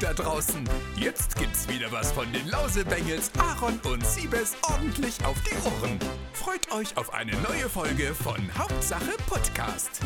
da 0.00 0.14
draußen. 0.14 0.64
Jetzt 0.96 1.36
gibt's 1.36 1.68
wieder 1.68 1.92
was 1.92 2.10
von 2.12 2.32
den 2.32 2.48
Lausebengels, 2.48 3.30
Aaron 3.38 3.78
und 3.84 4.04
Siebes 4.06 4.56
ordentlich 4.70 5.22
auf 5.26 5.36
die 5.42 5.54
Ohren. 5.68 5.98
Freut 6.32 6.72
euch 6.72 6.96
auf 6.96 7.12
eine 7.12 7.32
neue 7.32 7.68
Folge 7.68 8.14
von 8.14 8.36
Hauptsache 8.56 9.12
Podcast. 9.28 10.00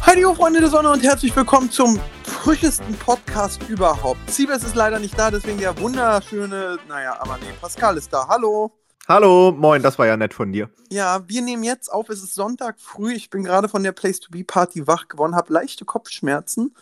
Hallo 0.00 0.32
Freunde 0.32 0.60
der 0.60 0.70
Sonne 0.70 0.92
und 0.92 1.02
herzlich 1.02 1.34
willkommen 1.34 1.72
zum 1.72 1.98
frischesten 2.22 2.94
Podcast 2.94 3.68
überhaupt. 3.68 4.30
Siebes 4.30 4.62
ist 4.62 4.76
leider 4.76 5.00
nicht 5.00 5.18
da, 5.18 5.32
deswegen 5.32 5.58
der 5.58 5.76
wunderschöne, 5.80 6.78
naja, 6.88 7.16
aber 7.18 7.36
nee, 7.38 7.52
Pascal 7.60 7.96
ist 7.96 8.12
da. 8.12 8.28
Hallo. 8.28 8.70
Hallo, 9.08 9.50
moin, 9.50 9.82
das 9.82 9.98
war 9.98 10.06
ja 10.06 10.16
nett 10.16 10.34
von 10.34 10.52
dir. 10.52 10.70
Ja, 10.88 11.28
wir 11.28 11.42
nehmen 11.42 11.64
jetzt 11.64 11.92
auf, 11.92 12.08
es 12.10 12.22
ist 12.22 12.34
Sonntag 12.34 12.80
früh. 12.80 13.12
Ich 13.12 13.28
bin 13.28 13.42
gerade 13.42 13.68
von 13.68 13.82
der 13.82 13.92
Place 13.92 14.20
to 14.20 14.30
Be 14.30 14.44
Party 14.44 14.86
wach 14.86 15.08
geworden, 15.08 15.34
habe 15.34 15.52
leichte 15.52 15.84
Kopfschmerzen. 15.84 16.76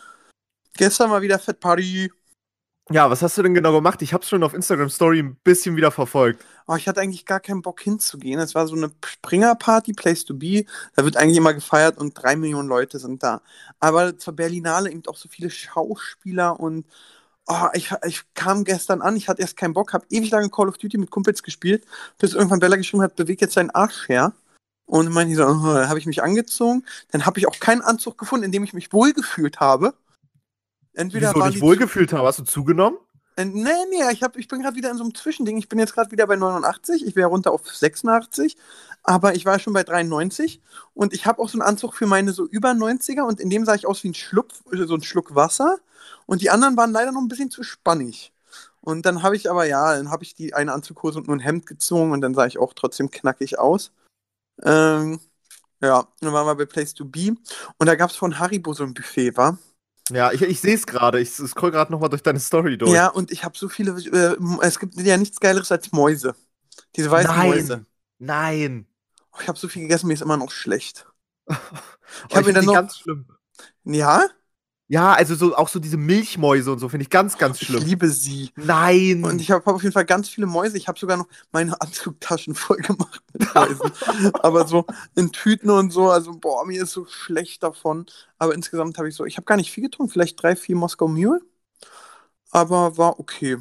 Gestern 0.77 1.09
war 1.09 1.23
wieder 1.23 1.39
Fett 1.39 1.59
Party. 1.59 2.11
Ja, 2.91 3.09
was 3.09 3.23
hast 3.23 3.35
du 3.35 3.41
denn 3.41 3.55
genau 3.55 3.73
gemacht? 3.73 4.03
Ich 4.03 4.13
hab's 4.13 4.29
schon 4.29 4.43
auf 4.43 4.53
Instagram 4.53 4.89
Story 4.89 5.19
ein 5.19 5.35
bisschen 5.43 5.75
wieder 5.75 5.89
verfolgt. 5.89 6.45
Oh, 6.67 6.75
ich 6.75 6.87
hatte 6.87 7.01
eigentlich 7.01 7.25
gar 7.25 7.39
keinen 7.39 7.63
Bock 7.63 7.81
hinzugehen. 7.81 8.39
Es 8.39 8.53
war 8.53 8.67
so 8.67 8.75
eine 8.75 8.91
Springer-Party, 9.03 9.93
Place 9.93 10.23
to 10.23 10.35
Be. 10.35 10.65
Da 10.95 11.03
wird 11.03 11.17
eigentlich 11.17 11.37
immer 11.37 11.55
gefeiert 11.55 11.97
und 11.97 12.13
drei 12.13 12.35
Millionen 12.35 12.69
Leute 12.69 12.99
sind 12.99 13.23
da. 13.23 13.41
Aber 13.79 14.19
zur 14.19 14.35
Berlinale 14.35 14.91
eben 14.91 15.01
auch 15.07 15.17
so 15.17 15.27
viele 15.27 15.49
Schauspieler 15.49 16.59
und 16.59 16.85
oh, 17.47 17.67
ich, 17.73 17.91
ich 18.05 18.21
kam 18.35 18.63
gestern 18.63 19.01
an, 19.01 19.15
ich 19.15 19.29
hatte 19.29 19.41
erst 19.41 19.57
keinen 19.57 19.73
Bock, 19.73 19.93
habe 19.93 20.05
ewig 20.11 20.29
lange 20.31 20.49
Call 20.49 20.69
of 20.69 20.77
Duty 20.77 20.99
mit 20.99 21.09
Kumpels 21.09 21.41
gespielt, 21.41 21.85
bis 22.19 22.33
irgendwann 22.33 22.59
Bella 22.59 22.75
geschrieben 22.75 23.03
hat, 23.03 23.15
beweg 23.15 23.41
jetzt 23.41 23.57
deinen 23.57 23.71
Arsch 23.71 24.09
her. 24.09 24.33
Und 24.87 25.11
meinte 25.11 25.31
ich 25.31 25.37
so, 25.37 25.45
oh, 25.45 25.63
habe 25.63 25.97
ich 25.97 26.05
mich 26.05 26.21
angezogen. 26.21 26.85
Dann 27.11 27.25
habe 27.25 27.39
ich 27.39 27.47
auch 27.47 27.59
keinen 27.59 27.81
Anzug 27.81 28.19
gefunden, 28.19 28.45
in 28.45 28.51
dem 28.51 28.63
ich 28.63 28.73
mich 28.73 28.93
wohlgefühlt 28.93 29.59
habe. 29.59 29.95
Entweder 30.95 31.33
Wieso 31.35 31.47
dich 31.47 31.61
wohlgefühlt 31.61 32.13
haben? 32.13 32.25
Hast 32.25 32.39
du 32.39 32.43
zugenommen? 32.43 32.97
Äh, 33.35 33.45
nee, 33.45 33.69
nee, 33.89 34.11
ich, 34.11 34.23
hab, 34.23 34.37
ich 34.37 34.47
bin 34.47 34.61
gerade 34.61 34.77
wieder 34.77 34.89
in 34.89 34.97
so 34.97 35.03
einem 35.03 35.13
Zwischending. 35.13 35.57
Ich 35.57 35.67
bin 35.67 35.77
jetzt 35.79 35.93
gerade 35.93 36.11
wieder 36.11 36.25
bei 36.25 36.37
89. 36.37 37.05
Ich 37.05 37.15
wäre 37.15 37.29
runter 37.29 37.51
auf 37.51 37.67
86. 37.67 38.55
Aber 39.03 39.35
ich 39.35 39.45
war 39.45 39.59
schon 39.59 39.73
bei 39.73 39.83
93. 39.83 40.61
Und 40.93 41.13
ich 41.13 41.25
habe 41.25 41.41
auch 41.41 41.49
so 41.49 41.59
einen 41.59 41.67
Anzug 41.67 41.93
für 41.93 42.07
meine 42.07 42.31
so 42.31 42.47
über 42.47 42.71
90er. 42.71 43.21
Und 43.21 43.39
in 43.39 43.49
dem 43.49 43.65
sah 43.65 43.75
ich 43.75 43.87
aus 43.87 44.03
wie 44.03 44.09
ein 44.09 44.13
Schlupf, 44.13 44.61
so 44.71 44.95
ein 44.95 45.03
Schluck 45.03 45.35
Wasser. 45.35 45.77
Und 46.25 46.41
die 46.41 46.49
anderen 46.49 46.77
waren 46.77 46.91
leider 46.91 47.11
noch 47.11 47.21
ein 47.21 47.27
bisschen 47.27 47.51
zu 47.51 47.63
spannig. 47.63 48.31
Und 48.81 49.05
dann 49.05 49.23
habe 49.23 49.35
ich 49.35 49.49
aber, 49.49 49.65
ja, 49.65 49.95
dann 49.95 50.11
habe 50.11 50.23
ich 50.23 50.35
die 50.35 50.53
eine 50.53 50.71
Anzughose 50.71 51.19
und 51.19 51.27
nur 51.27 51.35
ein 51.35 51.41
Hemd 51.41 51.65
gezogen. 51.65 52.11
Und 52.11 52.21
dann 52.21 52.33
sah 52.35 52.45
ich 52.45 52.57
auch 52.57 52.73
trotzdem 52.73 53.11
knackig 53.11 53.59
aus. 53.59 53.91
Ähm, 54.63 55.19
ja, 55.81 56.07
dann 56.21 56.33
waren 56.33 56.47
wir 56.47 56.55
bei 56.55 56.65
Place 56.65 56.93
to 56.93 57.03
Be. 57.03 57.35
Und 57.77 57.87
da 57.87 57.95
gab 57.95 58.11
es 58.11 58.15
von 58.15 58.39
Haribo 58.39 58.73
so 58.73 58.83
ein 58.83 58.93
Buffet, 58.93 59.35
war. 59.35 59.57
Ja, 60.11 60.31
ich, 60.31 60.41
ich 60.41 60.59
sehe 60.59 60.75
es 60.75 60.85
gerade. 60.85 61.19
Ich 61.19 61.31
scroll 61.31 61.71
gerade 61.71 61.91
nochmal 61.91 62.09
durch 62.09 62.21
deine 62.21 62.39
Story 62.39 62.77
durch. 62.77 62.91
Ja, 62.91 63.07
und 63.07 63.31
ich 63.31 63.43
habe 63.43 63.57
so 63.57 63.69
viele. 63.69 63.91
Äh, 63.91 64.37
es 64.61 64.79
gibt 64.79 64.95
ja 64.95 65.17
nichts 65.17 65.39
Geileres 65.39 65.71
als 65.71 65.91
Mäuse. 65.91 66.35
Diese 66.95 67.09
weißen 67.09 67.35
Nein. 67.35 67.49
Mäuse. 67.49 67.85
Nein. 68.19 68.87
Oh, 69.31 69.37
ich 69.41 69.47
habe 69.47 69.57
so 69.57 69.67
viel 69.67 69.83
gegessen, 69.83 70.07
mir 70.07 70.13
ist 70.13 70.21
immer 70.21 70.37
noch 70.37 70.51
schlecht. 70.51 71.07
Ich 72.29 72.33
oh, 72.33 72.37
habe 72.37 72.47
mir 72.47 72.53
dann 72.53 72.65
noch. 72.65 72.75
Ganz 72.75 72.97
schlimm. 72.99 73.25
Ja? 73.83 74.29
Ja, 74.87 75.13
also 75.13 75.33
so, 75.33 75.55
auch 75.55 75.67
so 75.67 75.79
diese 75.79 75.97
Milchmäuse 75.97 76.71
und 76.71 76.77
so 76.77 76.89
finde 76.89 77.03
ich 77.03 77.09
ganz, 77.09 77.39
ganz 77.39 77.59
schlimm. 77.59 77.81
Ich 77.81 77.87
liebe 77.87 78.07
sie. 78.07 78.51
Nein. 78.55 79.23
Und 79.23 79.41
ich 79.41 79.49
habe 79.49 79.65
hab 79.65 79.75
auf 79.75 79.81
jeden 79.81 79.93
Fall 79.93 80.05
ganz 80.05 80.29
viele 80.29 80.45
Mäuse. 80.45 80.77
Ich 80.77 80.87
habe 80.87 80.99
sogar 80.99 81.17
noch 81.17 81.27
meine 81.51 81.79
Anzugtaschen 81.81 82.53
voll 82.55 82.77
gemacht 82.77 83.21
mit 83.33 83.55
Mäusen. 83.55 83.91
Aber 84.43 84.67
so 84.67 84.85
in 85.15 85.31
Tüten 85.31 85.71
und 85.71 85.91
so. 85.91 86.11
Also, 86.11 86.37
boah, 86.37 86.65
mir 86.67 86.83
ist 86.83 86.91
so 86.91 87.07
schlecht 87.07 87.63
davon. 87.63 88.05
Aber 88.37 88.53
insgesamt 88.53 88.99
habe 88.99 89.09
ich 89.09 89.15
so, 89.15 89.25
ich 89.25 89.37
habe 89.37 89.45
gar 89.45 89.57
nicht 89.57 89.71
viel 89.71 89.85
getrunken. 89.85 90.13
Vielleicht 90.13 90.41
drei, 90.41 90.55
vier 90.55 90.75
Moskau 90.75 91.07
Mule. 91.07 91.41
Aber 92.51 92.95
war 92.95 93.19
okay. 93.19 93.55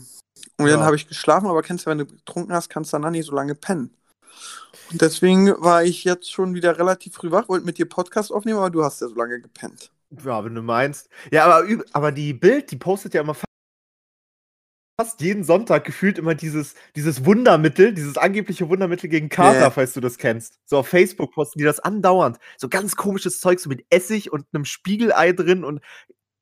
Und 0.58 0.66
ja. 0.66 0.74
dann 0.74 0.84
habe 0.84 0.96
ich 0.96 1.08
geschlafen. 1.08 1.48
Aber 1.48 1.62
kennst 1.62 1.86
du, 1.86 1.90
wenn 1.90 1.98
du 1.98 2.06
getrunken 2.06 2.52
hast, 2.52 2.68
kannst 2.68 2.92
du 2.92 2.98
dann 2.98 3.12
nicht 3.12 3.26
so 3.26 3.34
lange 3.34 3.54
pennen. 3.54 3.96
Und 4.92 5.00
deswegen 5.00 5.54
war 5.62 5.84
ich 5.84 6.04
jetzt 6.04 6.30
schon 6.30 6.54
wieder 6.54 6.78
relativ 6.78 7.14
früh 7.14 7.30
wach, 7.30 7.48
wollte 7.48 7.64
mit 7.64 7.78
dir 7.78 7.88
Podcast 7.88 8.30
aufnehmen, 8.30 8.58
aber 8.58 8.70
du 8.70 8.84
hast 8.84 9.00
ja 9.00 9.08
so 9.08 9.14
lange 9.14 9.40
gepennt. 9.40 9.90
Ja, 10.24 10.44
wenn 10.44 10.54
du 10.54 10.62
meinst. 10.62 11.08
Ja, 11.30 11.46
aber, 11.46 11.66
aber 11.92 12.12
die 12.12 12.32
Bild, 12.32 12.70
die 12.70 12.76
postet 12.76 13.14
ja 13.14 13.20
immer 13.22 13.34
fast 14.96 15.20
jeden 15.20 15.42
Sonntag 15.42 15.84
gefühlt 15.84 16.18
immer 16.18 16.34
dieses, 16.34 16.74
dieses 16.94 17.24
Wundermittel, 17.24 17.92
dieses 17.92 18.16
angebliche 18.16 18.68
Wundermittel 18.68 19.08
gegen 19.08 19.28
Kater, 19.28 19.58
yeah. 19.58 19.70
falls 19.70 19.92
du 19.92 20.00
das 20.00 20.18
kennst. 20.18 20.58
So 20.66 20.78
auf 20.78 20.88
Facebook 20.88 21.32
posten 21.32 21.58
die 21.58 21.64
das 21.64 21.80
andauernd. 21.80 22.38
So 22.56 22.68
ganz 22.68 22.94
komisches 22.94 23.40
Zeug, 23.40 23.58
so 23.58 23.68
mit 23.68 23.84
Essig 23.90 24.32
und 24.32 24.46
einem 24.52 24.64
Spiegelei 24.64 25.32
drin 25.32 25.64
und 25.64 25.80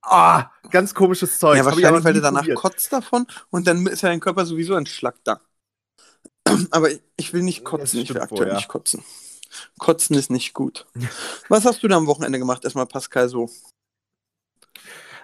ah, 0.03 0.51
ganz 0.71 0.95
komisches 0.95 1.39
Zeug. 1.39 1.57
Ja, 1.57 1.65
wahrscheinlich, 1.65 2.05
weil 2.05 2.15
du 2.15 2.21
danach 2.21 2.41
probiert. 2.41 2.59
kotzt 2.59 2.93
davon 2.93 3.27
und 3.51 3.67
dann 3.67 3.87
ist 3.87 4.03
ja 4.03 4.11
dein 4.11 4.21
Körper 4.21 4.45
sowieso 4.45 4.75
entschlackt 4.75 5.27
da. 5.27 5.41
Aber 6.71 6.91
ich 7.17 7.33
will 7.33 7.43
nicht 7.43 7.65
kotzen, 7.65 8.01
ich 8.01 8.13
will 8.13 8.21
aktuell 8.21 8.49
ja. 8.49 8.55
nicht 8.57 8.69
kotzen. 8.69 9.03
Kotzen 9.79 10.17
ist 10.17 10.31
nicht 10.31 10.55
gut. 10.55 10.87
Was 11.49 11.65
hast 11.65 11.83
du 11.83 11.89
da 11.89 11.97
am 11.97 12.07
Wochenende 12.07 12.39
gemacht? 12.39 12.65
Erstmal 12.65 12.87
Pascal 12.87 13.29
so. 13.29 13.51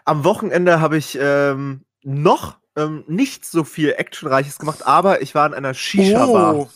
Am 0.04 0.24
Wochenende 0.24 0.80
habe 0.80 0.96
ich 0.96 1.18
ähm, 1.20 1.84
noch 2.02 2.58
ähm, 2.76 3.04
nicht 3.06 3.44
so 3.44 3.64
viel 3.64 3.92
Actionreiches 3.92 4.58
gemacht, 4.58 4.86
aber 4.86 5.22
ich 5.22 5.34
war 5.34 5.46
in 5.46 5.54
einer 5.54 5.74
Shisha-Bar. 5.74 6.56
Oh. 6.56 6.68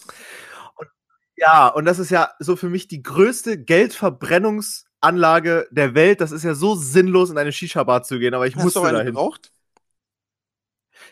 ja, 1.36 1.68
und 1.68 1.84
das 1.84 1.98
ist 1.98 2.10
ja 2.10 2.32
so 2.38 2.56
für 2.56 2.68
mich 2.68 2.88
die 2.88 3.02
größte 3.02 3.62
Geldverbrennungsanlage 3.62 5.68
der 5.70 5.94
Welt. 5.94 6.20
Das 6.20 6.32
ist 6.32 6.42
ja 6.42 6.54
so 6.54 6.74
sinnlos, 6.74 7.30
in 7.30 7.38
eine 7.38 7.52
Shisha-Bar 7.52 8.02
zu 8.02 8.18
gehen, 8.18 8.34
aber 8.34 8.46
ich 8.46 8.56
Hast 8.56 8.64
musste 8.64 8.80
du 8.80 8.86
eine 8.86 8.98
dahin. 8.98 9.14
Gebraucht? 9.14 9.52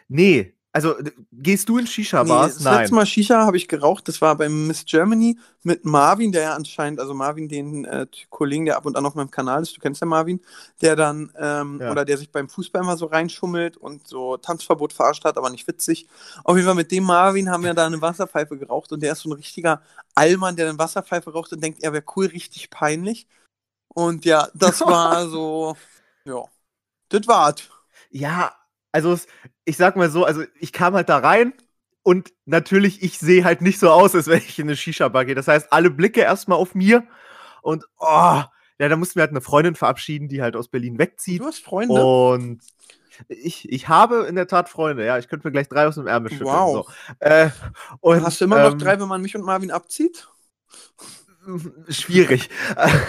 Nee, 0.08 0.54
also, 0.72 0.94
gehst 1.32 1.68
du 1.68 1.78
in 1.78 1.86
Shisha-Bars? 1.86 2.58
Nee, 2.58 2.64
das 2.64 2.78
letzte 2.78 2.94
Mal 2.94 3.04
Shisha 3.04 3.44
habe 3.44 3.56
ich 3.56 3.66
geraucht. 3.66 4.06
Das 4.06 4.20
war 4.20 4.36
beim 4.36 4.68
Miss 4.68 4.84
Germany 4.84 5.36
mit 5.64 5.84
Marvin, 5.84 6.30
der 6.30 6.42
ja 6.42 6.54
anscheinend, 6.54 7.00
also 7.00 7.12
Marvin, 7.12 7.48
den 7.48 7.84
äh, 7.86 8.06
Kollegen, 8.28 8.66
der 8.66 8.76
ab 8.76 8.86
und 8.86 8.96
an 8.96 9.04
auf 9.04 9.16
meinem 9.16 9.32
Kanal 9.32 9.62
ist, 9.62 9.76
du 9.76 9.80
kennst 9.80 10.00
ja 10.00 10.06
Marvin, 10.06 10.40
der 10.80 10.94
dann, 10.94 11.32
ähm, 11.36 11.80
ja. 11.80 11.90
oder 11.90 12.04
der 12.04 12.18
sich 12.18 12.30
beim 12.30 12.48
Fußball 12.48 12.82
immer 12.82 12.96
so 12.96 13.06
reinschummelt 13.06 13.78
und 13.78 14.06
so 14.06 14.36
Tanzverbot 14.36 14.92
verarscht 14.92 15.24
hat, 15.24 15.36
aber 15.36 15.50
nicht 15.50 15.66
witzig. 15.66 16.06
Auf 16.44 16.54
jeden 16.54 16.66
Fall 16.66 16.76
mit 16.76 16.92
dem 16.92 17.02
Marvin 17.02 17.50
haben 17.50 17.64
wir 17.64 17.74
da 17.74 17.86
eine 17.86 18.00
Wasserpfeife 18.00 18.56
geraucht 18.56 18.92
und 18.92 19.02
der 19.02 19.12
ist 19.12 19.22
so 19.22 19.30
ein 19.30 19.32
richtiger 19.32 19.82
Allmann, 20.14 20.54
der 20.54 20.68
eine 20.68 20.78
Wasserpfeife 20.78 21.32
raucht 21.32 21.52
und 21.52 21.64
denkt, 21.64 21.82
er 21.82 21.92
wäre 21.92 22.04
cool, 22.14 22.26
richtig 22.26 22.70
peinlich. 22.70 23.26
Und 23.88 24.24
ja, 24.24 24.48
das 24.54 24.80
war 24.82 25.26
so, 25.28 25.76
ja, 26.24 26.44
das 27.08 27.26
war's. 27.26 27.62
Ja, 28.12 28.52
also 28.92 29.16
ich 29.64 29.76
sag 29.76 29.96
mal 29.96 30.10
so, 30.10 30.24
also 30.24 30.42
ich 30.58 30.72
kam 30.72 30.94
halt 30.94 31.08
da 31.08 31.18
rein 31.18 31.52
und 32.02 32.32
natürlich, 32.46 33.02
ich 33.02 33.18
sehe 33.18 33.44
halt 33.44 33.60
nicht 33.60 33.78
so 33.78 33.90
aus, 33.90 34.14
als 34.14 34.26
wenn 34.26 34.38
ich 34.38 34.58
in 34.58 34.68
eine 34.68 34.76
Shisha-Bar 34.76 35.24
gehe. 35.24 35.34
Das 35.34 35.48
heißt, 35.48 35.72
alle 35.72 35.90
Blicke 35.90 36.20
erstmal 36.20 36.58
auf 36.58 36.74
mir 36.74 37.04
und 37.62 37.84
oh, 37.98 38.42
ja, 38.80 38.88
da 38.88 38.96
mussten 38.96 39.16
wir 39.16 39.22
halt 39.22 39.30
eine 39.30 39.42
Freundin 39.42 39.74
verabschieden, 39.74 40.28
die 40.28 40.40
halt 40.40 40.56
aus 40.56 40.68
Berlin 40.68 40.98
wegzieht. 40.98 41.40
Du 41.40 41.44
hast 41.44 41.62
Freunde? 41.62 42.02
Und 42.02 42.62
ich, 43.28 43.70
ich 43.70 43.88
habe 43.88 44.26
in 44.26 44.36
der 44.36 44.46
Tat 44.46 44.70
Freunde, 44.70 45.04
ja. 45.04 45.18
Ich 45.18 45.28
könnte 45.28 45.46
mir 45.46 45.52
gleich 45.52 45.68
drei 45.68 45.86
aus 45.86 45.96
dem 45.96 46.06
Ärmel 46.06 46.30
schütteln. 46.30 46.48
Wow. 46.48 46.86
So. 46.86 47.16
Äh, 47.18 47.50
und, 48.00 48.24
Hast 48.24 48.40
du 48.40 48.46
immer 48.46 48.64
ähm, 48.64 48.72
noch 48.72 48.78
drei, 48.78 48.98
wenn 48.98 49.08
man 49.08 49.20
mich 49.20 49.36
und 49.36 49.44
Marvin 49.44 49.70
abzieht? 49.70 50.28
schwierig. 51.88 52.48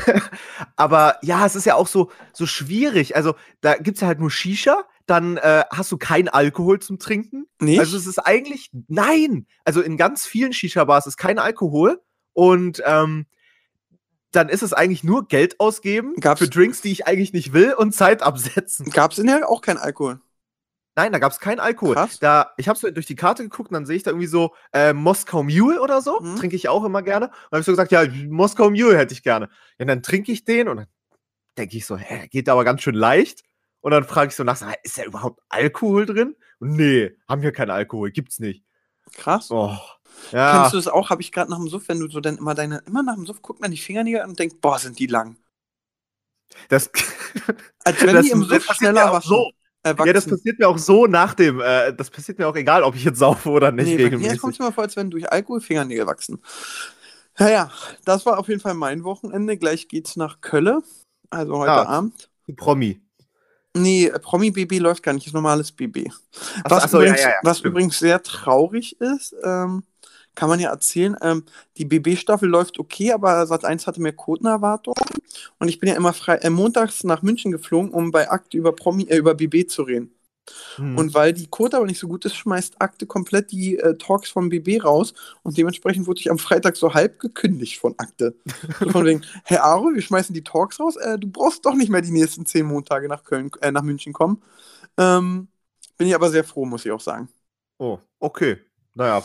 Aber 0.75 1.17
ja, 1.21 1.45
es 1.45 1.55
ist 1.55 1.65
ja 1.65 1.75
auch 1.75 1.87
so, 1.87 2.11
so 2.33 2.45
schwierig. 2.45 3.15
Also, 3.15 3.35
da 3.61 3.75
gibt 3.75 3.97
es 3.97 4.01
ja 4.01 4.07
halt 4.07 4.19
nur 4.19 4.31
Shisha, 4.31 4.83
dann 5.11 5.35
äh, 5.37 5.65
hast 5.69 5.91
du 5.91 5.97
keinen 5.97 6.29
Alkohol 6.29 6.79
zum 6.79 6.97
Trinken. 6.97 7.45
Nicht? 7.59 7.79
Also 7.79 7.97
es 7.97 8.07
ist 8.07 8.19
eigentlich, 8.19 8.69
nein, 8.87 9.45
also 9.65 9.81
in 9.81 9.97
ganz 9.97 10.25
vielen 10.25 10.53
Shisha-Bars 10.53 11.05
ist 11.05 11.17
kein 11.17 11.37
Alkohol 11.37 12.01
und 12.31 12.81
ähm, 12.85 13.25
dann 14.31 14.47
ist 14.47 14.63
es 14.63 14.71
eigentlich 14.71 15.03
nur 15.03 15.27
Geld 15.27 15.59
ausgeben 15.59 16.15
Gab's 16.15 16.39
für 16.39 16.47
Drinks, 16.47 16.81
die 16.81 16.93
ich 16.93 17.07
eigentlich 17.07 17.33
nicht 17.33 17.51
will 17.51 17.73
und 17.73 17.93
Zeit 17.93 18.23
absetzen. 18.23 18.89
Gab 18.89 19.11
es 19.11 19.19
in 19.19 19.27
der 19.27 19.49
auch 19.49 19.61
keinen 19.61 19.79
Alkohol? 19.79 20.21
Nein, 20.95 21.11
da 21.11 21.19
gab 21.19 21.33
es 21.33 21.39
keinen 21.39 21.59
Alkohol. 21.59 21.95
Krass. 21.95 22.19
Da, 22.19 22.51
ich 22.55 22.69
habe 22.69 22.79
so 22.79 22.89
durch 22.89 23.05
die 23.05 23.15
Karte 23.15 23.43
geguckt 23.43 23.69
und 23.69 23.73
dann 23.73 23.85
sehe 23.85 23.97
ich 23.97 24.03
da 24.03 24.11
irgendwie 24.11 24.27
so 24.27 24.53
äh, 24.71 24.93
Moskau 24.93 25.43
Mule 25.43 25.81
oder 25.81 26.01
so. 26.01 26.21
Mhm. 26.21 26.37
Trinke 26.37 26.55
ich 26.55 26.69
auch 26.69 26.85
immer 26.85 27.01
gerne. 27.01 27.27
Und 27.27 27.51
habe 27.51 27.59
ich 27.59 27.65
so 27.65 27.71
gesagt, 27.73 27.91
ja, 27.91 28.05
Moskau 28.29 28.69
Mule 28.69 28.97
hätte 28.97 29.13
ich 29.13 29.23
gerne. 29.23 29.49
Ja, 29.77 29.85
dann 29.85 30.03
trinke 30.03 30.31
ich 30.31 30.45
den 30.45 30.69
und 30.69 30.77
dann 30.77 30.87
denke 31.57 31.75
ich 31.75 31.85
so, 31.85 31.97
hä, 31.97 32.27
geht 32.29 32.47
aber 32.47 32.63
ganz 32.63 32.81
schön 32.81 32.95
leicht. 32.95 33.43
Und 33.81 33.91
dann 33.91 34.03
frage 34.03 34.29
ich 34.29 34.35
so 34.35 34.43
nach, 34.43 34.61
ist 34.83 34.97
da 34.97 35.03
überhaupt 35.03 35.41
Alkohol 35.49 36.05
drin? 36.05 36.35
Und 36.59 36.73
nee, 36.73 37.11
haben 37.27 37.41
wir 37.41 37.51
keinen 37.51 37.71
Alkohol, 37.71 38.11
gibt's 38.11 38.39
nicht. 38.39 38.63
Krass. 39.13 39.51
Oh, 39.51 39.75
ja. 40.31 40.61
Kennst 40.61 40.73
du 40.73 40.77
das 40.77 40.87
auch? 40.87 41.09
Habe 41.09 41.21
ich 41.21 41.31
gerade 41.31 41.49
nach 41.49 41.57
dem 41.57 41.67
Suff, 41.67 41.87
wenn 41.87 41.99
du 41.99 42.07
so 42.07 42.19
dann 42.19 42.37
immer 42.37 42.53
deine, 42.53 42.83
immer 42.85 43.03
nach 43.03 43.15
dem 43.15 43.25
Suff 43.25 43.41
guckt 43.41 43.59
man 43.59 43.71
die 43.71 43.77
Fingernägel 43.77 44.23
und 44.23 44.39
denkt, 44.39 44.61
boah, 44.61 44.79
sind 44.79 44.99
die 44.99 45.07
lang. 45.07 45.37
Das, 46.69 46.89
Als 47.83 48.01
wenn 48.01 48.15
das, 48.15 48.25
die 48.25 48.31
im 48.31 48.43
Suff 48.43 48.63
schneller 48.75 49.11
waschen. 49.11 49.29
So. 49.29 49.51
Erwachsen. 49.83 50.07
Ja, 50.07 50.13
das 50.13 50.27
passiert 50.27 50.59
mir 50.59 50.69
auch 50.69 50.77
so 50.77 51.07
nach 51.07 51.33
dem, 51.33 51.59
äh, 51.59 51.91
das 51.91 52.11
passiert 52.11 52.37
mir 52.37 52.47
auch 52.47 52.55
egal, 52.55 52.83
ob 52.83 52.95
ich 52.95 53.03
jetzt 53.03 53.17
saufe 53.17 53.49
oder 53.49 53.71
nicht. 53.71 53.87
Nee, 53.87 53.95
regelmäßig. 53.95 54.33
Mir 54.33 54.37
kommt 54.37 54.53
es 54.53 54.59
mir 54.59 54.71
vor, 54.71 54.83
als 54.83 54.95
wenn 54.95 55.09
durch 55.09 55.31
Alkohol 55.31 55.59
Fingernägel 55.59 56.05
wachsen. 56.05 56.39
Naja, 57.39 57.71
das 58.05 58.25
war 58.27 58.37
auf 58.37 58.47
jeden 58.47 58.59
Fall 58.59 58.75
mein 58.75 59.03
Wochenende. 59.03 59.57
Gleich 59.57 59.87
geht's 59.87 60.17
nach 60.17 60.39
Köln. 60.39 60.83
Also 61.31 61.57
heute 61.57 61.71
ah, 61.71 61.85
Abend. 61.85 62.29
Promi. 62.57 63.01
Nee, 63.75 64.09
Promi-BB 64.09 64.79
läuft 64.79 65.03
gar 65.03 65.13
nicht, 65.13 65.27
ist 65.27 65.33
normales 65.33 65.71
BB. 65.71 66.09
Was, 66.65 66.83
ach 66.83 66.89
so, 66.89 66.97
ja, 66.97 67.07
übrigens, 67.07 67.23
ja, 67.23 67.29
ja, 67.29 67.35
was 67.43 67.61
übrigens 67.61 67.99
sehr 67.99 68.21
traurig 68.21 68.99
ist, 68.99 69.33
ähm, 69.43 69.83
kann 70.35 70.49
man 70.49 70.59
ja 70.59 70.69
erzählen, 70.69 71.15
ähm, 71.21 71.45
die 71.77 71.85
BB-Staffel 71.85 72.49
läuft 72.49 72.79
okay, 72.79 73.11
aber 73.11 73.45
Sat 73.47 73.65
1 73.65 73.87
hatte 73.87 74.01
mehr 74.01 74.13
Quotenerwartungen 74.13 75.21
und 75.59 75.67
ich 75.67 75.79
bin 75.79 75.89
ja 75.89 75.95
immer 75.95 76.13
frei, 76.13 76.35
äh, 76.37 76.49
montags 76.49 77.03
nach 77.03 77.21
München 77.21 77.51
geflogen, 77.51 77.91
um 77.91 78.11
bei 78.11 78.29
Akte 78.29 78.57
über 78.57 78.73
Promi, 78.73 79.03
äh, 79.03 79.17
über 79.17 79.35
BB 79.35 79.67
zu 79.67 79.83
reden. 79.83 80.13
Hm. 80.75 80.97
Und 80.97 81.13
weil 81.13 81.33
die 81.33 81.47
Quote 81.47 81.77
aber 81.77 81.85
nicht 81.85 81.99
so 81.99 82.07
gut 82.07 82.25
ist, 82.25 82.35
schmeißt 82.35 82.81
Akte 82.81 83.05
komplett 83.05 83.51
die 83.51 83.77
äh, 83.77 83.97
Talks 83.97 84.29
vom 84.29 84.49
BB 84.49 84.83
raus 84.83 85.13
und 85.43 85.57
dementsprechend 85.57 86.07
wurde 86.07 86.19
ich 86.19 86.31
am 86.31 86.39
Freitag 86.39 86.75
so 86.75 86.93
halb 86.93 87.19
gekündigt 87.19 87.77
von 87.77 87.93
Akte. 87.97 88.35
So 88.79 88.89
von 88.89 89.05
wegen, 89.05 89.23
Herr 89.43 89.63
Aro, 89.63 89.91
wir 89.93 90.01
schmeißen 90.01 90.33
die 90.33 90.43
Talks 90.43 90.79
raus, 90.79 90.95
äh, 90.95 91.19
du 91.19 91.29
brauchst 91.29 91.65
doch 91.65 91.75
nicht 91.75 91.89
mehr 91.89 92.01
die 92.01 92.11
nächsten 92.11 92.45
zehn 92.45 92.65
Montage 92.65 93.07
nach 93.07 93.23
Köln, 93.23 93.51
äh, 93.61 93.71
nach 93.71 93.83
München 93.83 94.13
kommen. 94.13 94.41
Ähm, 94.97 95.47
bin 95.97 96.07
ich 96.07 96.15
aber 96.15 96.29
sehr 96.29 96.43
froh, 96.43 96.65
muss 96.65 96.85
ich 96.85 96.91
auch 96.91 97.01
sagen. 97.01 97.29
oh, 97.77 97.99
okay. 98.19 98.57
Naja. 98.95 99.23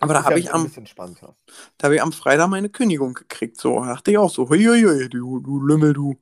Aber 0.00 0.14
da 0.14 0.24
habe 0.24 0.32
ja 0.32 0.38
ich, 0.38 0.48
ein 0.48 0.54
am, 0.54 0.64
bisschen 0.64 0.86
spannender. 0.86 1.36
da 1.78 1.86
hab 1.86 1.92
ich 1.92 2.02
am 2.02 2.12
Freitag 2.12 2.48
meine 2.48 2.68
Kündigung 2.68 3.14
gekriegt. 3.14 3.60
So, 3.60 3.78
da 3.80 3.86
dachte 3.86 4.10
ich 4.10 4.18
auch 4.18 4.30
so, 4.30 4.48
hui, 4.48 4.64
hui, 4.64 4.82
hui, 4.82 5.08
du, 5.08 5.38
du 5.38 5.60
Lümmel, 5.60 5.92
du. 5.92 6.18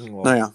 Oh. 0.00 0.22
Naja. 0.22 0.54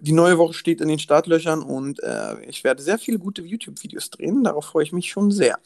Die 0.00 0.12
neue 0.12 0.38
Woche 0.38 0.54
steht 0.54 0.80
in 0.80 0.88
den 0.88 0.98
Startlöchern 0.98 1.62
und 1.62 2.02
äh, 2.02 2.40
ich 2.46 2.62
werde 2.64 2.82
sehr 2.82 2.98
viele 2.98 3.18
gute 3.18 3.42
YouTube-Videos 3.42 4.10
drehen. 4.10 4.44
Darauf 4.44 4.66
freue 4.66 4.84
ich 4.84 4.92
mich 4.92 5.10
schon 5.10 5.30
sehr. 5.30 5.58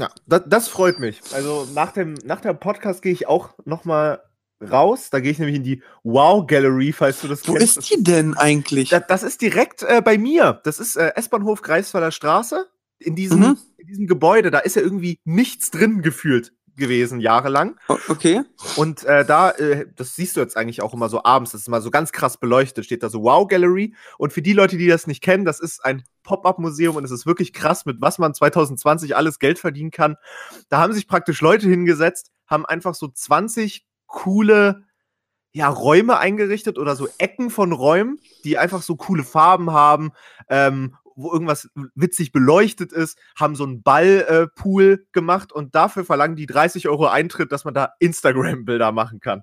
Ja, 0.00 0.10
das, 0.26 0.42
das 0.46 0.68
freut 0.68 0.98
mich. 1.00 1.20
Also 1.32 1.66
nach 1.74 1.92
dem, 1.92 2.14
nach 2.24 2.40
dem 2.40 2.58
Podcast 2.58 3.02
gehe 3.02 3.12
ich 3.12 3.26
auch 3.26 3.50
noch 3.64 3.84
mal 3.84 4.22
raus. 4.62 5.10
Da 5.10 5.20
gehe 5.20 5.30
ich 5.32 5.38
nämlich 5.38 5.56
in 5.56 5.64
die 5.64 5.82
Wow 6.02 6.46
Gallery, 6.46 6.92
falls 6.92 7.20
du 7.20 7.28
das 7.28 7.46
Wo 7.46 7.52
kennst. 7.54 7.78
ist 7.78 7.90
die 7.90 8.02
denn 8.02 8.36
eigentlich? 8.36 8.90
Das, 8.90 9.02
das 9.08 9.22
ist 9.22 9.42
direkt 9.42 9.82
äh, 9.82 10.00
bei 10.02 10.18
mir. 10.18 10.60
Das 10.64 10.78
ist 10.80 10.96
äh, 10.96 11.12
S-Bahnhof 11.16 11.62
Greifswalder 11.62 12.10
Straße. 12.12 12.66
In 13.00 13.14
diesem, 13.16 13.40
Mhm. 13.40 13.58
in 13.76 13.86
diesem 13.86 14.06
Gebäude, 14.06 14.50
da 14.50 14.58
ist 14.58 14.76
ja 14.76 14.82
irgendwie 14.82 15.20
nichts 15.24 15.70
drin 15.70 16.02
gefühlt 16.02 16.52
gewesen, 16.78 17.20
jahrelang. 17.20 17.76
Okay. 18.08 18.42
Und 18.76 19.04
äh, 19.04 19.24
da, 19.24 19.50
äh, 19.50 19.86
das 19.94 20.16
siehst 20.16 20.36
du 20.36 20.40
jetzt 20.40 20.56
eigentlich 20.56 20.82
auch 20.82 20.94
immer 20.94 21.08
so 21.08 21.22
abends, 21.24 21.52
das 21.52 21.62
ist 21.62 21.68
mal 21.68 21.82
so 21.82 21.90
ganz 21.90 22.12
krass 22.12 22.38
beleuchtet, 22.38 22.84
steht 22.84 23.02
da 23.02 23.10
so 23.10 23.22
Wow 23.22 23.46
Gallery. 23.48 23.94
Und 24.16 24.32
für 24.32 24.42
die 24.42 24.52
Leute, 24.52 24.76
die 24.78 24.86
das 24.86 25.06
nicht 25.06 25.22
kennen, 25.22 25.44
das 25.44 25.60
ist 25.60 25.84
ein 25.84 26.04
Pop-up-Museum 26.22 26.96
und 26.96 27.04
es 27.04 27.10
ist 27.10 27.26
wirklich 27.26 27.52
krass, 27.52 27.86
mit 27.86 28.00
was 28.00 28.18
man 28.18 28.34
2020 28.34 29.16
alles 29.16 29.38
Geld 29.38 29.58
verdienen 29.58 29.90
kann. 29.90 30.16
Da 30.68 30.78
haben 30.78 30.92
sich 30.92 31.08
praktisch 31.08 31.40
Leute 31.40 31.68
hingesetzt, 31.68 32.30
haben 32.46 32.66
einfach 32.66 32.94
so 32.94 33.08
20 33.08 33.84
coole 34.06 34.84
ja, 35.52 35.68
Räume 35.68 36.18
eingerichtet 36.18 36.78
oder 36.78 36.94
so 36.96 37.08
Ecken 37.18 37.50
von 37.50 37.72
Räumen, 37.72 38.20
die 38.44 38.58
einfach 38.58 38.82
so 38.82 38.96
coole 38.96 39.24
Farben 39.24 39.72
haben, 39.72 40.12
ähm, 40.48 40.94
wo 41.18 41.32
irgendwas 41.32 41.68
witzig 41.94 42.32
beleuchtet 42.32 42.92
ist, 42.92 43.18
haben 43.36 43.56
so 43.56 43.64
einen 43.64 43.82
Ballpool 43.82 45.00
äh, 45.02 45.06
gemacht 45.12 45.52
und 45.52 45.74
dafür 45.74 46.04
verlangen 46.04 46.36
die 46.36 46.46
30 46.46 46.88
Euro 46.88 47.06
Eintritt, 47.06 47.50
dass 47.50 47.64
man 47.64 47.74
da 47.74 47.92
Instagram-Bilder 47.98 48.92
machen 48.92 49.20
kann. 49.20 49.42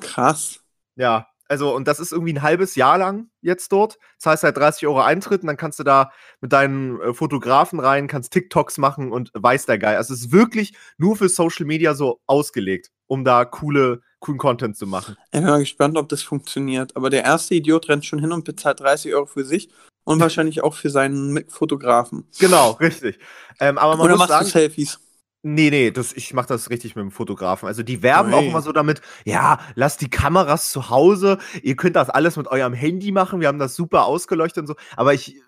Krass. 0.00 0.60
Ja, 0.94 1.26
also 1.48 1.74
und 1.74 1.88
das 1.88 2.00
ist 2.00 2.12
irgendwie 2.12 2.32
ein 2.32 2.42
halbes 2.42 2.76
Jahr 2.76 2.98
lang 2.98 3.28
jetzt 3.40 3.72
dort. 3.72 3.98
Zahlst 4.18 4.44
halt 4.44 4.56
30 4.56 4.86
Euro 4.86 5.00
Eintritt 5.00 5.42
und 5.42 5.48
dann 5.48 5.56
kannst 5.56 5.78
du 5.78 5.84
da 5.84 6.12
mit 6.40 6.52
deinen 6.52 7.00
äh, 7.00 7.12
Fotografen 7.12 7.80
rein, 7.80 8.06
kannst 8.06 8.32
TikToks 8.32 8.78
machen 8.78 9.10
und 9.12 9.30
weiß 9.34 9.66
der 9.66 9.78
Geil. 9.78 9.96
Also 9.96 10.14
es 10.14 10.20
ist 10.22 10.32
wirklich 10.32 10.76
nur 10.96 11.16
für 11.16 11.28
Social 11.28 11.66
Media 11.66 11.94
so 11.94 12.20
ausgelegt, 12.26 12.90
um 13.06 13.24
da 13.24 13.44
coole, 13.44 14.00
coolen 14.20 14.38
Content 14.38 14.76
zu 14.76 14.86
machen. 14.86 15.16
Ich 15.26 15.30
bin 15.32 15.44
mal 15.44 15.58
gespannt, 15.58 15.98
ob 15.98 16.08
das 16.08 16.22
funktioniert. 16.22 16.96
Aber 16.96 17.10
der 17.10 17.24
erste 17.24 17.54
Idiot 17.54 17.88
rennt 17.88 18.04
schon 18.04 18.20
hin 18.20 18.32
und 18.32 18.44
bezahlt 18.44 18.80
30 18.80 19.14
Euro 19.14 19.26
für 19.26 19.44
sich 19.44 19.70
und 20.06 20.20
wahrscheinlich 20.20 20.62
auch 20.62 20.74
für 20.74 20.88
seinen 20.88 21.48
Fotografen. 21.50 22.28
Genau, 22.38 22.70
richtig. 22.80 23.18
Ähm, 23.58 23.76
aber 23.76 23.96
man 23.96 24.06
Oder 24.06 24.10
muss 24.12 24.18
machst 24.20 24.30
sagen, 24.30 24.44
du 24.44 24.50
Selfies? 24.50 25.00
Nee, 25.42 25.70
nee, 25.70 25.90
das, 25.90 26.12
ich 26.12 26.32
mache 26.32 26.46
das 26.46 26.70
richtig 26.70 26.94
mit 26.96 27.02
dem 27.02 27.10
Fotografen. 27.10 27.66
Also 27.66 27.82
die 27.82 28.02
werben 28.02 28.32
auch 28.32 28.40
Ui. 28.40 28.48
immer 28.48 28.62
so 28.62 28.72
damit, 28.72 29.00
ja, 29.24 29.58
lasst 29.74 30.00
die 30.00 30.10
Kameras 30.10 30.70
zu 30.70 30.90
Hause, 30.90 31.38
ihr 31.62 31.76
könnt 31.76 31.96
das 31.96 32.08
alles 32.08 32.36
mit 32.36 32.46
eurem 32.46 32.72
Handy 32.72 33.12
machen, 33.12 33.40
wir 33.40 33.48
haben 33.48 33.58
das 33.58 33.74
super 33.74 34.06
ausgeleuchtet 34.06 34.62
und 34.62 34.66
so, 34.68 34.76
aber 34.96 35.12
ich 35.12 35.40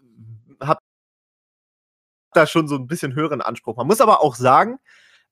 habe 0.60 0.80
da 2.32 2.46
schon 2.46 2.66
so 2.68 2.74
ein 2.74 2.88
bisschen 2.88 3.14
höheren 3.14 3.40
Anspruch. 3.40 3.76
Man 3.76 3.86
muss 3.86 4.00
aber 4.00 4.22
auch 4.22 4.34
sagen, 4.34 4.78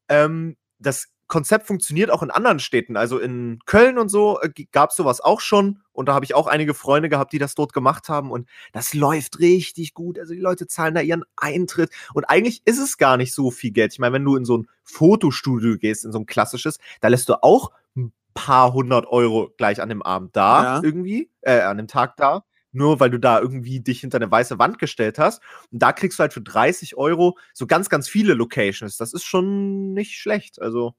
ähm, 0.09 0.57
das 0.79 1.09
Konzept 1.29 1.67
funktioniert 1.67 2.11
auch 2.11 2.23
in 2.23 2.31
anderen 2.31 2.59
Städten. 2.61 2.97
Also 2.97 3.19
in 3.19 3.59
Köln 3.67 3.99
und 3.99 4.09
so 4.09 4.41
äh, 4.41 4.51
gab 4.73 4.91
es 4.91 4.97
sowas 4.97 5.21
auch 5.21 5.41
schon. 5.41 5.81
Und 5.93 6.09
da 6.09 6.15
habe 6.15 6.25
ich 6.25 6.35
auch 6.35 6.47
einige 6.47 6.75
Freunde 6.75 7.09
gehabt, 7.09 7.33
die 7.33 7.39
das 7.39 7.55
dort 7.55 7.73
gemacht 7.73 8.09
haben. 8.09 8.31
Und 8.31 8.49
das 8.73 8.95
läuft 8.95 9.39
richtig 9.41 9.95
gut. 9.95 10.19
Also 10.19 10.35
die 10.35 10.41
Leute 10.41 10.67
zahlen 10.67 10.95
da 10.95 11.01
ihren 11.01 11.25
Eintritt. 11.37 11.91
Und 12.15 12.25
eigentlich 12.25 12.63
ist 12.65 12.79
es 12.79 12.97
gar 12.99 13.17
nicht 13.17 13.33
so 13.35 13.51
viel 13.51 13.73
Geld. 13.73 13.93
Ich 13.93 13.99
meine, 13.99 14.13
wenn 14.13 14.25
du 14.25 14.37
in 14.37 14.45
so 14.45 14.59
ein 14.59 14.69
Fotostudio 14.85 15.77
gehst, 15.79 16.05
in 16.05 16.13
so 16.13 16.19
ein 16.19 16.27
klassisches, 16.27 16.79
da 17.01 17.09
lässt 17.09 17.29
du 17.29 17.43
auch 17.43 17.71
ein 17.97 18.13
paar 18.35 18.73
hundert 18.73 19.07
Euro 19.07 19.51
gleich 19.57 19.81
an 19.81 19.89
dem 19.89 20.03
Abend 20.03 20.37
da 20.37 20.63
Ja. 20.77 20.83
irgendwie, 20.83 21.31
äh, 21.43 21.61
an 21.61 21.77
dem 21.79 21.89
Tag 21.89 22.17
da. 22.17 22.45
Nur 22.73 23.01
weil 23.01 23.09
du 23.09 23.19
da 23.19 23.41
irgendwie 23.41 23.81
dich 23.81 24.01
hinter 24.01 24.19
eine 24.19 24.31
weiße 24.31 24.59
Wand 24.59 24.79
gestellt 24.79 25.19
hast. 25.19 25.41
Und 25.73 25.81
da 25.83 25.93
kriegst 25.93 26.19
du 26.19 26.21
halt 26.21 26.35
für 26.35 26.43
30 26.43 26.95
Euro 26.99 27.39
so 27.55 27.67
ganz, 27.67 27.89
ganz 27.89 28.07
viele 28.07 28.35
Locations. 28.35 28.99
Das 28.99 29.15
ist 29.15 29.25
schon 29.25 29.95
nicht 29.95 30.19
schlecht. 30.19 30.61
Also, 30.61 30.93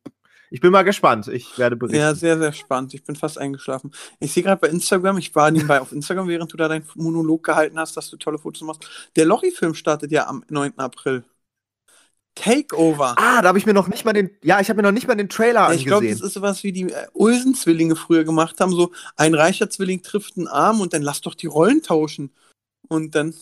ich 0.49 0.61
bin 0.61 0.71
mal 0.71 0.83
gespannt. 0.83 1.27
Ich 1.27 1.57
werde 1.57 1.75
berichten. 1.75 1.99
Ja, 1.99 2.15
sehr, 2.15 2.38
sehr 2.38 2.53
spannend. 2.53 2.94
Ich 2.94 3.03
bin 3.03 3.15
fast 3.15 3.38
eingeschlafen. 3.38 3.94
Ich 4.19 4.33
sehe 4.33 4.44
gerade 4.44 4.59
bei 4.61 4.69
Instagram, 4.69 5.17
ich 5.17 5.33
war 5.35 5.51
nebenbei 5.51 5.81
auf 5.81 5.91
Instagram, 5.91 6.27
während 6.27 6.51
du 6.53 6.57
da 6.57 6.67
deinen 6.67 6.85
Monolog 6.95 7.44
gehalten 7.44 7.79
hast, 7.79 7.97
dass 7.97 8.09
du 8.09 8.17
tolle 8.17 8.38
Fotos 8.38 8.61
machst. 8.61 8.88
Der 9.15 9.25
Lochi-Film 9.25 9.73
startet 9.73 10.11
ja 10.11 10.27
am 10.27 10.44
9. 10.49 10.77
April. 10.77 11.23
Takeover. 12.35 13.15
Ah, 13.17 13.41
da 13.41 13.47
habe 13.47 13.57
ich 13.57 13.65
mir 13.65 13.73
noch 13.73 13.88
nicht 13.88 14.05
mal 14.05 14.13
den. 14.13 14.29
Ja, 14.44 14.59
ich 14.59 14.69
habe 14.69 14.77
mir 14.77 14.83
noch 14.83 14.91
nicht 14.91 15.07
mal 15.07 15.15
den 15.15 15.27
Trailer 15.27 15.69
Ja, 15.69 15.73
ich 15.73 15.85
glaube, 15.85 16.05
angesehen. 16.05 16.19
das 16.19 16.27
ist 16.27 16.33
sowas 16.35 16.63
wie 16.63 16.71
die 16.71 16.83
äh, 16.83 17.07
Olsen-Zwillinge 17.13 17.95
früher 17.95 18.23
gemacht 18.23 18.59
haben. 18.59 18.71
So, 18.71 18.91
ein 19.15 19.33
reicher 19.33 19.69
Zwilling 19.71 20.03
trifft 20.03 20.38
einen 20.38 20.47
Arm 20.47 20.79
und 20.79 20.94
dann 20.94 21.01
lass 21.01 21.21
doch 21.21 21.33
die 21.33 21.47
Rollen 21.47 21.81
tauschen. 21.81 22.31
Und 22.89 23.15
dann 23.15 23.33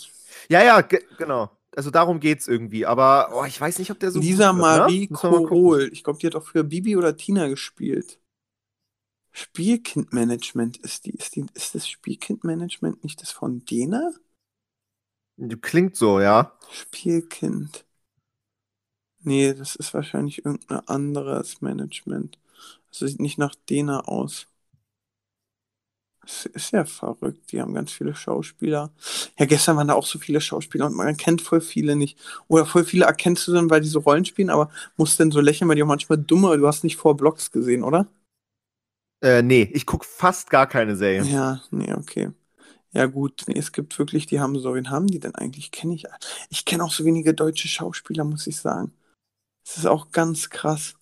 ja, 0.49 0.63
ja, 0.63 0.81
ge 0.81 1.01
genau. 1.17 1.51
Also 1.75 1.91
darum 1.91 2.19
geht's 2.19 2.47
irgendwie. 2.47 2.85
Aber 2.85 3.31
oh, 3.33 3.45
ich 3.45 3.59
weiß 3.59 3.79
nicht, 3.79 3.91
ob 3.91 3.99
der 3.99 4.11
so. 4.11 4.19
Lisa 4.19 4.51
gut 4.51 4.57
ne? 4.57 4.61
Marie. 4.61 5.07
Korol. 5.07 5.89
Ich 5.91 6.03
glaube, 6.03 6.19
die 6.19 6.27
hat 6.27 6.35
auch 6.35 6.45
früher 6.45 6.63
Bibi 6.63 6.95
oder 6.95 7.17
Tina 7.17 7.47
gespielt. 7.47 8.19
Spielkindmanagement 9.31 10.77
ist 10.77 11.05
die. 11.05 11.11
Ist, 11.11 11.35
die, 11.35 11.45
ist 11.53 11.75
das 11.75 11.87
Spielkindmanagement 11.87 13.03
nicht 13.03 13.21
das 13.21 13.31
von 13.31 13.65
Dena? 13.65 14.11
Klingt 15.61 15.97
so, 15.97 16.21
ja. 16.21 16.57
Spielkind. 16.71 17.85
Nee, 19.19 19.53
das 19.53 19.75
ist 19.75 19.93
wahrscheinlich 19.93 20.45
irgendein 20.45 20.87
anderes 20.87 21.61
Management. 21.61 22.39
Das 22.89 22.99
sieht 22.99 23.19
nicht 23.19 23.37
nach 23.37 23.55
Dena 23.55 24.01
aus. 24.01 24.47
Das 26.25 26.45
ist 26.47 26.71
ja 26.71 26.85
verrückt. 26.85 27.51
Die 27.51 27.61
haben 27.61 27.73
ganz 27.73 27.91
viele 27.91 28.15
Schauspieler. 28.15 28.91
Ja, 29.37 29.45
gestern 29.45 29.77
waren 29.77 29.87
da 29.87 29.93
auch 29.93 30.05
so 30.05 30.17
viele 30.17 30.41
Schauspieler 30.41 30.87
und 30.87 30.95
man 30.95 31.15
kennt 31.17 31.41
voll 31.41 31.61
viele 31.61 31.95
nicht. 31.95 32.17
Oder 32.47 32.65
voll 32.65 32.83
viele 32.83 33.05
erkennst 33.05 33.47
du 33.47 33.53
dann, 33.53 33.69
weil 33.69 33.81
die 33.81 33.87
so 33.87 33.99
Rollen 33.99 34.25
spielen, 34.25 34.49
aber 34.49 34.71
musst 34.97 35.19
dann 35.19 35.31
so 35.31 35.39
lächeln, 35.39 35.69
weil 35.69 35.75
die 35.75 35.83
auch 35.83 35.87
manchmal 35.87 36.17
dumme. 36.17 36.57
Du 36.57 36.67
hast 36.67 36.83
nicht 36.83 36.97
vor 36.97 37.15
Blogs 37.15 37.51
gesehen, 37.51 37.83
oder? 37.83 38.07
Äh, 39.21 39.43
nee, 39.43 39.69
ich 39.73 39.85
guck 39.85 40.03
fast 40.03 40.49
gar 40.49 40.67
keine 40.67 40.95
Serien. 40.95 41.25
Ja, 41.25 41.61
nee, 41.69 41.93
okay. 41.93 42.31
Ja, 42.91 43.05
gut. 43.05 43.43
Nee, 43.47 43.59
es 43.59 43.71
gibt 43.71 43.97
wirklich, 43.99 44.25
die 44.25 44.39
haben 44.39 44.57
so, 44.57 44.73
wen 44.73 44.89
haben 44.89 45.07
die 45.07 45.19
denn 45.19 45.35
eigentlich? 45.35 45.71
Kenne 45.71 45.93
ich. 45.95 46.05
Ich 46.49 46.65
kenne 46.65 46.83
auch 46.83 46.91
so 46.91 47.05
wenige 47.05 47.33
deutsche 47.33 47.67
Schauspieler, 47.67 48.23
muss 48.23 48.47
ich 48.47 48.57
sagen. 48.57 48.93
Das 49.65 49.77
ist 49.77 49.85
auch 49.85 50.11
ganz 50.11 50.49
krass. 50.49 50.95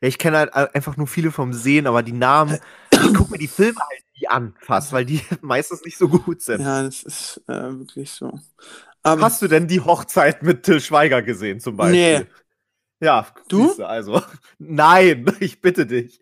Ja, 0.00 0.08
ich 0.08 0.18
kenne 0.18 0.38
halt 0.38 0.52
einfach 0.52 0.96
nur 0.96 1.06
viele 1.06 1.32
vom 1.32 1.54
Sehen, 1.54 1.86
aber 1.86 2.02
die 2.02 2.12
Namen, 2.12 2.58
ich 2.90 3.14
gucke 3.14 3.30
mir 3.30 3.38
die 3.38 3.48
Filme 3.48 3.80
nie 4.24 4.28
an, 4.28 4.54
fast, 4.60 4.92
weil 4.92 5.04
die 5.04 5.20
meistens 5.42 5.84
nicht 5.84 5.98
so 5.98 6.08
gut 6.08 6.42
sind. 6.42 6.60
Ja, 6.60 6.82
das 6.82 7.02
ist 7.02 7.40
äh, 7.46 7.78
wirklich 7.78 8.10
so. 8.10 8.40
Aber 9.02 9.22
Hast 9.22 9.42
du 9.42 9.48
denn 9.48 9.68
die 9.68 9.80
Hochzeit 9.80 10.42
mit 10.42 10.62
Till 10.62 10.80
Schweiger 10.80 11.22
gesehen, 11.22 11.60
zum 11.60 11.76
Beispiel? 11.76 12.20
Nee. 12.20 12.26
Ja, 13.00 13.26
Du? 13.48 13.66
siehste, 13.66 13.86
also. 13.86 14.22
Nein, 14.58 15.26
ich 15.40 15.60
bitte 15.60 15.86
dich. 15.86 16.20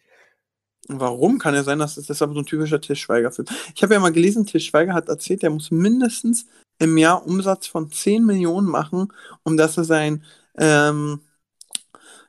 warum 0.89 1.39
kann 1.39 1.55
ja 1.55 1.63
sein, 1.63 1.79
dass 1.79 1.95
das, 1.95 2.11
ist 2.11 2.23
aber 2.23 2.35
so 2.35 2.41
ein 2.41 2.47
typischer 2.47 2.81
Til 2.81 2.97
Schweiger-Film. 2.97 3.47
Ich 3.75 3.83
habe 3.83 3.95
ja 3.95 4.01
mal 4.01 4.13
gelesen, 4.13 4.47
Til 4.47 4.61
Schweiger 4.61 4.95
hat 4.95 5.09
erzählt, 5.09 5.45
er 5.45 5.51
muss 5.51 5.71
mindestens 5.71 6.47
im 6.79 6.99
Jahr 6.99 7.25
Umsatz 7.25 7.69
von 7.69 7.93
10 7.93 8.27
Millionen 8.27 8.67
machen, 8.67 9.13
um 9.45 9.57
dass 9.57 9.77
er 9.77 9.85
sein, 9.85 10.25
ähm, 10.59 11.21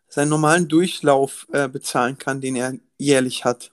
seinen 0.08 0.30
normalen 0.30 0.68
Durchlauf 0.68 1.48
äh, 1.52 1.68
bezahlen 1.68 2.20
kann, 2.20 2.40
den 2.42 2.56
er 2.56 2.76
jährlich 3.00 3.44
hat. 3.46 3.73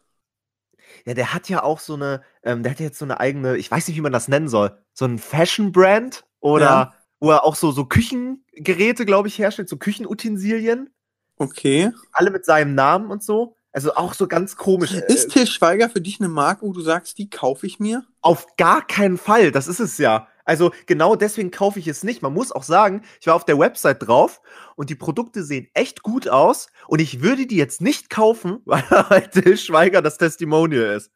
Ja, 1.07 1.15
der 1.15 1.33
hat 1.35 1.49
ja 1.49 1.63
auch 1.63 1.81
so 1.81 1.95
eine, 1.95 2.23
ähm, 2.43 2.63
der 2.63 2.73
hat 2.73 2.81
ja 2.81 2.87
jetzt 2.87 2.99
so 2.99 3.05
eine 3.05 3.21
eigene, 3.21 3.57
ich 3.57 3.71
weiß 3.71 3.89
nicht, 3.89 3.97
wie 3.97 4.01
man 4.03 4.13
das 4.13 4.29
nennen 4.29 4.49
soll, 4.49 4.77
so 4.93 5.05
ein 5.05 5.19
Fashion-Brand 5.19 6.25
oder 6.41 6.61
Ja. 6.65 6.95
wo 7.21 7.31
er 7.31 7.45
auch 7.45 7.55
so, 7.57 7.71
so 7.73 7.85
Küchengeräte, 7.87 9.05
glaube 9.07 9.29
ich, 9.29 9.39
herstellt, 9.39 9.69
so 9.69 9.77
Küchenutensilien, 9.77 10.91
Okay. 11.37 11.91
alle 12.13 12.31
mit 12.31 12.45
seinem 12.45 12.75
Namen 12.75 13.11
und 13.11 13.23
so. 13.23 13.57
Also 13.73 13.95
auch 13.95 14.15
so 14.15 14.27
ganz 14.27 14.57
komisch. 14.57 14.93
Äh, 14.95 15.05
Ist 15.13 15.31
Till 15.31 15.47
Schweiger 15.47 15.89
für 15.89 16.01
dich 16.01 16.19
eine 16.21 16.29
Marke, 16.29 16.67
wo 16.67 16.73
du 16.73 16.81
sagst, 16.81 17.17
die 17.19 17.31
kaufe 17.31 17.67
ich 17.67 17.79
mir? 17.79 18.05
Auf 18.21 18.57
gar 18.57 18.85
keinen 18.87 19.17
Fall, 19.17 19.53
das 19.53 19.69
ist 19.69 19.79
es 19.81 19.97
ja. 19.97 20.27
Also 20.51 20.73
genau 20.87 21.15
deswegen 21.15 21.53
kaufe 21.53 21.79
ich 21.79 21.87
es 21.87 22.03
nicht. 22.03 22.23
Man 22.23 22.35
muss 22.35 22.51
auch 22.51 22.65
sagen, 22.65 23.03
ich 23.21 23.29
war 23.29 23.37
auf 23.37 23.45
der 23.45 23.57
Website 23.57 24.05
drauf 24.05 24.41
und 24.75 24.91
die 24.91 24.97
Produkte 24.97 25.45
sehen 25.45 25.69
echt 25.75 26.03
gut 26.03 26.29
aus 26.29 26.67
und 26.89 27.01
ich 27.01 27.23
würde 27.23 27.47
die 27.47 27.55
jetzt 27.55 27.81
nicht 27.81 28.11
kaufen, 28.11 28.59
weil 28.65 28.83
halt 28.91 29.31
Till 29.31 29.57
Schweiger 29.57 30.03
das 30.03 30.19
Testimonial 30.19 30.97
ist. 30.97 31.13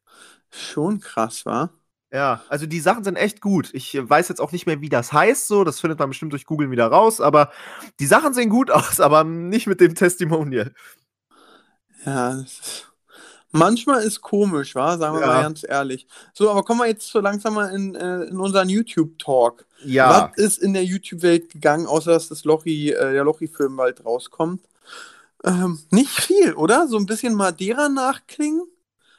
Schon 0.52 1.00
krass, 1.00 1.44
war. 1.44 1.70
Ja, 2.12 2.44
also 2.48 2.66
die 2.66 2.78
Sachen 2.78 3.02
sind 3.02 3.16
echt 3.16 3.40
gut. 3.40 3.70
Ich 3.72 3.98
weiß 4.00 4.28
jetzt 4.28 4.40
auch 4.40 4.52
nicht 4.52 4.66
mehr, 4.66 4.80
wie 4.80 4.88
das 4.88 5.12
heißt, 5.12 5.48
so. 5.48 5.64
Das 5.64 5.80
findet 5.80 5.98
man 5.98 6.10
bestimmt 6.10 6.32
durch 6.32 6.46
Googeln 6.46 6.70
wieder 6.70 6.86
raus, 6.86 7.20
aber 7.20 7.50
die 7.98 8.06
Sachen 8.06 8.34
sehen 8.34 8.50
gut 8.50 8.70
aus, 8.70 9.00
aber 9.00 9.24
nicht 9.24 9.66
mit 9.66 9.80
dem 9.80 9.96
Testimonial. 9.96 10.72
Ja, 12.06 12.34
das 12.34 12.52
ist, 12.60 12.93
manchmal 13.54 14.02
ist 14.02 14.20
komisch, 14.20 14.74
wa? 14.74 14.98
Sagen 14.98 15.14
wir 15.16 15.20
Ja. 15.22 15.26
mal 15.28 15.42
ganz 15.42 15.64
ehrlich. 15.66 16.06
So, 16.34 16.50
aber 16.50 16.62
kommen 16.62 16.80
wir 16.80 16.86
jetzt 16.86 17.08
so 17.08 17.20
langsam 17.20 17.54
mal 17.54 17.68
in, 17.74 17.94
äh, 17.94 18.24
in 18.24 18.38
unseren 18.38 18.68
YouTube-Talk. 18.68 19.64
Ja. 19.84 20.30
Was 20.36 20.38
ist 20.44 20.58
in 20.62 20.74
der 20.74 20.84
YouTube-Welt 20.84 21.50
gegangen, 21.50 21.86
außer 21.86 22.12
dass 22.12 22.28
das 22.28 22.44
Lochi, 22.44 22.90
äh, 22.90 23.12
der 23.12 23.24
Lochi-Film 23.24 23.76
bald 23.76 24.04
rauskommt? 24.04 24.60
Ähm, 25.44 25.78
nicht 25.90 26.10
viel, 26.10 26.54
oder? 26.54 26.88
So 26.88 26.96
ein 26.96 27.06
bisschen 27.06 27.34
Madeira 27.34 27.88
nachklingen? 27.88 28.62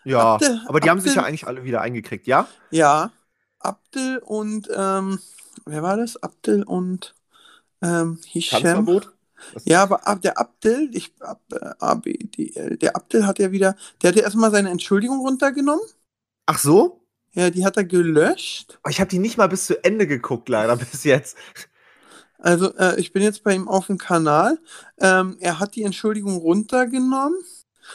Ja, 0.04 0.36
Abdel- 0.36 0.62
aber 0.68 0.80
die 0.80 0.90
haben 0.90 1.00
sich 1.00 1.12
Abdel- 1.12 1.24
ja 1.24 1.28
eigentlich 1.28 1.48
alle 1.48 1.64
wieder 1.64 1.82
eingekriegt, 1.82 2.28
ja? 2.28 2.48
Ja. 2.72 3.12
Abdel 3.60 4.20
und, 4.20 4.70
ähm, 4.76 5.20
wer 5.66 5.82
war 5.82 5.98
das? 5.98 6.22
Abdel 6.22 6.64
und 6.64 7.16
ähm, 7.82 8.20
Hisham. 8.28 8.62
Tanzverbot? 8.62 9.12
Ja, 9.64 9.84
aber 9.84 10.08
Ab- 10.08 10.22
der 10.22 10.38
Abdel, 10.40 10.90
ich, 10.94 11.14
Ab, 11.20 11.42
äh, 11.52 11.70
ABDL, 11.80 12.78
der 12.78 12.96
Abdel 12.96 13.26
hat 13.28 13.40
ja 13.40 13.52
wieder, 13.52 13.76
der 14.02 14.10
hat 14.10 14.16
ja 14.18 14.24
erstmal 14.24 14.52
seine 14.52 14.70
Entschuldigung 14.70 15.20
runtergenommen. 15.20 15.84
Ach 16.46 16.60
so? 16.60 17.02
Ja, 17.34 17.50
die 17.50 17.66
hat 17.66 17.76
er 17.78 17.84
gelöscht. 17.84 18.80
Oh, 18.86 18.90
Ich 18.90 19.00
habe 19.00 19.10
die 19.10 19.20
nicht 19.20 19.38
mal 19.38 19.48
bis 19.48 19.66
zu 19.66 19.84
Ende 19.84 20.08
geguckt, 20.08 20.48
leider 20.50 20.76
bis 20.78 21.04
jetzt. 21.04 21.38
Also, 22.40 22.74
äh, 22.78 23.00
ich 23.00 23.12
bin 23.14 23.24
jetzt 23.24 23.44
bei 23.44 23.56
ihm 23.56 23.68
auf 23.68 23.88
dem 23.88 23.98
Kanal. 23.98 24.60
Ähm, 25.00 25.38
er 25.40 25.60
hat 25.60 25.76
die 25.76 25.84
Entschuldigung 25.84 26.38
runtergenommen. 26.38 27.38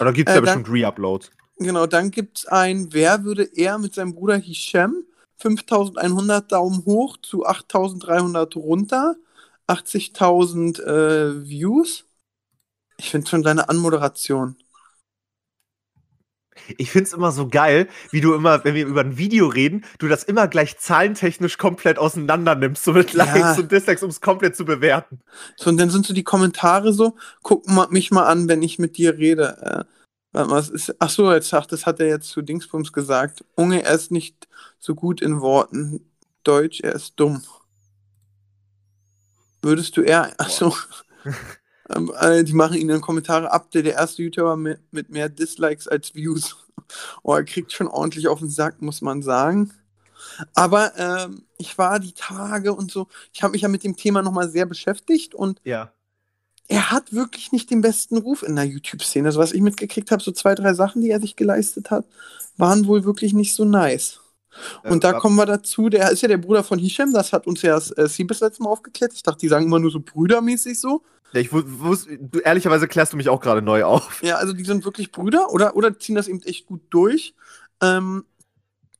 Oder 0.00 0.12
gibt 0.12 0.28
es 0.28 0.35
Äh, 0.35 0.38
ja 0.38 0.44
dann- 0.44 0.62
bestimmt 0.62 0.76
Re-Uploads? 0.82 1.30
Genau, 1.59 1.87
dann 1.87 2.11
gibt 2.11 2.38
es 2.38 2.47
ein, 2.47 2.88
wer 2.92 3.23
würde 3.25 3.44
er 3.44 3.76
mit 3.78 3.94
seinem 3.94 4.14
Bruder 4.14 4.37
Hisham 4.37 5.04
5100 5.37 6.50
Daumen 6.52 6.85
hoch 6.87 7.16
zu 7.23 7.44
8300 7.47 8.56
runter, 8.56 9.16
80.000 9.70 10.82
äh, 10.82 11.48
Views. 11.48 12.04
Ich 12.98 13.10
finde 13.10 13.28
schon 13.28 13.42
seine 13.42 13.68
Anmoderation. 13.68 14.56
Ich 16.76 16.90
find's 16.90 17.12
immer 17.12 17.32
so 17.32 17.48
geil, 17.48 17.88
wie 18.10 18.20
du 18.20 18.34
immer, 18.34 18.64
wenn 18.64 18.74
wir 18.74 18.86
über 18.86 19.00
ein 19.00 19.16
Video 19.16 19.46
reden, 19.46 19.84
du 19.98 20.08
das 20.08 20.24
immer 20.24 20.46
gleich 20.48 20.78
zahlentechnisch 20.78 21.58
komplett 21.58 21.98
auseinander 21.98 22.54
nimmst, 22.54 22.84
so 22.84 22.92
mit 22.92 23.12
Ja. 23.12 23.24
Likes 23.24 23.58
und 23.58 23.72
Dislikes, 23.72 24.02
um 24.02 24.10
es 24.10 24.20
komplett 24.20 24.56
zu 24.56 24.64
bewerten. 24.64 25.20
So, 25.56 25.70
und 25.70 25.78
dann 25.78 25.90
sind 25.90 26.06
so 26.06 26.12
die 26.12 26.24
Kommentare 26.24 26.92
so, 26.92 27.16
guck 27.42 27.66
mal, 27.68 27.88
mich 27.88 28.10
mal 28.10 28.26
an, 28.26 28.48
wenn 28.48 28.62
ich 28.62 28.78
mit 28.78 28.98
dir 28.98 29.16
rede. 29.16 29.56
Äh, 29.62 29.84
warte 30.32 30.50
mal, 30.50 30.56
was 30.56 30.68
ist, 30.68 30.94
ach 30.98 31.10
so, 31.10 31.32
jetzt 31.32 31.48
sagt, 31.48 31.72
das 31.72 31.86
hat 31.86 32.00
er 32.00 32.08
jetzt 32.08 32.28
zu 32.28 32.42
Dingsbums 32.42 32.92
gesagt. 32.92 33.44
Unge, 33.54 33.82
er 33.82 33.94
ist 33.94 34.10
nicht 34.10 34.48
so 34.78 34.94
gut 34.94 35.22
in 35.22 35.40
Worten. 35.40 36.06
Deutsch, 36.44 36.80
er 36.80 36.94
ist 36.94 37.14
dumm. 37.16 37.42
Würdest 39.62 39.97
du 39.97 40.02
eher, 40.02 40.33
ach 40.38 40.49
so, 40.50 40.75
ähm, 41.90 42.12
äh, 42.21 42.45
die 42.45 42.52
machen 42.55 42.75
ihn 42.76 42.83
in 42.83 42.88
den 42.88 43.00
Kommentaren 43.00 43.47
ab, 43.47 43.71
der 43.73 43.83
der 43.83 43.95
erste 43.95 44.23
YouTuber 44.23 44.57
mit, 44.57 44.81
mit 44.93 45.11
mehr 45.11 45.29
Dislikes 45.29 45.88
als 45.88 46.14
Views. 46.14 46.57
Oh, 47.23 47.35
er 47.37 47.45
kriegt 47.45 47.73
schon 47.73 47.87
ordentlich 47.87 48.26
auf 48.26 48.40
den 48.40 48.50
Sack, 48.50 48.83
muss 48.83 49.00
man 49.00 49.23
sagen. 49.23 49.73
Aber 50.55 50.93
ähm, 50.99 51.45
ich 51.59 51.79
war 51.79 52.00
die 52.00 52.12
Tage 52.12 52.75
und 52.75 52.90
so, 52.90 53.07
ich 53.33 53.43
habe 53.45 53.52
mich 53.52 53.62
ja 53.62 53.69
mit 53.69 53.85
dem 53.85 53.97
Thema 53.97 54.23
nochmal 54.23 54.50
sehr 54.50 54.67
beschäftigt 54.67 55.35
und 55.35 55.61
Ja. 55.64 55.93
er 56.69 56.90
hat 56.90 57.12
wirklich 57.12 57.52
nicht 57.52 57.71
den 57.71 57.81
besten 57.81 58.17
Ruf 58.19 58.43
in 58.43 58.57
der 58.57 58.64
YouTube-Szene. 58.67 59.29
Also 59.29 59.40
was 59.40 59.52
ich 59.52 59.61
mitgekriegt 59.61 60.11
habe, 60.11 60.23
so 60.23 60.33
zwei, 60.33 60.55
drei 60.57 60.75
Sachen, 60.75 61.02
die 61.02 61.11
er 61.11 61.21
sich 61.21 61.37
geleistet 61.37 61.90
hat, 61.93 62.07
waren 62.57 62.87
wohl 62.87 63.05
wirklich 63.05 63.35
nicht 63.35 63.55
so 63.55 63.64
nice. 63.64 64.21
Und 64.85 65.04
da 65.04 65.12
Äh, 65.12 65.19
kommen 65.21 65.37
wir 65.37 65.47
dazu, 65.47 65.88
der 65.88 66.11
ist 66.11 66.23
ja 66.23 66.28
der 66.28 66.38
Bruder 66.38 66.64
von 66.64 66.78
Hisham, 66.78 67.12
das 67.12 67.33
hat 67.33 67.47
uns 67.47 67.62
ja 67.62 67.76
äh, 67.76 68.09
Siebes 68.09 68.40
letztes 68.40 68.61
Mal 68.61 68.71
aufgeklärt. 68.71 69.12
Ich 69.14 69.23
dachte, 69.23 69.40
die 69.40 69.49
sagen 69.49 69.66
immer 69.66 69.78
nur 69.78 69.90
so 69.90 70.00
brüdermäßig 70.00 70.80
so. 70.80 71.02
Ja, 71.33 71.40
ich 71.40 71.52
wu- 71.52 71.62
wus, 71.64 72.07
du, 72.19 72.40
ehrlicherweise 72.40 72.88
klärst 72.88 73.12
du 73.12 73.16
mich 73.16 73.28
auch 73.28 73.40
gerade 73.40 73.62
neu 73.62 73.85
auf. 73.85 74.23
Ja, 74.23 74.37
also 74.37 74.52
die 74.52 74.64
sind 74.64 74.85
wirklich 74.85 75.12
Brüder 75.12 75.50
oder, 75.52 75.76
oder 75.76 75.97
ziehen 75.99 76.16
das 76.16 76.26
eben 76.26 76.42
echt 76.42 76.66
gut 76.66 76.80
durch. 76.90 77.35
Ähm, 77.80 78.25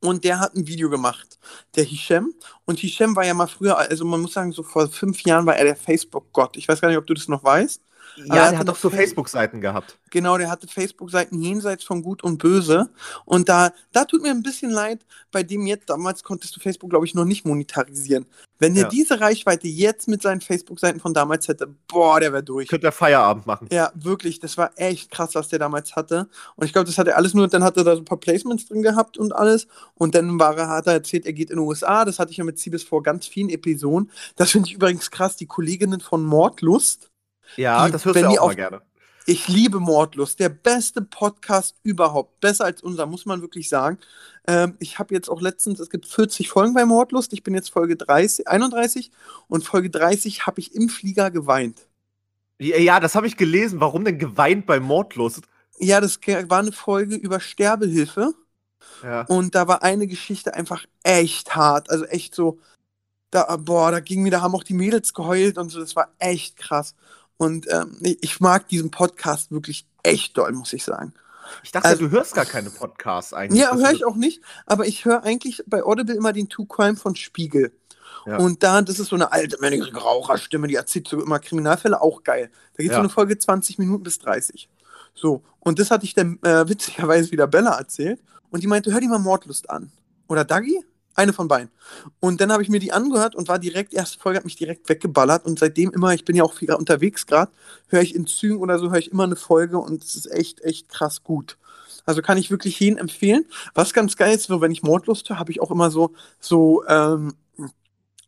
und 0.03 0.25
der 0.25 0.39
hat 0.41 0.55
ein 0.55 0.67
Video 0.67 0.89
gemacht, 0.89 1.39
der 1.77 1.85
Hisham. 1.85 2.33
Und 2.65 2.79
Hisham 2.79 3.17
war 3.17 3.27
ja 3.27 3.35
mal 3.35 3.49
früher, 3.49 3.77
also 3.77 4.05
man 4.05 4.21
muss 4.21 4.33
sagen, 4.33 4.53
so 4.53 4.63
vor 4.63 4.89
fünf 4.89 5.23
Jahren 5.25 5.45
war 5.45 5.57
er 5.57 5.65
der 5.65 5.77
Facebook-Gott. 5.77 6.57
Ich 6.57 6.69
weiß 6.69 6.81
gar 6.81 6.89
nicht, 6.89 6.97
ob 6.97 7.07
du 7.07 7.15
das 7.15 7.29
noch 7.29 7.45
weißt. 7.45 7.83
Er 8.17 8.25
Ja, 8.27 8.35
hatte 8.43 8.51
der 8.51 8.59
hat 8.61 8.69
doch 8.69 8.77
so 8.77 8.91
Fa- 8.91 8.97
Facebook-Seiten 8.97 9.61
gehabt. 9.61 9.99
Genau, 10.11 10.37
der 10.39 10.51
hatte 10.51 10.67
Facebook-Seiten 10.67 11.41
jenseits 11.41 11.85
von 11.85 12.03
Gut 12.03 12.23
und 12.25 12.39
Böse. 12.39 12.91
Und 13.25 13.49
da, 13.49 13.71
da 13.93 14.05
tut 14.05 14.23
mir 14.23 14.31
ein 14.31 14.43
bisschen 14.43 14.71
leid, 14.71 15.07
bei 15.31 15.43
dem 15.43 15.67
jetzt, 15.67 15.89
damals 15.91 16.23
konntest 16.25 16.55
du 16.57 16.61
Facebook, 16.61 16.91
glaube 16.91 17.07
ich, 17.07 17.15
noch 17.15 17.25
nicht 17.25 17.45
monetarisieren. 17.47 18.27
Wenn 18.59 18.75
der 18.75 18.85
Ja. 18.85 18.89
diese 18.91 19.21
Reichweite 19.21 19.69
jetzt 19.69 20.07
mit 20.09 20.21
seinen 20.21 20.43
Facebook-Seiten 20.43 21.01
von 21.01 21.15
damals 21.15 21.49
hätte, 21.49 21.75
boah, 21.89 22.21
der 22.21 22.33
wäre 22.33 22.43
durch. 22.43 22.69
Könnte 22.69 22.89
er 22.89 22.93
Feierabend 22.93 23.47
machen. 23.47 23.69
Ja, 23.73 23.91
wirklich, 23.95 24.39
das 24.39 24.59
war 24.59 24.73
echt 24.77 25.11
krass, 25.11 25.35
was 25.35 25.49
der 25.49 25.59
damals 25.59 25.97
hatte. 25.97 26.29
Und 26.57 26.67
ich 26.67 26.73
glaube, 26.75 26.85
das 26.87 26.99
hat 26.99 27.09
er 27.09 27.17
alles 27.17 27.33
nur, 27.33 27.49
dann 27.49 27.65
hat 27.65 27.79
er 27.79 27.85
da 27.85 27.95
so 27.95 28.03
ein 28.03 28.05
paar 28.05 28.19
Placements 28.21 28.67
drin 28.67 28.83
gehabt 28.83 29.17
und 29.17 29.35
alles. 29.35 29.67
Und 29.95 30.15
dann 30.15 30.39
war 30.39 30.59
er, 30.59 30.69
hat 30.69 30.87
er 30.89 30.93
erzählt, 30.95 31.25
er 31.25 31.33
geht 31.33 31.49
in 31.51 31.57
die 31.57 31.63
USA. 31.63 32.05
Das 32.05 32.19
hatte 32.19 32.33
ich 32.33 32.37
ja 32.37 32.45
mit 32.45 32.59
Siebes 32.59 32.83
vor 32.83 33.03
ganz 33.03 33.27
vielen 33.27 33.49
Episoden. 33.49 34.11
Das 34.37 34.51
finde 34.51 34.69
ich 34.69 34.75
übrigens 34.75 35.11
krass, 35.11 35.37
die 35.37 35.47
Kolleginnen 35.47 36.01
von 36.01 36.23
Mordlust. 36.25 37.09
Ja, 37.57 37.87
Die- 37.87 37.93
das 37.93 38.05
hörst 38.05 38.21
du 38.21 38.27
auch 38.27 38.39
auf- 38.39 38.47
mal 38.49 38.55
gerne. 38.57 38.83
Ich 39.27 39.47
liebe 39.49 39.79
Mordlust, 39.81 40.41
der 40.41 40.49
beste 40.49 41.03
Podcast 41.03 41.77
überhaupt. 41.83 42.41
Besser 42.41 42.65
als 42.65 42.83
unser, 42.83 43.07
muss 43.07 43.27
man 43.27 43.43
wirklich 43.43 43.69
sagen. 43.69 43.99
Ähm, 44.49 44.77
ich 44.81 44.99
habe 44.99 45.15
jetzt 45.15 45.29
auch 45.29 45.41
letztens, 45.41 45.79
es 45.79 45.91
gibt 45.91 46.07
40 46.07 46.49
Folgen 46.49 46.75
bei 46.75 46.85
Mordlust. 46.85 47.33
Ich 47.33 47.43
bin 47.43 47.55
jetzt 47.55 47.71
Folge 47.71 47.97
30, 47.97 48.49
31 48.49 49.11
und 49.47 49.63
Folge 49.65 49.91
30 49.91 50.47
habe 50.47 50.59
ich 50.61 50.75
im 50.75 50.89
Flieger 50.89 51.31
geweint. 51.31 51.87
Ja, 52.59 52.79
ja, 52.79 52.99
das 52.99 53.15
habe 53.15 53.27
ich 53.27 53.37
gelesen. 53.37 53.81
Warum 53.81 54.05
denn 54.05 54.19
geweint 54.19 54.67
bei 54.67 54.81
Mordlust? 54.81 55.43
Ja, 55.79 56.01
das 56.01 56.19
war 56.49 56.59
eine 56.59 56.73
Folge 56.73 57.15
über 57.15 57.41
Sterbehilfe 57.41 58.33
Ja. 59.05 59.23
und 59.27 59.55
da 59.55 59.69
war 59.69 59.83
eine 59.83 60.07
Geschichte 60.07 60.55
einfach 60.55 60.85
echt 61.05 61.55
hart. 61.55 61.91
Also 61.91 62.05
echt 62.07 62.35
so, 62.35 62.59
da, 63.31 63.57
boah, 63.57 63.93
da 63.93 64.01
ging 64.01 64.23
mir, 64.23 64.31
da 64.31 64.41
haben 64.41 64.55
auch 64.55 64.65
die 64.65 64.75
Mädels 64.75 65.15
geheult 65.15 65.57
und 65.57 65.69
so, 65.69 65.79
das 65.79 65.95
war 65.95 66.13
echt 66.19 66.57
krass. 66.57 66.95
Und 67.41 67.67
ähm, 67.73 67.97
ich 68.21 68.39
mag 68.41 68.69
diesen 68.69 68.91
Podcast 68.91 69.51
wirklich 69.51 69.87
echt 70.03 70.37
doll, 70.37 70.53
muss 70.53 70.75
ich 70.75 70.85
sagen. 70.85 71.15
Ich 71.65 71.73
dachte, 71.73 71.89
Also- 71.89 72.03
du 72.07 72.11
hörst 72.11 72.35
gar 72.35 72.45
keine 72.45 72.69
Podcasts 72.69 73.33
eigentlich. 73.33 73.63
Ja, 73.63 73.71
dass 73.73 73.81
höre 73.83 73.93
ich 73.93 74.05
auch 74.05 74.15
nicht, 74.15 74.43
aber 74.67 74.87
ich 74.87 75.07
höre 75.07 75.23
eigentlich 75.23 75.63
bei 75.67 75.83
Audible 75.83 76.15
immer 76.15 76.35
den 76.35 76.51
True 76.51 76.67
Crime 76.69 76.97
von 76.97 77.17
Spiegel. 77.17 77.73
Ja. 78.27 78.37
Und 78.37 78.63
da, 78.63 78.83
das 78.83 78.99
ist 78.99 79.09
so 79.09 79.17
eine 79.17 79.33
alte, 79.33 79.57
männliche 79.59 79.97
Raucherstimme, 79.97 80.67
die 80.69 80.75
erzählt 80.75 81.09
so 81.09 81.19
immer 81.23 81.39
Kriminalfälle, 81.39 82.03
auch 82.03 82.25
geil. 82.25 82.51
Da 82.77 82.83
geht 82.83 82.91
Ja. 82.93 82.97
so 82.97 83.01
eine 83.01 83.09
Folge 83.09 83.39
20 83.39 83.79
Minuten 83.79 84.03
bis 84.03 84.19
30. 84.19 84.69
So, 85.15 85.43
und 85.61 85.79
das 85.79 85.91
hatte 85.91 86.05
ich 86.05 86.13
dann 86.13 86.39
äh, 86.43 86.69
witzigerweise 86.69 87.31
wieder 87.31 87.47
Bella 87.47 87.79
erzählt. 87.79 88.21
Und 88.51 88.63
die 88.63 88.67
meinte, 88.67 88.93
hör 88.93 89.01
dir 89.01 89.09
mal 89.09 89.19
Mordlust 89.19 89.71
an. 89.71 89.91
Oder 90.29 90.45
Dagi? 90.45 90.85
Eine 91.15 91.33
von 91.33 91.49
beiden. 91.49 91.71
Und 92.21 92.41
dann 92.41 92.53
habe 92.53 92.63
ich 92.63 92.69
mir 92.69 92.81
die 92.81 92.93
angehört 92.93 93.35
und 93.35 93.49
war 93.49 93.59
direkt, 93.59 93.93
erste 93.93 94.19
Folge 94.19 94.39
hat 94.39 94.45
mich 94.45 94.57
direkt 94.57 94.89
weggeballert. 94.89 95.45
Und 95.45 95.59
seitdem 95.59 95.91
immer, 95.91 96.15
ich 96.15 96.25
bin 96.25 96.37
ja 96.37 96.45
auch 96.45 96.55
viel 96.55 96.73
unterwegs 96.73 97.27
gerade, 97.27 97.51
höre 97.89 98.03
ich 98.03 98.15
in 98.15 98.27
Zügen 98.27 98.61
oder 98.61 98.79
so, 98.79 98.91
höre 98.91 98.99
ich 98.99 99.11
immer 99.11 99.25
eine 99.25 99.37
Folge 99.37 99.79
und 99.79 100.05
es 100.05 100.17
ist 100.17 100.31
echt, 100.31 100.63
echt 100.63 100.89
krass 100.89 101.23
gut. 101.23 101.59
Also 102.07 102.23
kann 102.23 102.39
ich 102.39 102.51
wirklich 102.51 102.79
jeden 102.81 102.99
empfehlen. 102.99 103.45
Was 103.75 103.93
ganz 103.93 104.17
geil 104.17 104.35
ist, 104.35 104.45
so 104.45 104.61
wenn 104.61 104.73
ich 104.73 104.83
Mordlust 104.83 105.29
höre, 105.29 105.39
habe 105.39 105.51
ich 105.51 105.61
auch 105.61 105.71
immer 105.71 105.91
so, 105.91 106.13
so, 106.41 106.85
ähm, 106.87 107.35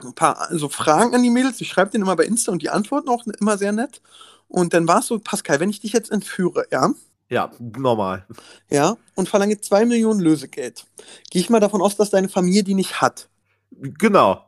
ein 0.05 0.15
paar 0.15 0.49
so 0.51 0.69
Fragen 0.69 1.15
an 1.15 1.23
die 1.23 1.31
Mädels. 1.31 1.61
Ich 1.61 1.69
schreibe 1.69 1.91
denen 1.91 2.05
immer 2.05 2.17
bei 2.17 2.25
Insta 2.25 2.53
und 2.53 2.63
die 2.63 2.71
antworten 2.71 3.09
auch 3.09 3.25
immer 3.27 3.59
sehr 3.59 3.73
nett. 3.73 4.03
Und 4.49 4.75
dann 4.75 4.87
war 4.89 4.99
es 5.01 5.07
so, 5.07 5.19
Pascal, 5.19 5.61
wenn 5.61 5.71
ich 5.71 5.81
dich 5.81 5.93
jetzt 5.93 6.11
entführe, 6.11 6.67
ja, 6.71 6.93
Ja, 7.33 7.51
normal. 7.59 8.27
ja, 8.69 8.99
und 9.15 9.27
verlange 9.27 9.59
zwei 9.59 9.87
Millionen 9.87 10.21
Lösegeld, 10.21 10.85
gehe 11.31 11.41
ich 11.41 11.49
mal 11.49 11.61
davon 11.61 11.81
aus, 11.81 11.97
dass 11.97 12.11
deine 12.11 12.29
Familie 12.29 12.63
die 12.63 12.75
nicht 12.75 13.01
hat. 13.01 13.31
Genau. 13.71 14.45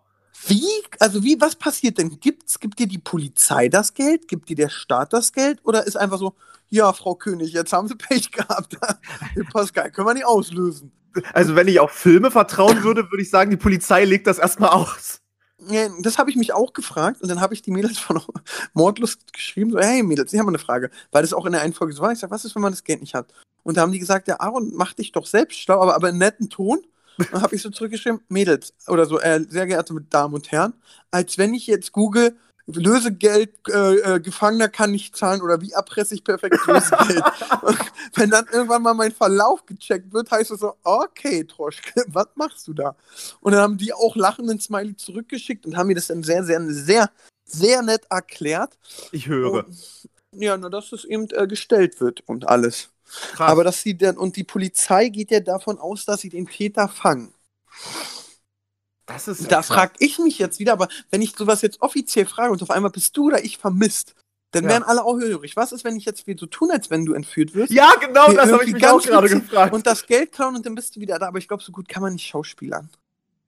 Wie, 0.47 0.69
also 1.00 1.25
wie, 1.25 1.41
was 1.41 1.57
passiert 1.57 1.97
denn? 1.97 2.21
Gibt's, 2.21 2.61
gibt 2.61 2.79
dir 2.79 2.87
die 2.87 2.99
Polizei 2.99 3.71
das 3.71 3.95
Geld? 3.95 4.29
Gibt 4.29 4.50
dir 4.50 4.57
der 4.57 4.69
Staat 4.69 5.14
das 5.14 5.33
Geld? 5.33 5.61
Oder 5.64 5.87
ist 5.87 5.97
einfach 5.97 6.19
so, 6.19 6.35
ja, 6.69 6.93
Frau 6.93 7.14
König, 7.14 7.55
jetzt 7.55 7.73
haben 7.73 7.88
sie 7.88 7.95
Pech 7.95 8.31
gehabt. 8.31 8.76
Pascal, 9.55 9.91
können 9.91 10.09
wir 10.09 10.14
nicht 10.14 10.26
auslösen. 10.26 10.93
Also, 11.33 11.57
wenn 11.57 11.69
ich 11.69 11.81
auf 11.81 11.93
Filme 11.93 12.31
vertrauen 12.31 12.83
würde, 12.83 13.11
würde 13.11 13.23
ich 13.23 13.31
sagen, 13.31 13.50
die 13.50 13.57
Polizei 13.57 14.05
legt 14.05 14.26
das 14.26 14.38
erstmal 14.38 14.71
aus. 14.71 15.23
Das 16.00 16.18
habe 16.18 16.30
ich 16.30 16.37
mich 16.37 16.52
auch 16.52 16.73
gefragt 16.73 17.23
und 17.23 17.28
dann 17.28 17.40
habe 17.40 17.54
ich 17.54 17.62
die 17.62 17.70
Mädels 17.70 17.99
von 18.00 18.20
Mordlust 18.73 19.32
geschrieben, 19.32 19.70
so, 19.70 19.78
hey 19.78 20.02
Mädels, 20.02 20.32
ich 20.32 20.38
habe 20.38 20.49
eine 20.49 20.58
Frage, 20.58 20.90
weil 21.12 21.23
das 21.23 21.32
auch 21.32 21.46
in 21.46 21.52
der 21.52 21.62
einen 21.62 21.73
Folge 21.73 21.94
so 21.94 22.02
war. 22.02 22.12
Ich 22.12 22.18
sage, 22.18 22.30
was 22.30 22.44
ist, 22.44 22.54
wenn 22.54 22.62
man 22.62 22.73
das 22.73 22.84
Geld 22.84 23.00
nicht 23.00 23.14
hat? 23.14 23.32
Und 23.62 23.76
da 23.76 23.82
haben 23.82 23.92
die 23.92 23.99
gesagt, 23.99 24.28
ja, 24.28 24.40
Aaron, 24.40 24.73
mach 24.75 24.92
dich 24.92 25.12
doch 25.12 25.26
selbst 25.26 25.58
schlau, 25.58 25.80
aber, 25.80 25.94
aber 25.94 26.11
in 26.11 26.18
netten 26.18 26.50
Ton. 26.50 26.82
Dann 27.16 27.42
habe 27.42 27.54
ich 27.54 27.62
so 27.62 27.70
zurückgeschrieben, 27.70 28.20
Mädels, 28.28 28.75
oder 28.88 29.06
so, 29.06 29.20
äh, 29.20 29.40
sehr 29.49 29.66
geehrte 29.66 29.94
Damen 30.11 30.34
und 30.34 30.50
Herren, 30.50 30.75
als 31.12 31.38
wenn 31.38 31.54
ich 31.54 31.66
jetzt 31.66 31.92
google, 31.92 32.37
Lösegeld, 32.66 33.54
äh, 33.68 34.14
äh, 34.14 34.21
Gefangener 34.21 34.68
kann 34.68 34.90
nicht 34.90 35.16
zahlen 35.16 35.42
oder 35.42 35.61
wie 35.61 35.73
erpresse 35.73 36.14
ich 36.14 36.25
perfekt 36.25 36.56
Lösegeld. 36.66 37.23
wenn 38.14 38.30
dann 38.30 38.47
irgendwann 38.50 38.83
mal 38.83 38.94
mein 38.94 39.12
Verlauf 39.12 39.66
gecheckt 39.66 40.12
wird, 40.12 40.30
heißt 40.30 40.50
es 40.50 40.61
so, 40.61 40.75
okay, 40.83 41.44
Troschke, 41.44 42.04
was 42.09 42.28
machst 42.37 42.66
du 42.66 42.73
da? 42.73 42.97
Und 43.40 43.52
dann 43.52 43.61
haben 43.61 43.76
die 43.76 43.92
auch 43.92 44.16
lachenden 44.16 44.61
Smiley 44.61 44.97
zurückgeschickt 44.97 45.66
und 45.66 45.76
haben 45.76 45.88
mir 45.88 45.94
das 45.94 46.06
dann 46.06 46.23
sehr, 46.23 46.42
sehr, 46.44 46.62
sehr, 46.71 47.11
sehr 47.44 47.83
nett 47.83 48.06
erklärt. 48.09 48.78
Ich 49.12 49.26
höre. 49.28 49.64
Und, 49.66 50.09
ja, 50.33 50.56
nur 50.56 50.71
dass 50.71 50.92
es 50.92 51.04
eben 51.04 51.28
äh, 51.30 51.47
gestellt 51.47 52.00
wird 52.00 52.23
und 52.26 52.49
alles. 52.49 52.88
Krass. 53.35 53.50
Aber 53.50 53.64
dass 53.64 53.83
sie 53.83 53.97
dann, 53.97 54.16
und 54.16 54.37
die 54.37 54.44
Polizei 54.44 55.09
geht 55.09 55.30
ja 55.30 55.40
davon 55.40 55.78
aus, 55.78 56.06
dass 56.06 56.23
sie 56.23 56.30
den 56.30 56.47
Täter 56.47 56.88
fangen. 56.88 57.35
Das 59.06 59.28
ist 59.28 59.50
Da 59.50 59.62
frage 59.62 59.92
ich 59.99 60.18
mich 60.18 60.38
jetzt 60.38 60.58
wieder, 60.58 60.73
aber 60.73 60.88
wenn 61.11 61.23
ich 61.23 61.34
sowas 61.37 61.62
jetzt 61.62 61.80
offiziell 61.82 62.26
frage 62.26 62.52
und 62.52 62.62
auf 62.62 62.70
einmal 62.70 62.90
bist 62.90 63.16
du 63.16 63.26
oder 63.26 63.44
ich 63.44 63.58
vermisst, 63.58 64.14
dann 64.52 64.64
Ja. 64.64 64.70
wären 64.70 64.82
alle 64.84 65.04
auch 65.04 65.18
hörig. 65.18 65.56
Was 65.56 65.73
ist, 65.73 65.84
wenn 65.84 65.96
ich 65.96 66.04
jetzt 66.04 66.26
wieder 66.26 66.38
so 66.40 66.46
tun, 66.46 66.70
als 66.70 66.88
wenn 66.90 67.04
du 67.04 67.12
entführt 67.12 67.54
wirst? 67.54 67.73
Ja, 67.73 67.92
genau, 68.00 68.32
das 68.32 68.52
habe 68.52 68.64
ich 68.64 68.73
mich 68.73 68.87
auch 68.87 69.02
gerade 69.02 69.28
gefragt. 69.28 69.73
Und 69.75 69.87
das 69.87 70.06
Geld 70.06 70.32
klauen 70.32 70.54
und 70.56 70.64
dann 70.64 70.75
bist 70.75 70.94
du 70.96 71.00
wieder 71.00 71.18
da. 71.18 71.28
Aber 71.28 71.38
ich 71.38 71.49
glaube, 71.49 71.62
so 71.62 71.73
gut 71.73 71.88
kann 71.88 72.02
man 72.02 72.12
nicht 72.12 72.26
schauspielern. 72.26 72.88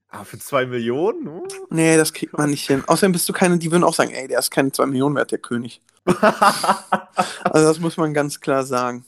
Ah, 0.08 0.24
für 0.24 0.38
zwei 0.38 0.66
Millionen? 0.66 1.26
Oh. 1.28 1.46
Nee, 1.70 1.96
das 1.96 2.12
kriegt 2.12 2.36
man 2.38 2.50
nicht 2.50 2.66
hin. 2.66 2.82
Außerdem 2.86 3.12
bist 3.12 3.28
du 3.28 3.32
keine, 3.32 3.58
die 3.58 3.70
würden 3.70 3.84
auch 3.84 3.94
sagen, 3.94 4.12
ey, 4.12 4.28
der 4.28 4.38
ist 4.38 4.50
keine 4.50 4.70
2 4.72 4.86
Millionen 4.86 5.14
wert, 5.16 5.30
der 5.32 5.38
König. 5.38 5.80
Also 7.44 7.66
das 7.68 7.80
muss 7.80 7.96
man 7.96 8.12
ganz 8.14 8.40
klar 8.40 8.64
sagen. 8.64 9.04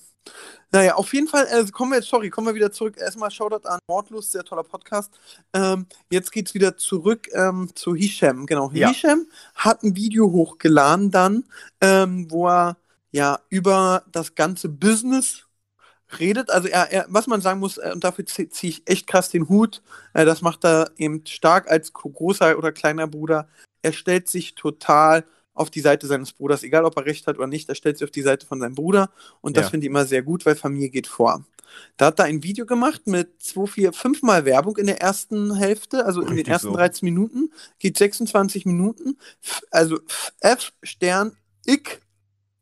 Naja, 0.70 0.94
auf 0.96 1.14
jeden 1.14 1.28
Fall, 1.28 1.46
äh, 1.50 1.64
kommen 1.70 1.92
wir 1.92 1.96
jetzt, 1.96 2.08
sorry, 2.08 2.28
kommen 2.28 2.46
wir 2.48 2.54
wieder 2.54 2.70
zurück. 2.70 2.96
Erstmal 2.98 3.30
Shoutout 3.30 3.66
an 3.66 3.78
Mordlust, 3.88 4.32
sehr 4.32 4.44
toller 4.44 4.64
Podcast. 4.64 5.10
Ähm, 5.54 5.86
jetzt 6.10 6.30
geht's 6.30 6.52
wieder 6.52 6.76
zurück 6.76 7.28
ähm, 7.32 7.70
zu 7.74 7.94
Hisham. 7.94 8.44
Genau, 8.44 8.70
Ja. 8.72 8.88
Hisham 8.88 9.26
hat 9.54 9.82
ein 9.82 9.96
Video 9.96 10.30
hochgeladen 10.30 11.10
dann, 11.10 11.44
ähm, 11.80 12.30
wo 12.30 12.48
er 12.48 12.76
ja 13.12 13.40
über 13.48 14.04
das 14.12 14.34
ganze 14.34 14.68
Business 14.68 15.46
redet. 16.18 16.50
Also 16.50 16.68
er, 16.68 16.92
er 16.92 17.06
was 17.08 17.26
man 17.26 17.40
sagen 17.40 17.60
muss, 17.60 17.78
äh, 17.78 17.90
und 17.92 18.04
dafür 18.04 18.26
ziehe 18.26 18.50
zieh 18.50 18.68
ich 18.68 18.82
echt 18.86 19.06
krass 19.06 19.30
den 19.30 19.48
Hut, 19.48 19.82
äh, 20.12 20.24
das 20.26 20.42
macht 20.42 20.64
er 20.64 20.90
eben 20.98 21.24
stark 21.26 21.70
als 21.70 21.92
großer 21.94 22.58
oder 22.58 22.72
kleiner 22.72 23.06
Bruder. 23.06 23.48
Er 23.80 23.92
stellt 23.92 24.28
sich 24.28 24.54
total 24.54 25.24
auf 25.58 25.70
die 25.70 25.80
Seite 25.80 26.06
seines 26.06 26.32
Bruders, 26.32 26.62
egal 26.62 26.84
ob 26.84 26.96
er 26.96 27.06
recht 27.06 27.26
hat 27.26 27.36
oder 27.38 27.46
nicht, 27.46 27.68
er 27.68 27.74
stellt 27.74 27.98
sich 27.98 28.04
auf 28.04 28.10
die 28.10 28.22
Seite 28.22 28.46
von 28.46 28.60
seinem 28.60 28.74
Bruder 28.74 29.10
und 29.40 29.56
das 29.56 29.66
Ja. 29.66 29.70
finde 29.70 29.86
ich 29.86 29.90
immer 29.90 30.06
sehr 30.06 30.22
gut, 30.22 30.46
weil 30.46 30.56
Familie 30.56 30.90
geht 30.90 31.06
vor. 31.06 31.44
Da 31.98 32.06
hat 32.06 32.18
er 32.18 32.24
ein 32.24 32.42
Video 32.42 32.64
gemacht 32.64 33.06
mit 33.06 33.42
zwei, 33.42 33.66
vier, 33.66 33.92
fünfmal 33.92 34.44
Werbung 34.46 34.76
in 34.78 34.86
der 34.86 35.00
ersten 35.02 35.54
Hälfte, 35.54 36.06
also 36.06 36.22
in 36.22 36.36
den 36.36 36.36
Richtig 36.36 36.52
ersten 36.52 36.68
so. 36.68 36.74
13 36.74 37.04
Minuten, 37.06 37.52
geht 37.78 37.98
26 37.98 38.64
Minuten. 38.64 39.18
Also 39.70 39.98
F 40.40 40.72
Stern, 40.82 41.36
ich 41.66 42.00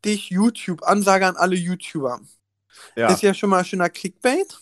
dich 0.03 0.29
YouTube, 0.29 0.83
Ansage 0.83 1.25
an 1.27 1.37
alle 1.37 1.55
YouTuber. 1.55 2.19
Ja. 2.95 3.11
Ist 3.11 3.21
ja 3.21 3.33
schon 3.33 3.49
mal 3.49 3.63
schöner 3.63 3.89
Clickbait. 3.89 4.59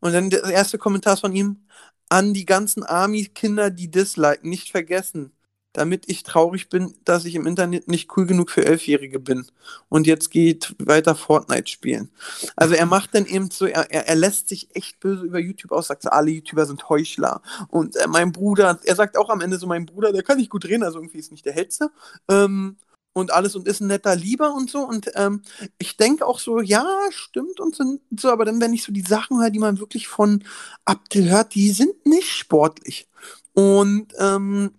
Und 0.00 0.12
dann 0.12 0.30
der 0.30 0.44
erste 0.44 0.78
Kommentar 0.78 1.14
ist 1.14 1.20
von 1.20 1.34
ihm: 1.34 1.64
An 2.08 2.34
die 2.34 2.44
ganzen 2.44 2.82
Army-Kinder, 2.82 3.70
die 3.70 3.90
disliken, 3.90 4.50
nicht 4.50 4.70
vergessen, 4.70 5.32
damit 5.72 6.04
ich 6.08 6.22
traurig 6.22 6.68
bin, 6.68 6.94
dass 7.04 7.24
ich 7.24 7.34
im 7.34 7.46
Internet 7.46 7.88
nicht 7.88 8.16
cool 8.16 8.26
genug 8.26 8.50
für 8.50 8.64
Elfjährige 8.64 9.18
bin. 9.18 9.46
Und 9.88 10.06
jetzt 10.06 10.30
geht 10.30 10.74
weiter 10.78 11.14
Fortnite 11.14 11.68
spielen. 11.68 12.10
Also 12.56 12.74
er 12.74 12.86
macht 12.86 13.14
dann 13.14 13.26
eben 13.26 13.50
so, 13.50 13.66
er, 13.66 13.90
er, 13.90 14.14
lässt 14.14 14.48
sich 14.48 14.74
echt 14.74 15.00
böse 15.00 15.24
über 15.24 15.38
YouTube 15.38 15.72
aus, 15.72 15.86
sagt 15.86 16.02
so, 16.02 16.10
alle 16.10 16.30
YouTuber 16.30 16.66
sind 16.66 16.88
Heuchler. 16.88 17.40
Und 17.68 17.96
äh, 17.96 18.06
mein 18.06 18.32
Bruder, 18.32 18.78
er 18.84 18.96
sagt 18.96 19.16
auch 19.16 19.30
am 19.30 19.40
Ende 19.40 19.58
so, 19.58 19.66
mein 19.66 19.86
Bruder, 19.86 20.12
der 20.12 20.22
kann 20.22 20.38
nicht 20.38 20.50
gut 20.50 20.66
reden, 20.66 20.82
also 20.82 20.98
irgendwie 20.98 21.18
ist 21.18 21.32
nicht 21.32 21.46
der 21.46 21.54
Hellste. 21.54 21.90
Ähm, 22.28 22.76
und 23.14 23.32
alles 23.32 23.54
und 23.54 23.68
ist 23.68 23.80
ein 23.80 23.88
netter 23.88 24.16
Lieber 24.16 24.54
und 24.54 24.70
so. 24.70 24.80
Und 24.80 25.10
ähm, 25.14 25.42
ich 25.78 25.96
denke 25.96 26.26
auch 26.26 26.38
so, 26.38 26.60
ja, 26.60 26.86
stimmt 27.10 27.60
und 27.60 27.74
so, 27.74 27.98
so, 28.18 28.30
aber 28.30 28.44
dann, 28.44 28.60
wenn 28.60 28.72
ich 28.72 28.82
so 28.82 28.92
die 28.92 29.02
Sachen 29.02 29.40
höre, 29.40 29.50
die 29.50 29.58
man 29.58 29.80
wirklich 29.80 30.08
von 30.08 30.44
Abdel 30.84 31.30
hört, 31.30 31.54
die 31.54 31.70
sind 31.70 32.06
nicht 32.06 32.30
sportlich. 32.30 33.08
Und 33.54 34.14
ähm, 34.18 34.72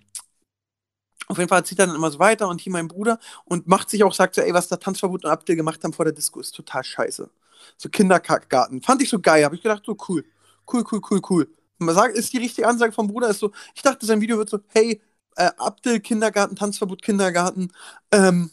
auf 1.33 1.37
jeden 1.39 1.49
Fall 1.49 1.65
zieht 1.65 1.79
er 1.79 1.87
dann 1.87 1.95
immer 1.95 2.11
so 2.11 2.19
weiter 2.19 2.47
und 2.47 2.61
hier 2.61 2.71
mein 2.71 2.87
Bruder 2.87 3.19
und 3.45 3.67
macht 3.67 3.89
sich 3.89 4.03
auch, 4.03 4.13
sagt 4.13 4.35
so, 4.35 4.41
ey, 4.41 4.53
was 4.53 4.67
da 4.67 4.77
Tanzverbot 4.77 5.25
und 5.25 5.31
Abdel 5.31 5.55
gemacht 5.55 5.83
haben 5.83 5.93
vor 5.93 6.05
der 6.05 6.13
Disco, 6.13 6.39
ist 6.39 6.51
total 6.55 6.83
scheiße. 6.83 7.29
So 7.77 7.89
Kinderkackgarten. 7.89 8.81
Fand 8.81 9.01
ich 9.01 9.09
so 9.09 9.19
geil, 9.19 9.43
habe 9.43 9.55
ich 9.55 9.61
gedacht, 9.63 9.83
so 9.85 9.97
cool. 10.07 10.23
Cool, 10.71 10.83
cool, 10.91 11.01
cool, 11.09 11.21
cool. 11.29 11.43
Und 11.79 11.87
man 11.87 11.95
sagt, 11.95 12.15
ist 12.15 12.31
die 12.33 12.37
richtige 12.37 12.67
Ansage 12.67 12.93
vom 12.93 13.07
Bruder, 13.07 13.29
ist 13.29 13.39
so, 13.39 13.51
ich 13.75 13.81
dachte, 13.81 14.05
sein 14.05 14.21
Video 14.21 14.37
wird 14.37 14.49
so, 14.49 14.59
hey, 14.67 15.01
äh, 15.35 15.49
Abdel, 15.57 15.99
Kindergarten, 15.99 16.55
Tanzverbot, 16.55 17.01
Kindergarten, 17.01 17.71
ähm, 18.11 18.51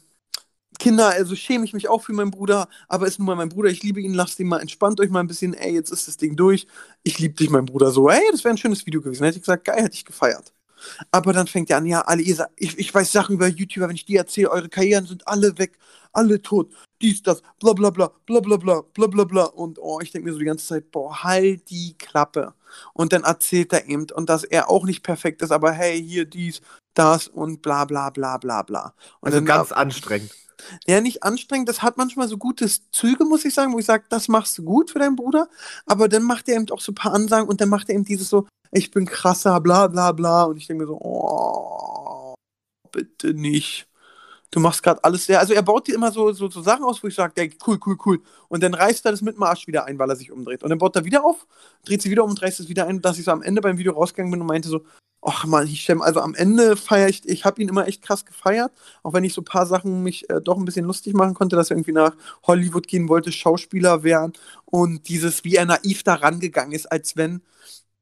Kinder, 0.78 1.08
also 1.10 1.36
schäme 1.36 1.64
ich 1.66 1.74
mich 1.74 1.88
auch 1.88 2.02
für 2.02 2.12
meinen 2.14 2.30
Bruder, 2.30 2.68
aber 2.88 3.06
ist 3.06 3.18
nun 3.18 3.26
mal 3.26 3.36
mein 3.36 3.50
Bruder, 3.50 3.68
ich 3.68 3.82
liebe 3.82 4.00
ihn, 4.00 4.14
lasst 4.14 4.40
ihn 4.40 4.48
mal, 4.48 4.60
entspannt 4.60 4.98
euch 5.00 5.10
mal 5.10 5.20
ein 5.20 5.26
bisschen, 5.26 5.52
ey, 5.54 5.74
jetzt 5.74 5.90
ist 5.92 6.08
das 6.08 6.16
Ding 6.16 6.36
durch, 6.36 6.66
ich 7.02 7.18
liebe 7.18 7.34
dich, 7.34 7.50
mein 7.50 7.66
Bruder, 7.66 7.90
so, 7.90 8.08
ey, 8.08 8.22
das 8.32 8.44
wäre 8.44 8.54
ein 8.54 8.58
schönes 8.58 8.86
Video 8.86 9.02
gewesen, 9.02 9.24
hätte 9.24 9.36
ich 9.36 9.42
gesagt, 9.42 9.64
geil, 9.66 9.82
hätte 9.82 9.94
ich 9.94 10.04
gefeiert. 10.06 10.52
Aber 11.10 11.32
dann 11.32 11.46
fängt 11.46 11.70
er 11.70 11.78
an, 11.78 11.86
ja, 11.86 12.00
alle, 12.02 12.22
ihr 12.22 12.48
ich, 12.56 12.78
ich 12.78 12.94
weiß 12.94 13.12
Sachen 13.12 13.34
über 13.34 13.48
YouTuber, 13.48 13.88
wenn 13.88 13.96
ich 13.96 14.04
die 14.04 14.16
erzähle, 14.16 14.50
eure 14.50 14.68
Karrieren 14.68 15.06
sind 15.06 15.26
alle 15.26 15.56
weg, 15.58 15.78
alle 16.12 16.40
tot, 16.42 16.72
dies, 17.00 17.22
das, 17.22 17.42
bla 17.58 17.72
bla 17.72 17.90
bla, 17.90 18.10
bla 18.26 18.40
bla 18.40 18.56
bla, 18.56 18.82
bla 18.94 19.06
bla 19.06 19.24
bla. 19.24 19.44
Und 19.44 19.78
oh, 19.78 20.00
ich 20.00 20.12
denke 20.12 20.28
mir 20.28 20.32
so 20.32 20.38
die 20.38 20.44
ganze 20.44 20.66
Zeit, 20.66 20.90
boah, 20.90 21.22
halt 21.22 21.70
die 21.70 21.94
Klappe. 21.98 22.54
Und 22.92 23.12
dann 23.12 23.24
erzählt 23.24 23.72
er 23.72 23.86
eben, 23.88 24.06
und 24.14 24.28
dass 24.28 24.44
er 24.44 24.70
auch 24.70 24.84
nicht 24.84 25.02
perfekt 25.02 25.42
ist, 25.42 25.52
aber 25.52 25.72
hey, 25.72 26.02
hier 26.02 26.24
dies, 26.24 26.60
das 26.94 27.28
und 27.28 27.62
bla 27.62 27.84
bla 27.84 28.10
bla 28.10 28.38
bla 28.38 28.62
bla. 28.62 28.94
Und 29.20 29.32
Also 29.32 29.44
ganz 29.44 29.72
anstrengend. 29.72 30.30
Ja, 30.86 31.00
nicht 31.00 31.22
anstrengend. 31.22 31.68
Das 31.68 31.82
hat 31.82 31.96
manchmal 31.96 32.28
so 32.28 32.38
gute 32.38 32.68
Züge, 32.92 33.24
muss 33.24 33.44
ich 33.44 33.54
sagen, 33.54 33.72
wo 33.72 33.78
ich 33.78 33.86
sage, 33.86 34.04
das 34.08 34.28
machst 34.28 34.56
du 34.58 34.64
gut 34.64 34.90
für 34.90 34.98
deinen 34.98 35.16
Bruder. 35.16 35.48
Aber 35.86 36.08
dann 36.08 36.22
macht 36.22 36.48
er 36.48 36.56
eben 36.56 36.70
auch 36.70 36.80
so 36.80 36.92
ein 36.92 36.96
paar 36.96 37.12
Ansagen 37.12 37.48
und 37.48 37.60
dann 37.60 37.68
macht 37.68 37.88
er 37.88 37.94
eben 37.94 38.04
dieses 38.04 38.28
so, 38.28 38.46
ich 38.72 38.90
bin 38.90 39.06
krasser, 39.06 39.60
bla 39.60 39.86
bla 39.88 40.12
bla. 40.12 40.44
Und 40.44 40.56
ich 40.56 40.66
denke 40.66 40.84
mir 40.84 40.88
so, 40.88 40.98
oh, 41.00 42.34
bitte 42.92 43.34
nicht. 43.34 43.86
Du 44.52 44.58
machst 44.58 44.82
gerade 44.82 45.02
alles 45.04 45.26
sehr. 45.26 45.38
Also 45.38 45.54
er 45.54 45.62
baut 45.62 45.86
dir 45.86 45.94
immer 45.94 46.10
so, 46.10 46.32
so, 46.32 46.50
so 46.50 46.60
Sachen 46.60 46.84
aus, 46.84 47.02
wo 47.02 47.08
ich 47.08 47.14
sage, 47.14 47.50
cool, 47.66 47.78
cool, 47.86 47.96
cool. 48.04 48.22
Und 48.48 48.62
dann 48.62 48.74
reißt 48.74 49.04
er 49.04 49.12
das 49.12 49.22
mit 49.22 49.36
dem 49.36 49.42
Arsch 49.44 49.68
wieder 49.68 49.84
ein, 49.84 49.98
weil 49.98 50.10
er 50.10 50.16
sich 50.16 50.32
umdreht. 50.32 50.64
Und 50.64 50.70
dann 50.70 50.78
baut 50.78 50.96
er 50.96 51.04
wieder 51.04 51.24
auf, 51.24 51.46
dreht 51.84 52.02
sie 52.02 52.10
wieder 52.10 52.24
um 52.24 52.30
und 52.30 52.42
reißt 52.42 52.58
es 52.58 52.68
wieder 52.68 52.86
ein, 52.86 53.00
dass 53.00 53.18
ich 53.18 53.24
so 53.24 53.30
am 53.30 53.42
Ende 53.42 53.60
beim 53.60 53.78
Video 53.78 53.92
rausgegangen 53.92 54.32
bin 54.32 54.40
und 54.40 54.48
meinte 54.48 54.68
so, 54.68 54.84
ach 55.22 55.44
man, 55.44 55.66
Hichem, 55.66 56.00
also 56.02 56.20
am 56.20 56.34
Ende 56.34 56.76
feiere 56.76 57.08
ich, 57.08 57.28
ich 57.28 57.44
habe 57.44 57.60
ihn 57.62 57.68
immer 57.68 57.86
echt 57.86 58.02
krass 58.02 58.24
gefeiert, 58.24 58.72
auch 59.02 59.12
wenn 59.12 59.24
ich 59.24 59.34
so 59.34 59.42
ein 59.42 59.44
paar 59.44 59.66
Sachen 59.66 60.02
mich 60.02 60.28
äh, 60.30 60.40
doch 60.40 60.56
ein 60.56 60.64
bisschen 60.64 60.86
lustig 60.86 61.14
machen 61.14 61.34
konnte, 61.34 61.56
dass 61.56 61.70
er 61.70 61.76
irgendwie 61.76 61.92
nach 61.92 62.16
Hollywood 62.46 62.86
gehen 62.88 63.08
wollte, 63.08 63.32
Schauspieler 63.32 64.02
werden 64.02 64.32
und 64.66 65.08
dieses, 65.08 65.44
wie 65.44 65.56
er 65.56 65.66
naiv 65.66 66.02
da 66.04 66.14
rangegangen 66.14 66.72
ist, 66.72 66.90
als 66.90 67.16
wenn 67.16 67.42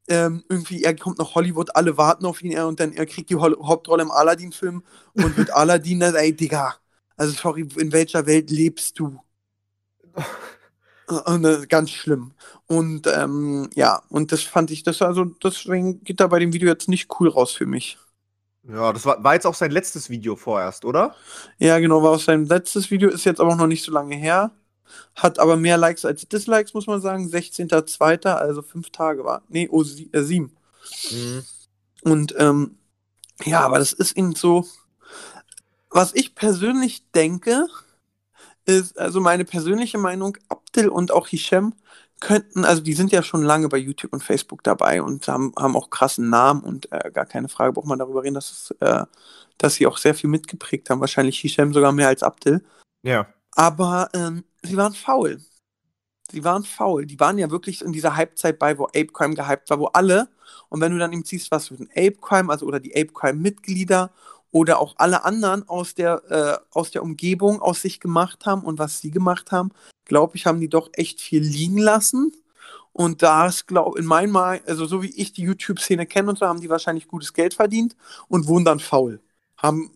ähm, 0.09 0.45
irgendwie, 0.49 0.85
er 0.85 0.97
kommt 0.97 1.19
nach 1.19 1.35
Hollywood, 1.35 1.75
alle 1.77 1.97
warten 1.99 2.27
auf 2.27 2.43
ihn 2.43 2.53
er, 2.53 2.69
und 2.69 2.81
dann 2.81 2.93
er 2.93 3.07
kriegt 3.07 3.31
die 3.31 3.37
Hol 3.37 3.57
Hauptrolle 3.63 4.03
im 4.03 4.11
Aladdin-Film 4.11 4.83
und 5.15 5.37
wird 5.37 5.51
Aladdin, 5.55 6.01
dann, 6.01 6.15
ey, 6.15 6.35
Digga, 6.35 6.77
also 7.17 7.33
sorry, 7.33 7.69
in 7.77 7.93
welcher 7.93 8.27
Welt 8.27 8.51
lebst 8.51 8.99
du? 8.99 9.19
Äh, 11.09 11.67
ganz 11.69 11.91
schlimm. 11.91 12.33
Und 12.67 13.07
ähm, 13.07 13.71
ja, 13.75 14.03
und 14.11 14.33
das 14.33 14.43
fand 14.43 14.71
ich, 14.71 14.83
das 14.83 15.01
also, 15.01 15.25
deswegen 15.25 16.05
geht 16.05 16.21
da 16.21 16.27
bei 16.27 16.39
dem 16.39 16.53
Video 16.53 16.69
jetzt 16.69 16.89
nicht 16.89 17.09
cool 17.19 17.29
raus 17.29 17.53
für 17.53 17.67
mich. 17.67 17.99
Ja, 18.65 18.93
das 18.93 19.07
war, 19.07 19.23
war 19.25 19.35
jetzt 19.35 19.47
auch 19.47 19.55
sein 19.55 19.71
letztes 19.71 20.11
Video 20.11 20.37
vorerst, 20.37 20.85
oder? 20.85 21.15
Ja, 21.59 21.79
genau, 21.79 22.03
war 22.03 22.11
aus 22.11 22.27
seinem 22.27 22.45
letztes 22.45 22.91
Video, 22.91 23.09
ist 23.09 23.25
jetzt 23.25 23.41
aber 23.41 23.53
auch 23.53 23.57
noch 23.57 23.67
nicht 23.67 23.83
so 23.83 23.93
lange 23.93 24.17
her. 24.17 24.51
Hat 25.15 25.39
aber 25.39 25.57
mehr 25.57 25.79
Likes 25.79 26.05
als 26.05 26.29
Dislikes, 26.29 26.75
muss 26.75 26.87
man 26.87 27.01
sagen. 27.01 27.27
16.02., 27.27 28.27
also 28.27 28.63
fünf 28.63 28.91
Tage 28.91 29.25
war. 29.25 29.43
Nee, 29.49 29.69
oh, 29.71 29.85
sie, 29.85 30.11
äh, 30.13 30.23
sieben. 30.23 30.57
Mhm. 31.11 31.45
Und 32.03 32.35
ähm, 32.39 32.77
ja, 33.45 33.61
aber 33.61 33.79
das 33.79 33.93
ist 33.93 34.17
eben 34.17 34.35
so. 34.35 34.67
Was 35.91 36.15
ich 36.15 36.35
persönlich 36.35 37.11
denke, 37.13 37.67
ist, 38.69 38.99
also 38.99 39.21
meine 39.21 39.45
persönliche 39.45 39.99
Meinung, 39.99 40.37
Abdel 40.49 40.89
und 40.89 41.11
auch 41.11 41.27
Hisham 41.29 41.75
könnten, 42.21 42.65
also 42.65 42.83
die 42.83 42.93
sind 42.93 43.13
ja 43.13 43.23
schon 43.23 43.43
lange 43.43 43.69
bei 43.69 43.79
YouTube 43.79 44.13
und 44.13 44.23
Facebook 44.23 44.63
dabei 44.63 45.03
und 45.03 45.27
haben, 45.29 45.53
haben 45.57 45.77
auch 45.77 45.91
krassen 45.91 46.29
Namen 46.29 46.63
und 46.63 46.91
äh, 46.93 47.11
gar 47.13 47.27
keine 47.27 47.49
Frage, 47.49 47.73
braucht 47.73 47.87
man 47.87 47.99
darüber 47.99 48.23
reden, 48.23 48.35
dass, 48.35 48.51
es, 48.51 48.71
äh, 48.81 49.05
dass 49.57 49.75
sie 49.75 49.87
auch 49.87 49.99
sehr 49.99 50.15
viel 50.15 50.29
mitgeprägt 50.29 50.91
haben. 50.91 51.01
Wahrscheinlich 51.01 51.39
Hisham 51.39 51.73
sogar 51.73 51.93
mehr 51.93 52.09
als 52.09 52.23
Abdel. 52.23 52.63
Ja. 53.03 53.27
Aber 53.55 54.11
ähm, 54.15 54.45
sie 54.63 54.77
waren 54.77 54.93
faul. 54.93 55.41
Sie 56.31 56.45
waren 56.45 56.65
faul. 56.65 57.07
Die 57.07 57.19
waren 57.19 57.39
ja 57.39 57.51
wirklich 57.51 57.83
in 57.83 57.93
dieser 57.93 58.17
Halbzeit 58.17 58.59
bei, 58.59 58.77
wo 58.79 58.85
Ape 58.87 59.07
Crime 59.07 59.35
gehypt 59.35 59.71
war, 59.71 59.79
wo 59.79 59.87
alle, 59.87 60.29
und 60.69 60.81
wenn 60.81 60.93
du 60.93 60.99
dann 60.99 61.13
eben 61.13 61.25
siehst, 61.25 61.51
was 61.51 61.69
für 61.69 61.75
ein 61.75 61.89
Ape 61.93 62.19
Crime, 62.21 62.51
also 62.53 62.67
oder 62.67 62.81
die 62.81 62.95
Ape 62.95 63.13
Crime-Mitglieder 63.13 64.11
oder 64.51 64.79
auch 64.79 64.95
alle 64.99 65.25
anderen 65.25 65.69
aus 65.69 65.95
der, 65.95 66.23
äh, 66.31 66.77
aus 66.77 66.91
der 66.91 67.03
Umgebung 67.03 67.61
aus 67.61 67.83
sich 67.83 68.01
gemacht 68.01 68.47
haben 68.47 68.63
und 68.63 68.79
was 68.79 69.01
sie 69.01 69.11
gemacht 69.11 69.53
haben, 69.53 69.71
glaube 70.05 70.37
ich, 70.37 70.47
haben 70.47 70.61
die 70.61 70.69
doch 70.69 70.91
echt 70.95 71.21
viel 71.21 71.43
liegen 71.43 71.79
lassen. 71.79 72.33
Und 72.93 73.23
da 73.23 73.47
ist, 73.47 73.67
glaube 73.67 73.99
in 73.99 74.07
meinem 74.07 74.33
Mal, 74.33 74.61
also 74.67 74.87
so 74.87 75.03
wie 75.03 75.15
ich 75.15 75.33
die 75.33 75.43
YouTube-Szene 75.43 76.07
kenne 76.07 76.31
und 76.31 76.39
so, 76.39 76.47
haben 76.47 76.61
die 76.61 76.71
wahrscheinlich 76.71 77.07
gutes 77.07 77.33
Geld 77.33 77.55
verdient 77.55 77.95
und 78.29 78.49
wurden 78.49 78.65
dann 78.65 78.81
faul. 78.81 79.21
Haben, 79.57 79.93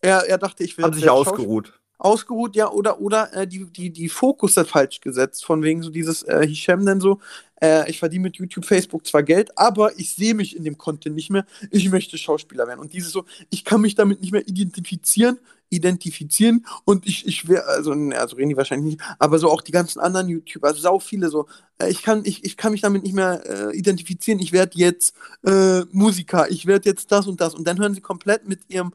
er, 0.00 0.26
er 0.26 0.38
dachte, 0.38 0.64
ich 0.64 0.78
will. 0.78 0.84
Haben 0.84 0.94
sich 0.94 1.10
ausgeruht 1.10 1.74
ausgeruht, 1.98 2.56
ja, 2.56 2.70
oder, 2.70 3.00
oder 3.00 3.32
äh, 3.34 3.46
die, 3.46 3.64
die, 3.66 3.90
die 3.90 4.08
Fokus 4.08 4.56
hat 4.56 4.68
falsch 4.68 5.00
gesetzt, 5.00 5.44
von 5.44 5.62
wegen 5.62 5.82
so 5.82 5.90
dieses 5.90 6.22
äh, 6.22 6.46
Hisham 6.46 6.84
denn 6.84 7.00
so, 7.00 7.20
äh, 7.60 7.88
ich 7.90 7.98
verdiene 7.98 8.24
mit 8.24 8.36
YouTube, 8.36 8.64
Facebook 8.64 9.06
zwar 9.06 9.22
Geld, 9.22 9.56
aber 9.56 9.98
ich 9.98 10.14
sehe 10.14 10.34
mich 10.34 10.56
in 10.56 10.64
dem 10.64 10.76
Content 10.76 11.16
nicht 11.16 11.30
mehr, 11.30 11.46
ich 11.70 11.90
möchte 11.90 12.18
Schauspieler 12.18 12.66
werden. 12.66 12.80
Und 12.80 12.92
dieses 12.92 13.12
so, 13.12 13.24
ich 13.50 13.64
kann 13.64 13.80
mich 13.80 13.94
damit 13.94 14.20
nicht 14.20 14.32
mehr 14.32 14.46
identifizieren, 14.46 15.38
identifizieren 15.70 16.64
und 16.84 17.06
ich, 17.06 17.26
ich 17.26 17.48
wäre, 17.48 17.64
also, 17.66 17.92
also 17.92 18.36
reden 18.36 18.50
die 18.50 18.56
wahrscheinlich 18.56 18.96
nicht, 18.96 19.16
aber 19.18 19.38
so 19.38 19.50
auch 19.50 19.62
die 19.62 19.72
ganzen 19.72 19.98
anderen 20.00 20.28
YouTuber, 20.28 20.68
also 20.68 20.80
sau 20.80 20.98
viele 20.98 21.28
so, 21.28 21.46
äh, 21.78 21.90
ich, 21.90 22.02
kann, 22.02 22.22
ich, 22.24 22.44
ich 22.44 22.56
kann 22.56 22.72
mich 22.72 22.82
damit 22.82 23.02
nicht 23.02 23.14
mehr 23.14 23.42
äh, 23.46 23.76
identifizieren, 23.76 24.38
ich 24.38 24.52
werde 24.52 24.78
jetzt 24.78 25.14
äh, 25.44 25.80
Musiker, 25.92 26.50
ich 26.50 26.66
werde 26.66 26.88
jetzt 26.88 27.10
das 27.10 27.26
und 27.26 27.40
das. 27.40 27.54
Und 27.54 27.66
dann 27.66 27.78
hören 27.78 27.94
sie 27.94 28.00
komplett 28.00 28.46
mit 28.46 28.60
ihrem 28.68 28.92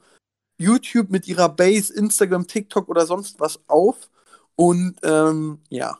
YouTube 0.61 1.09
mit 1.09 1.27
ihrer 1.27 1.49
Base, 1.49 1.93
Instagram, 1.93 2.47
TikTok 2.47 2.87
oder 2.89 3.05
sonst 3.05 3.39
was 3.39 3.59
auf. 3.67 4.09
Und 4.55 4.95
ähm, 5.03 5.59
ja, 5.69 5.97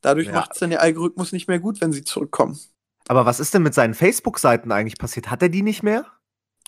dadurch 0.00 0.28
ja. 0.28 0.32
macht 0.32 0.52
es 0.52 0.60
dann 0.60 0.70
der 0.70 0.82
Algorithmus 0.82 1.32
nicht 1.32 1.48
mehr 1.48 1.58
gut, 1.58 1.80
wenn 1.80 1.92
sie 1.92 2.04
zurückkommen. 2.04 2.58
Aber 3.08 3.26
was 3.26 3.40
ist 3.40 3.54
denn 3.54 3.62
mit 3.62 3.74
seinen 3.74 3.94
Facebook-Seiten 3.94 4.72
eigentlich 4.72 4.98
passiert? 4.98 5.30
Hat 5.30 5.42
er 5.42 5.48
die 5.48 5.62
nicht 5.62 5.82
mehr? 5.82 6.06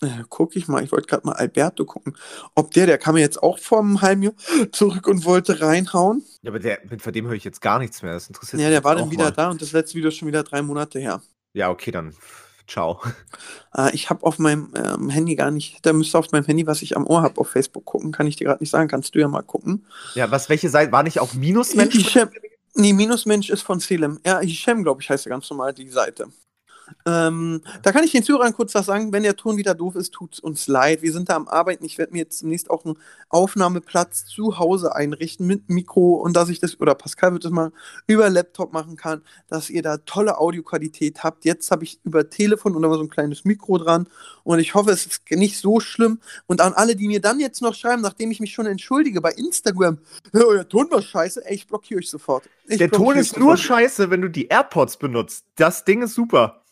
Äh, 0.01 0.23
guck 0.29 0.55
ich 0.55 0.69
mal, 0.69 0.85
ich 0.85 0.93
wollte 0.93 1.09
gerade 1.09 1.27
mal 1.27 1.33
Alberto 1.33 1.85
gucken. 1.85 2.17
Ob 2.55 2.71
der, 2.71 2.87
der 2.87 2.99
kam 2.99 3.17
ja 3.17 3.23
jetzt 3.23 3.43
auch 3.43 3.59
vom 3.59 4.01
halben 4.01 4.23
Jahr 4.23 4.35
zurück 4.73 5.09
und 5.09 5.25
wollte 5.25 5.61
reinhauen. 5.61 6.23
Ja, 6.43 6.51
aber 6.51 6.61
der, 6.61 6.79
von 6.99 7.13
dem 7.13 7.27
höre 7.27 7.35
ich 7.35 7.45
jetzt 7.45 7.61
gar 7.61 7.81
nichts 7.81 8.03
mehr. 8.03 8.13
Das 8.13 8.29
interessiert 8.29 8.63
Ja, 8.63 8.71
der 8.71 8.85
war 8.85 8.95
dann 8.95 9.11
wieder 9.11 9.25
mal. 9.25 9.33
da 9.33 9.51
und 9.51 9.61
das 9.61 9.73
letzte 9.73 9.97
Video 9.97 10.09
ist 10.09 10.17
schon 10.17 10.29
wieder 10.29 10.45
drei 10.45 10.63
Monate 10.63 11.01
her. 11.01 11.21
Ja, 11.53 11.71
okay, 11.71 11.91
dann 11.91 12.15
Ciao. 12.69 13.01
Äh, 13.75 13.95
ich 13.95 14.11
habe 14.11 14.25
auf 14.25 14.39
meinem 14.39 14.73
ähm, 14.77 15.09
Handy 15.09 15.35
gar 15.35 15.51
nicht, 15.51 15.85
da 15.85 15.93
müsste 15.93 16.19
auf 16.19 16.31
meinem 16.33 16.45
Handy, 16.45 16.67
was 16.67 16.83
ich 16.83 16.97
am 16.97 17.07
Ohr 17.07 17.23
habe, 17.23 17.41
auf 17.41 17.51
Facebook 17.51 17.85
gucken. 17.87 18.13
Kann 18.13 18.27
ich 18.27 18.37
dir 18.37 18.45
gerade 18.45 18.63
nicht 18.63 18.71
sagen. 18.71 18.89
Kannst 18.89 19.15
du 19.15 19.19
ja 19.19 19.29
mal 19.29 19.43
gucken. 19.43 19.87
Ja, 20.15 20.31
was, 20.31 20.49
welche 20.49 20.69
Seite? 20.69 20.93
War 20.93 21.03
nicht 21.03 21.19
auch 21.19 21.33
Minusmensch? 21.35 22.17
Nee, 22.75 22.93
Minusmensch 22.93 23.51
ist 23.51 23.63
von 23.63 23.81
Selim. 23.81 24.21
Ja, 24.25 24.41
Hisham, 24.41 24.85
glaube 24.85 25.03
ich, 25.03 25.11
heißt 25.11 25.25
ja 25.25 25.31
ganz 25.31 25.49
normal 25.51 25.73
die 25.73 25.89
Seite. 25.89 26.29
Ähm, 27.07 27.63
da 27.83 27.93
kann 27.93 28.05
ich 28.05 28.13
den 28.13 28.23
Zuhörern 28.23 28.53
kurz 28.53 28.75
was 28.75 28.87
sagen. 28.87 29.13
Wenn 29.13 29.23
der 29.23 29.37
Ton 29.37 29.57
wieder 29.57 29.75
doof 29.75 29.95
ist, 29.95 30.13
tut 30.13 30.39
uns 30.41 30.67
leid. 30.67 31.03
Wir 31.03 31.13
sind 31.13 31.29
da 31.29 31.37
am 31.37 31.49
Arbeiten. 31.49 31.85
Ich 31.85 31.99
werde 31.99 32.13
mir 32.13 32.19
jetzt 32.19 32.39
zunächst 32.39 32.71
auch 32.71 32.85
einen 32.85 32.97
Aufnahmeplatz 33.29 34.27
zu 34.27 34.59
Hause 34.59 34.95
einrichten 34.95 35.47
mit 35.47 35.69
Mikro 35.69 36.15
und 36.15 36.35
dass 36.37 36.49
ich 36.49 36.61
das, 36.61 36.81
oder 36.81 36.95
Pascal 36.95 37.33
wird 37.33 37.45
das 37.45 37.53
mal 37.53 37.73
über 38.07 38.29
Laptop 38.31 38.73
machen 38.73 38.97
kann, 38.97 39.23
dass 39.49 39.71
ihr 39.71 39.83
da 39.83 39.99
tolle 39.99 40.39
Audioqualität 40.39 41.23
habt. 41.25 41.45
Jetzt 41.45 41.71
habe 41.71 41.85
ich 41.85 42.01
über 42.05 42.29
Telefon 42.29 42.75
und 42.75 42.83
da 42.83 42.93
so 42.93 43.01
ein 43.01 43.11
kleines 43.11 43.45
Mikro 43.45 43.79
dran 43.79 44.07
und 44.45 44.59
ich 44.59 44.75
hoffe, 44.75 44.91
es 44.91 45.07
ist 45.07 45.31
nicht 45.31 45.59
so 45.59 45.81
schlimm. 45.81 46.21
Und 46.47 46.61
an 46.61 46.73
alle, 46.73 46.97
die 46.97 47.09
mir 47.09 47.21
dann 47.21 47.41
jetzt 47.41 47.63
noch 47.63 47.75
schreiben, 47.75 48.03
nachdem 48.03 48.31
ich 48.31 48.41
mich 48.41 48.53
schon 48.53 48.67
entschuldige 48.67 49.21
bei 49.21 49.33
Instagram, 49.33 49.99
euer 50.33 50.69
Ton 50.69 50.91
war 50.91 51.03
scheiße, 51.03 51.45
ey, 51.45 51.55
ich 51.55 51.67
blockiere 51.67 51.99
euch 51.99 52.11
sofort. 52.11 52.49
Ich 52.67 52.79
der 52.79 52.91
Ton 52.91 53.17
ist 53.17 53.39
nur 53.39 53.57
scheiße, 53.57 54.11
wenn 54.11 54.23
du 54.23 54.29
die 54.29 54.49
AirPods 54.49 54.99
benutzt. 54.99 55.45
Das 55.57 55.85
Ding 55.85 56.03
ist 56.03 56.15
super. 56.15 56.63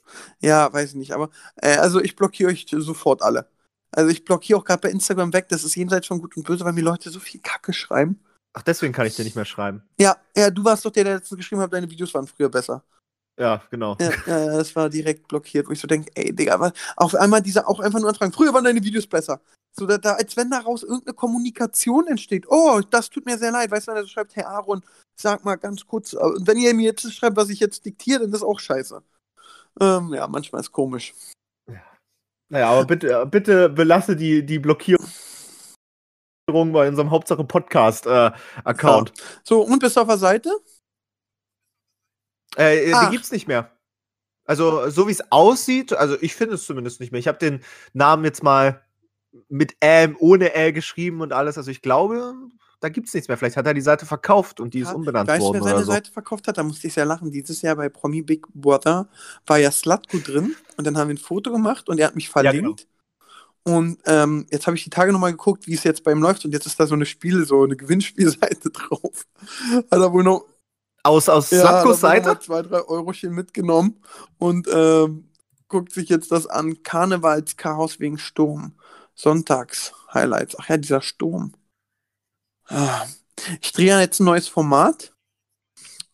Ja, 0.40 0.72
weiß 0.72 0.90
ich 0.90 0.96
nicht, 0.96 1.12
aber 1.12 1.30
äh, 1.56 1.76
also 1.76 2.00
ich 2.00 2.16
blockiere 2.16 2.50
euch 2.50 2.66
sofort 2.70 3.22
alle. 3.22 3.48
Also 3.90 4.10
ich 4.10 4.24
blockiere 4.24 4.58
auch 4.58 4.64
gerade 4.64 4.80
bei 4.80 4.90
Instagram 4.90 5.32
weg, 5.32 5.48
das 5.48 5.64
ist 5.64 5.74
jenseits 5.74 6.06
von 6.06 6.20
gut 6.20 6.36
und 6.36 6.46
böse, 6.46 6.64
weil 6.64 6.72
mir 6.72 6.82
Leute 6.82 7.10
so 7.10 7.20
viel 7.20 7.40
Kacke 7.40 7.72
schreiben. 7.72 8.20
Ach, 8.52 8.62
deswegen 8.62 8.92
kann 8.92 9.06
ich 9.06 9.16
dir 9.16 9.24
nicht 9.24 9.36
mehr 9.36 9.44
schreiben. 9.44 9.82
Ja, 9.98 10.16
ja, 10.34 10.50
du 10.50 10.64
warst 10.64 10.84
doch 10.84 10.90
der, 10.90 11.04
der 11.04 11.14
letztens 11.16 11.38
geschrieben 11.38 11.60
hat, 11.60 11.72
deine 11.72 11.90
Videos 11.90 12.12
waren 12.14 12.26
früher 12.26 12.48
besser. 12.48 12.82
Ja, 13.38 13.62
genau. 13.70 13.96
Ja, 14.00 14.10
ja, 14.26 14.56
das 14.56 14.74
war 14.74 14.88
direkt 14.88 15.28
blockiert, 15.28 15.68
wo 15.68 15.72
ich 15.72 15.80
so 15.80 15.86
denke, 15.86 16.10
ey, 16.14 16.34
Digga, 16.34 16.58
was, 16.58 16.72
auf 16.96 17.14
einmal 17.14 17.42
dieser 17.42 17.68
auch 17.68 17.80
einfach 17.80 18.00
nur 18.00 18.08
anfragen, 18.08 18.32
früher 18.32 18.54
waren 18.54 18.64
deine 18.64 18.82
Videos 18.82 19.06
besser. 19.06 19.40
So, 19.78 19.86
da, 19.86 19.98
da, 19.98 20.14
als 20.14 20.34
wenn 20.38 20.50
daraus 20.50 20.82
irgendeine 20.82 21.12
Kommunikation 21.12 22.06
entsteht. 22.06 22.46
Oh, 22.48 22.80
das 22.90 23.10
tut 23.10 23.26
mir 23.26 23.36
sehr 23.36 23.52
leid. 23.52 23.70
Weißt 23.70 23.86
du, 23.86 23.92
wenn 23.92 23.98
er 23.98 24.04
so 24.04 24.08
schreibt, 24.08 24.34
hey 24.34 24.44
Aaron, 24.44 24.82
sag 25.20 25.44
mal 25.44 25.56
ganz 25.56 25.86
kurz, 25.86 26.14
äh, 26.14 26.16
und 26.16 26.46
wenn 26.46 26.56
ihr 26.56 26.72
mir 26.72 26.84
jetzt 26.84 27.12
schreibt, 27.12 27.36
was 27.36 27.50
ich 27.50 27.60
jetzt 27.60 27.84
diktiere, 27.84 28.20
dann 28.20 28.28
ist 28.28 28.36
das 28.36 28.42
auch 28.42 28.58
scheiße. 28.58 29.02
Ähm, 29.80 30.14
ja, 30.14 30.26
manchmal 30.26 30.60
ist 30.60 30.72
komisch. 30.72 31.14
Ja. 31.68 31.82
Naja, 32.48 32.70
aber 32.70 32.84
bitte, 32.86 33.22
äh, 33.22 33.26
bitte 33.26 33.68
belasse 33.68 34.16
die, 34.16 34.44
die 34.44 34.58
Blockierung 34.58 35.06
bei 36.46 36.88
unserem 36.88 37.10
Hauptsache 37.10 37.44
Podcast-Account. 37.44 39.10
Äh, 39.10 39.22
ja. 39.22 39.28
So, 39.42 39.62
und 39.62 39.80
bist 39.80 39.96
du 39.96 40.00
auf 40.00 40.08
der 40.08 40.18
Seite? 40.18 40.50
Äh, 42.56 42.86
die 42.86 43.10
gibt's 43.10 43.32
nicht 43.32 43.48
mehr. 43.48 43.70
Also, 44.46 44.88
so 44.90 45.08
wie 45.08 45.12
es 45.12 45.32
aussieht, 45.32 45.92
also 45.92 46.16
ich 46.20 46.34
finde 46.34 46.54
es 46.54 46.64
zumindest 46.64 47.00
nicht 47.00 47.10
mehr. 47.10 47.18
Ich 47.18 47.28
habe 47.28 47.38
den 47.38 47.64
Namen 47.92 48.24
jetzt 48.24 48.42
mal 48.44 48.86
mit 49.48 49.76
M, 49.80 50.16
ohne 50.18 50.54
L 50.54 50.72
geschrieben 50.72 51.20
und 51.20 51.32
alles. 51.32 51.58
Also 51.58 51.70
ich 51.70 51.82
glaube, 51.82 52.34
da 52.86 52.90
gibt 52.90 53.08
es 53.08 53.14
nichts 53.14 53.26
mehr. 53.26 53.36
Vielleicht 53.36 53.56
hat 53.56 53.66
er 53.66 53.74
die 53.74 53.80
Seite 53.80 54.06
verkauft 54.06 54.60
und 54.60 54.72
die 54.72 54.78
ja, 54.78 54.88
ist 54.88 54.94
umbenannt 54.94 55.28
weißt, 55.28 55.42
worden. 55.42 55.56
Wer 55.56 55.72
seine 55.72 55.84
so. 55.84 55.90
Seite 55.90 56.12
verkauft 56.12 56.46
hat? 56.46 56.56
Da 56.56 56.62
musste 56.62 56.86
ich 56.86 56.94
sehr 56.94 57.04
lachen. 57.04 57.32
Dieses 57.32 57.60
Jahr 57.60 57.74
bei 57.74 57.88
Promi 57.88 58.22
Big 58.22 58.46
Brother 58.54 59.08
war 59.44 59.58
ja 59.58 59.72
Slutko 59.72 60.18
drin 60.18 60.54
und 60.76 60.86
dann 60.86 60.96
haben 60.96 61.08
wir 61.08 61.14
ein 61.14 61.18
Foto 61.18 61.50
gemacht 61.50 61.88
und 61.88 61.98
er 61.98 62.06
hat 62.06 62.14
mich 62.14 62.28
verlinkt. 62.28 62.82
Ja, 62.82 62.86
genau. 63.64 63.78
Und 63.78 63.98
ähm, 64.06 64.46
jetzt 64.52 64.68
habe 64.68 64.76
ich 64.76 64.84
die 64.84 64.90
Tage 64.90 65.12
nochmal 65.12 65.32
geguckt, 65.32 65.66
wie 65.66 65.74
es 65.74 65.82
jetzt 65.82 66.04
bei 66.04 66.12
ihm 66.12 66.22
läuft 66.22 66.44
und 66.44 66.52
jetzt 66.52 66.66
ist 66.66 66.78
da 66.78 66.86
so 66.86 66.94
eine 66.94 67.06
Spiel, 67.06 67.44
so 67.44 67.64
eine 67.64 67.74
Gewinnspielseite 67.74 68.70
drauf. 68.72 69.26
Hat 69.90 70.00
er 70.00 70.12
wohl 70.12 70.22
noch. 70.22 70.44
Aus, 71.02 71.28
aus 71.28 71.50
ja, 71.50 71.60
Slatkos 71.60 72.00
Seite? 72.00 72.38
zwei, 72.38 72.62
drei 72.62 72.82
Eurochen 72.82 73.32
mitgenommen 73.32 73.96
und 74.38 74.68
ähm, 74.72 75.28
guckt 75.66 75.92
sich 75.92 76.08
jetzt 76.08 76.30
das 76.30 76.46
an. 76.46 76.84
Karnevalschaos 76.84 77.98
wegen 77.98 78.18
Sturm. 78.18 78.74
Sonntags 79.14 79.92
Highlights. 80.14 80.56
Ach 80.58 80.68
ja, 80.68 80.76
dieser 80.76 81.00
Sturm. 81.00 81.52
Ich 83.60 83.72
drehe 83.72 83.88
ja 83.88 84.00
jetzt 84.00 84.20
ein 84.20 84.24
neues 84.24 84.48
Format. 84.48 85.12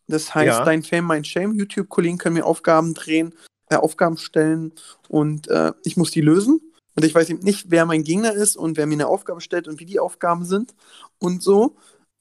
Das 0.08 0.34
heißt, 0.34 0.58
ja. 0.58 0.64
Dein 0.64 0.82
Fame, 0.82 1.04
mein 1.04 1.24
Shame. 1.24 1.54
YouTube-Kollegen 1.54 2.18
können 2.18 2.34
mir 2.34 2.44
Aufgaben 2.44 2.94
drehen, 2.94 3.34
äh, 3.70 3.76
Aufgaben 3.76 4.18
stellen 4.18 4.72
und 5.08 5.48
äh, 5.48 5.72
ich 5.84 5.96
muss 5.96 6.10
die 6.10 6.20
lösen. 6.20 6.60
Und 6.94 7.04
ich 7.04 7.14
weiß 7.14 7.30
eben 7.30 7.42
nicht, 7.42 7.70
wer 7.70 7.86
mein 7.86 8.04
Gegner 8.04 8.32
ist 8.34 8.56
und 8.56 8.76
wer 8.76 8.86
mir 8.86 8.94
eine 8.94 9.06
Aufgabe 9.06 9.40
stellt 9.40 9.66
und 9.66 9.80
wie 9.80 9.86
die 9.86 9.98
Aufgaben 9.98 10.44
sind 10.44 10.74
und 11.18 11.42
so. 11.42 11.76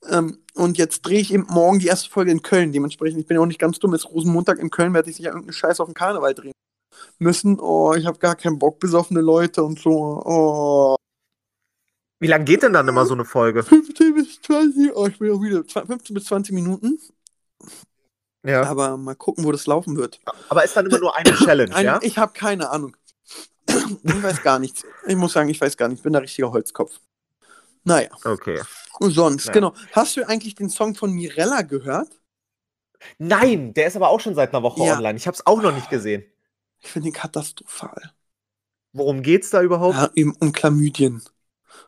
Ähm, 0.09 0.39
und 0.53 0.77
jetzt 0.77 1.01
drehe 1.01 1.19
ich 1.19 1.33
eben 1.33 1.45
morgen 1.49 1.79
die 1.79 1.87
erste 1.87 2.09
Folge 2.09 2.31
in 2.31 2.41
Köln. 2.41 2.71
Dementsprechend, 2.71 3.19
ich 3.19 3.27
bin 3.27 3.35
ja 3.35 3.41
auch 3.41 3.47
nicht 3.47 3.59
ganz 3.59 3.79
dumm, 3.79 3.93
ist 3.93 4.09
Rosenmontag 4.09 4.59
in 4.59 4.69
Köln, 4.69 4.93
werde 4.93 5.09
ich 5.09 5.17
sicher 5.17 5.29
irgendeinen 5.29 5.53
Scheiß 5.53 5.81
auf 5.81 5.89
den 5.89 5.93
Karneval 5.93 6.33
drehen 6.33 6.53
müssen. 7.19 7.59
Oh, 7.59 7.93
ich 7.93 8.05
habe 8.05 8.19
gar 8.19 8.35
keinen 8.35 8.59
Bock, 8.59 8.79
besoffene 8.79 9.21
Leute 9.21 9.63
und 9.63 9.79
so. 9.79 10.21
Oh. 10.25 10.95
Wie 12.21 12.27
lange 12.27 12.45
geht 12.45 12.61
denn 12.61 12.71
dann 12.71 12.87
immer 12.87 13.07
so 13.07 13.15
eine 13.15 13.25
Folge? 13.25 13.63
15 13.63 14.13
bis 14.13 14.41
20, 14.43 14.95
oh, 14.95 15.07
ich 15.07 15.17
bin 15.17 15.31
auch 15.31 15.41
wieder 15.41 15.63
15 15.63 16.13
bis 16.13 16.25
20 16.25 16.53
Minuten. 16.53 16.99
Ja. 18.43 18.63
Aber 18.63 18.95
mal 18.95 19.15
gucken, 19.15 19.43
wo 19.43 19.51
das 19.51 19.65
laufen 19.65 19.97
wird. 19.97 20.19
Aber 20.47 20.63
ist 20.63 20.77
dann 20.77 20.85
immer 20.85 20.99
nur 20.99 21.17
eine 21.17 21.33
Challenge, 21.35 21.75
Ein, 21.75 21.85
ja? 21.85 21.99
Ich 22.03 22.19
habe 22.19 22.31
keine 22.33 22.69
Ahnung. 22.69 22.95
ich 23.67 24.23
weiß 24.23 24.43
gar 24.43 24.59
nichts. 24.59 24.85
Ich 25.07 25.15
muss 25.15 25.33
sagen, 25.33 25.49
ich 25.49 25.59
weiß 25.59 25.75
gar 25.77 25.87
nicht. 25.87 25.97
Ich 25.97 26.03
bin 26.03 26.13
der 26.13 26.21
richtige 26.21 26.51
Holzkopf. 26.51 26.99
Naja. 27.83 28.09
Okay. 28.23 28.61
Und 28.99 29.11
sonst, 29.11 29.47
ja. 29.47 29.53
genau. 29.53 29.73
Hast 29.91 30.15
du 30.15 30.27
eigentlich 30.27 30.53
den 30.53 30.69
Song 30.69 30.93
von 30.93 31.11
Mirella 31.11 31.63
gehört? 31.63 32.21
Nein, 33.17 33.73
der 33.73 33.87
ist 33.87 33.95
aber 33.95 34.09
auch 34.09 34.19
schon 34.19 34.35
seit 34.35 34.53
einer 34.53 34.61
Woche 34.61 34.83
ja. 34.83 34.95
online. 34.95 35.17
Ich 35.17 35.25
habe 35.25 35.33
es 35.33 35.47
auch 35.47 35.59
noch 35.59 35.73
nicht 35.73 35.89
gesehen. 35.89 36.23
Ich 36.81 36.91
finde 36.91 37.09
ihn 37.09 37.13
katastrophal. 37.13 38.11
Worum 38.93 39.23
geht's 39.23 39.49
da 39.49 39.63
überhaupt? 39.63 39.95
Ja, 39.95 40.11
eben 40.13 40.35
um 40.39 40.51
Chlamydien. 40.51 41.23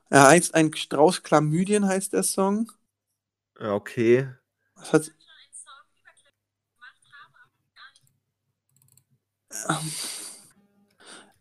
Er 0.09 0.27
heißt 0.27 0.53
ein 0.55 0.73
Strauß 0.73 1.23
Chlamydien, 1.23 1.87
heißt 1.87 2.13
der 2.13 2.23
Song. 2.23 2.71
Ja, 3.59 3.73
okay. 3.73 4.29
Was 4.75 4.93
hat. 4.93 5.11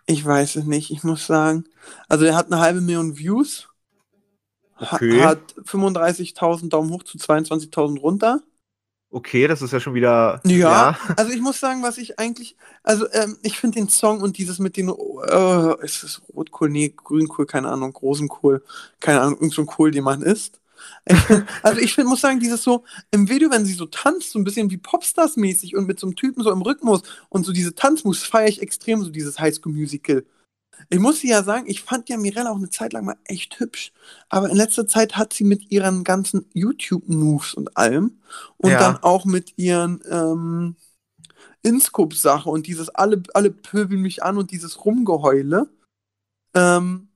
Ich 0.06 0.24
weiß 0.24 0.56
es 0.56 0.64
nicht, 0.64 0.90
ich 0.90 1.02
muss 1.02 1.26
sagen. 1.26 1.64
Also 2.08 2.24
er 2.24 2.36
hat 2.36 2.46
eine 2.46 2.60
halbe 2.60 2.80
Million 2.80 3.16
Views. 3.16 3.68
Okay. 4.76 5.22
Hat 5.22 5.54
35.000 5.54 6.68
Daumen 6.68 6.90
hoch 6.90 7.04
zu 7.04 7.18
22.000 7.18 8.00
runter. 8.00 8.42
Okay, 9.14 9.46
das 9.46 9.60
ist 9.60 9.74
ja 9.74 9.78
schon 9.78 9.92
wieder. 9.92 10.40
Ja, 10.44 10.56
ja. 10.56 10.98
also 11.18 11.32
ich 11.32 11.42
muss 11.42 11.60
sagen, 11.60 11.82
was 11.82 11.98
ich 11.98 12.18
eigentlich. 12.18 12.56
Also 12.82 13.06
ähm, 13.12 13.36
ich 13.42 13.58
finde 13.58 13.78
den 13.78 13.90
Song 13.90 14.22
und 14.22 14.38
dieses 14.38 14.58
mit 14.58 14.78
den. 14.78 14.88
Äh, 14.88 15.84
ist 15.84 16.02
es 16.02 16.22
Rotkohl? 16.34 16.70
Nee, 16.70 16.94
Grünkohl, 16.96 17.44
keine 17.44 17.68
Ahnung, 17.68 17.94
Rosenkohl, 17.94 18.64
keine 19.00 19.20
Ahnung, 19.20 19.34
irgendein 19.34 19.50
so 19.50 19.64
Kohl, 19.66 19.90
den 19.90 20.04
man 20.04 20.22
isst. 20.22 20.60
Also 21.62 21.80
ich 21.80 21.94
find, 21.94 22.08
muss 22.08 22.22
sagen, 22.22 22.40
dieses 22.40 22.62
so 22.62 22.84
im 23.10 23.28
Video, 23.28 23.50
wenn 23.50 23.66
sie 23.66 23.74
so 23.74 23.86
tanzt, 23.86 24.32
so 24.32 24.38
ein 24.38 24.44
bisschen 24.44 24.70
wie 24.70 24.78
Popstars-mäßig 24.78 25.76
und 25.76 25.86
mit 25.86 26.00
so 26.00 26.06
einem 26.06 26.16
Typen 26.16 26.42
so 26.42 26.50
im 26.50 26.62
Rhythmus 26.62 27.02
und 27.28 27.44
so 27.44 27.52
diese 27.52 27.74
Tanzmus 27.74 28.22
feiere 28.22 28.48
ich 28.48 28.62
extrem, 28.62 29.02
so 29.02 29.10
dieses 29.10 29.38
Highschool-Musical. 29.38 30.24
Ich 30.90 30.98
muss 30.98 31.22
ja 31.22 31.42
sagen, 31.42 31.66
ich 31.68 31.82
fand 31.82 32.08
ja 32.08 32.16
Mirella 32.16 32.50
auch 32.50 32.56
eine 32.56 32.70
Zeit 32.70 32.92
lang 32.92 33.04
mal 33.04 33.16
echt 33.24 33.58
hübsch. 33.60 33.92
Aber 34.28 34.50
in 34.50 34.56
letzter 34.56 34.86
Zeit 34.86 35.16
hat 35.16 35.32
sie 35.32 35.44
mit 35.44 35.70
ihren 35.70 36.04
ganzen 36.04 36.46
YouTube-Moves 36.54 37.54
und 37.54 37.76
allem 37.76 38.18
und 38.58 38.70
Ja. 38.72 38.78
dann 38.80 38.96
auch 39.02 39.24
mit 39.24 39.54
ihren 39.58 40.02
ähm, 40.10 40.76
Inscope-Sache 41.62 42.48
und 42.50 42.66
dieses 42.66 42.88
alle, 42.90 43.22
alle 43.34 43.50
pöbeln 43.50 44.00
mich 44.02 44.22
an 44.22 44.36
und 44.38 44.50
dieses 44.50 44.84
Rumgeheule, 44.84 45.68
ähm, 46.54 47.08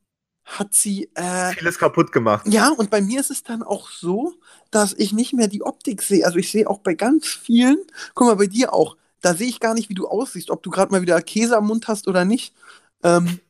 hat 0.45 0.75
sie 0.75 1.11
äh, 1.15 1.53
Vieles 1.53 1.79
kaputt 1.79 2.13
gemacht. 2.13 2.47
ja, 2.47 2.71
und 2.71 2.89
bei 2.91 3.01
mir 3.01 3.19
ist 3.21 3.31
es 3.33 3.43
dann 3.43 3.63
auch 3.65 3.91
so, 3.91 4.35
dass 4.71 4.93
ich 4.95 5.13
nicht 5.13 5.33
mehr 5.33 5.49
die 5.49 5.63
Optik 5.63 6.03
sehe. 6.03 6.25
Also 6.25 6.39
ich 6.39 6.51
sehe 6.53 6.69
auch 6.71 6.79
bei 6.79 6.95
ganz 6.95 7.27
vielen, 7.27 7.79
guck 8.15 8.29
mal, 8.29 8.37
bei 8.37 8.47
dir 8.47 8.73
auch, 8.73 8.97
da 9.21 9.35
sehe 9.35 9.49
ich 9.49 9.59
gar 9.61 9.75
nicht, 9.75 9.89
wie 9.89 9.95
du 9.95 10.07
aussiehst, 10.07 10.51
ob 10.51 10.63
du 10.63 10.71
gerade 10.71 10.93
mal 10.93 11.03
wieder 11.03 11.21
Käse 11.23 11.57
am 11.57 11.67
Mund 11.67 11.89
hast 11.89 12.07
oder 12.07 12.25
nicht. 12.25 12.55
Ähm, 13.03 13.41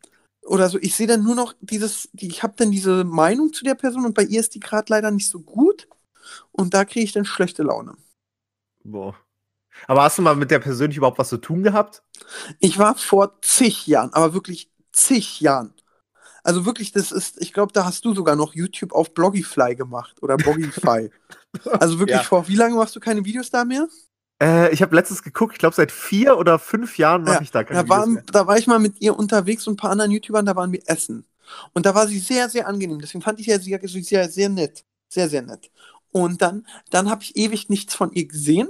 oder 0.46 0.68
so, 0.70 0.78
ich 0.80 0.94
sehe 0.96 1.06
dann 1.06 1.24
nur 1.24 1.34
noch 1.34 1.54
dieses, 1.60 2.08
die, 2.12 2.28
ich 2.28 2.42
habe 2.42 2.54
dann 2.56 2.70
diese 2.70 3.04
Meinung 3.04 3.52
zu 3.52 3.64
der 3.64 3.74
Person 3.74 4.06
und 4.06 4.14
bei 4.14 4.24
ihr 4.24 4.40
ist 4.40 4.54
die 4.54 4.60
gerade 4.60 4.86
leider 4.90 5.10
nicht 5.10 5.28
so 5.28 5.40
gut. 5.40 5.88
Und 6.52 6.74
da 6.74 6.84
kriege 6.84 7.04
ich 7.04 7.12
dann 7.12 7.24
schlechte 7.26 7.62
Laune. 7.64 7.96
Boah. 8.84 9.14
Aber 9.88 10.02
hast 10.04 10.18
du 10.18 10.22
mal 10.22 10.36
mit 10.36 10.50
der 10.52 10.60
persönlich 10.60 10.98
überhaupt 10.98 11.18
was 11.18 11.28
zu 11.30 11.38
tun 11.38 11.62
gehabt? 11.64 12.02
Ich 12.60 12.78
war 12.78 12.94
vor 12.96 13.40
zig 13.42 13.86
Jahren, 13.86 14.12
aber 14.12 14.34
wirklich 14.34 14.70
zig 14.92 15.40
Jahren. 15.40 15.74
Also 16.44 16.66
wirklich, 16.66 16.92
das 16.92 17.12
ist, 17.12 17.40
ich 17.42 17.52
glaube, 17.52 17.72
da 17.72 17.84
hast 17.86 18.04
du 18.04 18.14
sogar 18.14 18.36
noch 18.36 18.54
YouTube 18.54 18.92
auf 18.92 19.14
Blogify 19.14 19.74
gemacht 19.76 20.22
oder 20.22 20.38
Blogify. 20.38 21.10
also 21.78 21.98
wirklich, 22.00 22.22
Ja. 22.22 22.24
vor 22.26 22.48
wie 22.48 22.56
lange 22.56 22.76
machst 22.76 22.96
du 22.96 23.00
keine 23.00 23.24
Videos 23.24 23.50
da 23.50 23.64
mehr? 23.64 23.88
Äh, 24.42 24.72
ich 24.72 24.82
habe 24.82 24.94
letztens 24.96 25.22
geguckt, 25.22 25.54
ich 25.54 25.58
glaube 25.58 25.74
seit 25.74 25.92
vier 25.92 26.36
oder 26.38 26.58
fünf 26.58 26.98
Jahren 26.98 27.24
mache 27.24 27.34
Ja, 27.34 27.42
ich 27.44 27.50
da 27.50 27.64
keine 27.64 27.82
Da, 27.82 27.88
war, 27.88 28.06
Videos 28.06 28.08
mehr. 28.08 28.24
da 28.32 28.46
war 28.46 28.58
ich 28.58 28.66
mal 28.66 28.78
mit 28.78 29.00
ihr 29.00 29.18
unterwegs 29.18 29.66
und 29.66 29.74
ein 29.74 29.76
paar 29.76 29.90
anderen 29.90 30.10
YouTubern, 30.10 30.46
da 30.46 30.56
waren 30.56 30.72
wir 30.72 30.82
essen. 30.86 31.26
Und 31.72 31.86
da 31.86 31.94
war 31.94 32.06
sie 32.08 32.18
sehr, 32.18 32.48
sehr 32.48 32.66
angenehm. 32.68 33.00
Deswegen 33.00 33.22
fand 33.22 33.40
ich 33.40 33.46
ja 33.46 33.58
sie 33.58 33.78
sie 33.84 34.02
sehr, 34.02 34.28
sehr 34.28 34.48
nett. 34.48 34.84
Sehr, 35.08 35.28
sehr 35.28 35.42
nett. 35.42 35.70
Und 36.12 36.42
dann, 36.42 36.66
dann 36.90 37.10
habe 37.10 37.22
ich 37.22 37.36
ewig 37.36 37.68
nichts 37.68 37.94
von 37.94 38.12
ihr 38.12 38.26
gesehen. 38.26 38.68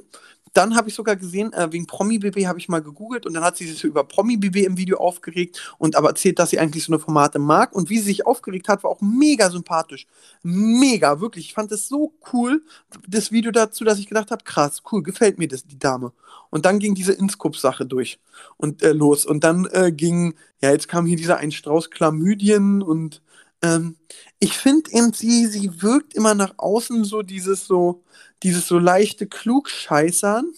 Dann 0.57 0.75
habe 0.75 0.89
ich 0.89 0.95
sogar 0.95 1.17
gesehen, 1.17 1.53
äh, 1.53 1.71
wegen 1.71 1.87
Promi-BB 1.87 2.47
habe 2.47 2.59
ich 2.59 2.71
mal 2.71 2.81
gegoogelt 2.81 3.27
und 3.27 3.35
dann 3.35 3.45
hat 3.45 3.59
sie 3.59 3.67
sich 3.67 3.79
so 3.79 3.87
über 3.87 4.05
Promi-BB 4.05 4.65
im 4.65 4.79
Video 4.79 4.97
aufgeregt 4.97 5.75
und 5.77 5.97
aber 5.97 6.09
erzählt, 6.09 6.39
dass 6.39 6.49
sie 6.49 6.59
eigentlich 6.59 6.85
so 6.85 6.93
eine 6.93 6.99
Formate 6.99 7.39
mag. 7.39 7.75
Und 7.75 7.91
wie 7.91 7.99
sie 7.99 8.07
sich 8.07 8.27
aufgeregt 8.27 8.69
hat, 8.69 8.83
war 8.83 8.91
auch 8.91 9.03
mega 9.03 9.51
sympathisch. 9.51 10.07
Mega, 10.43 11.21
wirklich. 11.21 11.45
Ich 11.45 11.53
fand 11.53 11.71
es 11.73 11.89
so 11.89 12.15
cool, 12.33 12.65
das 13.07 13.33
Video 13.33 13.51
dazu, 13.51 13.85
dass 13.85 13.99
ich 13.99 14.07
gedacht 14.07 14.31
habe, 14.31 14.45
krass, 14.45 14.83
cool, 14.91 15.03
gefällt 15.03 15.39
mir 15.39 15.47
das, 15.47 15.67
die 15.67 15.79
Dame. 15.79 16.13
Und 16.49 16.65
dann 16.65 16.79
ging 16.79 16.95
diese 16.95 17.13
Inscope-Sache 17.13 17.85
durch 17.85 18.19
und 18.57 18.83
äh, 18.83 18.93
los. 18.93 19.27
Und 19.27 19.45
dann 19.45 19.67
äh, 19.73 19.93
ging, 19.93 20.35
ja, 20.63 20.71
jetzt 20.71 20.89
kam 20.89 21.05
hier 21.05 21.19
dieser 21.19 21.37
ein 21.37 21.53
Strauß 21.53 21.91
Chlamydien 21.91 22.81
und 22.81 23.21
ähm, 23.63 23.97
ich 24.39 24.57
finde 24.57 24.91
eben, 24.93 25.13
sie, 25.13 25.47
sie 25.47 25.83
wirkt 25.83 26.15
immer 26.15 26.35
nach 26.35 26.55
außen 26.59 27.05
so 27.05 27.23
dieses 27.23 27.67
so, 27.67 28.05
dieses 28.43 28.67
so 28.67 28.79
leichte 28.79 29.27
Klugscheißern. 29.27 30.53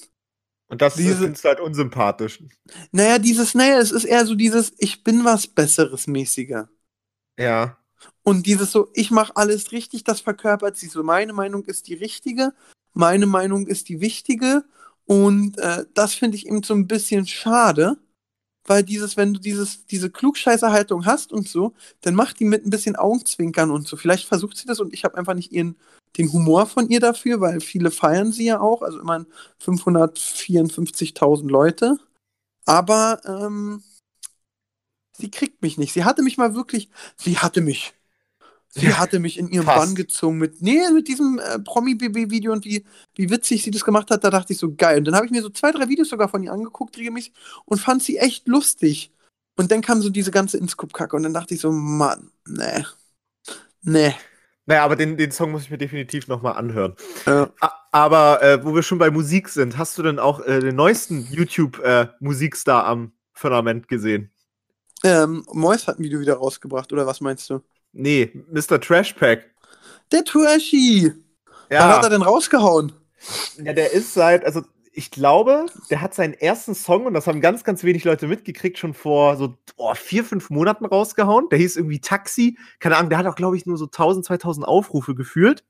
Und 0.70 0.82
das 0.82 0.96
du 0.96 1.48
halt 1.48 1.60
unsympathisch. 1.60 2.42
Naja, 2.92 3.18
dieses, 3.18 3.54
naja, 3.54 3.78
es 3.78 3.90
ist 3.90 4.04
eher 4.04 4.26
so 4.26 4.34
dieses, 4.34 4.72
ich 4.78 5.02
bin 5.02 5.24
was 5.24 5.46
Besseres 5.46 6.06
mäßiger. 6.06 6.68
Ja. 7.38 7.78
Und 8.22 8.46
dieses 8.46 8.72
so, 8.72 8.90
ich 8.92 9.10
mache 9.10 9.34
alles 9.36 9.72
richtig, 9.72 10.04
das 10.04 10.20
verkörpert 10.20 10.76
sie 10.76 10.88
so. 10.88 11.02
Meine 11.02 11.32
Meinung 11.32 11.64
ist 11.64 11.88
die 11.88 11.94
richtige, 11.94 12.52
meine 12.92 13.26
Meinung 13.26 13.66
ist 13.66 13.88
die 13.88 14.00
wichtige. 14.00 14.64
Und 15.06 15.58
äh, 15.58 15.86
das 15.94 16.12
finde 16.12 16.36
ich 16.36 16.46
eben 16.46 16.62
so 16.62 16.74
ein 16.74 16.86
bisschen 16.86 17.26
schade, 17.26 17.96
weil 18.68 18.82
dieses, 18.82 19.16
wenn 19.16 19.34
du 19.34 19.40
dieses, 19.40 19.86
diese 19.86 20.10
Klugscheißerhaltung 20.10 21.06
hast 21.06 21.32
und 21.32 21.48
so, 21.48 21.74
dann 22.02 22.14
macht 22.14 22.38
die 22.40 22.44
mit 22.44 22.66
ein 22.66 22.70
bisschen 22.70 22.96
Augenzwinkern 22.96 23.70
und 23.70 23.88
so. 23.88 23.96
Vielleicht 23.96 24.26
versucht 24.26 24.56
sie 24.56 24.66
das 24.66 24.80
und 24.80 24.92
ich 24.92 25.04
habe 25.04 25.16
einfach 25.16 25.34
nicht 25.34 25.52
ihren, 25.52 25.76
den 26.16 26.32
Humor 26.32 26.66
von 26.66 26.88
ihr 26.88 27.00
dafür, 27.00 27.40
weil 27.40 27.60
viele 27.60 27.90
feiern 27.90 28.32
sie 28.32 28.46
ja 28.46 28.60
auch, 28.60 28.82
also 28.82 29.00
immerhin 29.00 29.26
554.000 29.62 31.48
Leute. 31.48 31.98
Aber 32.66 33.20
ähm, 33.24 33.82
sie 35.12 35.30
kriegt 35.30 35.62
mich 35.62 35.78
nicht. 35.78 35.92
Sie 35.92 36.04
hatte 36.04 36.22
mich 36.22 36.36
mal 36.38 36.54
wirklich, 36.54 36.90
sie 37.16 37.38
hatte 37.38 37.60
mich. 37.60 37.94
Sie 38.70 38.94
hatte 38.94 39.18
mich 39.18 39.38
in 39.38 39.48
ihrem 39.48 39.64
fast. 39.64 39.86
Bann 39.86 39.94
gezogen 39.94 40.38
mit, 40.38 40.60
nee, 40.62 40.80
mit 40.92 41.08
diesem 41.08 41.38
äh, 41.38 41.58
Promi-BB-Video 41.58 42.52
und 42.52 42.64
wie, 42.64 42.84
wie 43.14 43.30
witzig 43.30 43.62
sie 43.62 43.70
das 43.70 43.84
gemacht 43.84 44.10
hat, 44.10 44.24
da 44.24 44.30
dachte 44.30 44.52
ich 44.52 44.58
so, 44.58 44.74
geil. 44.74 44.98
Und 44.98 45.04
dann 45.06 45.14
habe 45.14 45.26
ich 45.26 45.32
mir 45.32 45.42
so 45.42 45.48
zwei, 45.50 45.72
drei 45.72 45.88
Videos 45.88 46.10
sogar 46.10 46.28
von 46.28 46.42
ihr 46.42 46.52
angeguckt, 46.52 46.96
regelmäßig, 46.98 47.32
und 47.64 47.80
fand 47.80 48.02
sie 48.02 48.18
echt 48.18 48.46
lustig. 48.46 49.12
Und 49.56 49.70
dann 49.72 49.80
kam 49.80 50.02
so 50.02 50.10
diese 50.10 50.30
ganze 50.30 50.58
Inscope-Kacke 50.58 51.16
und 51.16 51.22
dann 51.24 51.34
dachte 51.34 51.54
ich 51.54 51.60
so, 51.60 51.72
Mann, 51.72 52.30
nee. 52.46 52.84
Nee. 53.82 54.14
Naja, 54.66 54.84
aber 54.84 54.96
den, 54.96 55.16
den 55.16 55.32
Song 55.32 55.50
muss 55.50 55.62
ich 55.62 55.70
mir 55.70 55.78
definitiv 55.78 56.28
nochmal 56.28 56.54
anhören. 56.54 56.94
Äh, 57.24 57.46
Aber 57.90 58.42
äh, 58.42 58.62
wo 58.64 58.74
wir 58.74 58.82
schon 58.82 58.98
bei 58.98 59.10
Musik 59.10 59.48
sind, 59.48 59.78
hast 59.78 59.96
du 59.96 60.02
denn 60.02 60.18
auch 60.18 60.40
äh, 60.40 60.60
den 60.60 60.76
neuesten 60.76 61.26
YouTube-Musikstar 61.30 62.84
am 62.84 63.12
Firmament 63.32 63.88
gesehen? 63.88 64.30
ähm, 65.04 65.44
Mois 65.52 65.86
hat 65.86 65.98
ein 65.98 66.02
Video 66.04 66.20
wieder 66.20 66.34
rausgebracht, 66.34 66.92
oder 66.92 67.06
was 67.06 67.20
meinst 67.20 67.48
du? 67.50 67.62
Nee, 67.98 68.30
Mr. 68.52 68.80
Trashpack. 68.80 69.50
Der 70.12 70.24
Trashy! 70.24 71.12
Was 71.68 71.80
hat 71.80 71.96
er 71.96 72.02
Ja, 72.04 72.08
denn 72.08 72.22
rausgehauen? 72.22 72.92
ja, 73.56 73.72
der 73.72 73.92
ist 73.92 74.14
seit, 74.14 74.44
also 74.44 74.62
ich 74.92 75.10
glaube, 75.10 75.66
der 75.90 76.00
hat 76.00 76.14
seinen 76.14 76.34
ersten 76.34 76.76
Song, 76.76 77.06
und 77.06 77.14
das 77.14 77.26
haben 77.26 77.40
ganz, 77.40 77.64
ganz 77.64 77.82
wenig 77.82 78.04
Leute 78.04 78.28
mitgekriegt, 78.28 78.78
schon 78.78 78.94
vor 78.94 79.36
so 79.36 79.58
oh, 79.76 79.94
vier, 79.94 80.24
fünf 80.24 80.48
Monaten 80.48 80.86
rausgehauen. 80.86 81.48
Der 81.50 81.58
hieß 81.58 81.76
irgendwie 81.76 82.00
Taxi. 82.00 82.56
Keine 82.78 82.96
Ahnung, 82.96 83.10
der 83.10 83.18
hat 83.18 83.26
auch, 83.26 83.34
glaube 83.34 83.56
ich, 83.56 83.66
nur 83.66 83.76
so 83.76 83.86
1000, 83.86 84.24
2000 84.26 84.66
Aufrufe 84.66 85.16
gefühlt. 85.16 85.64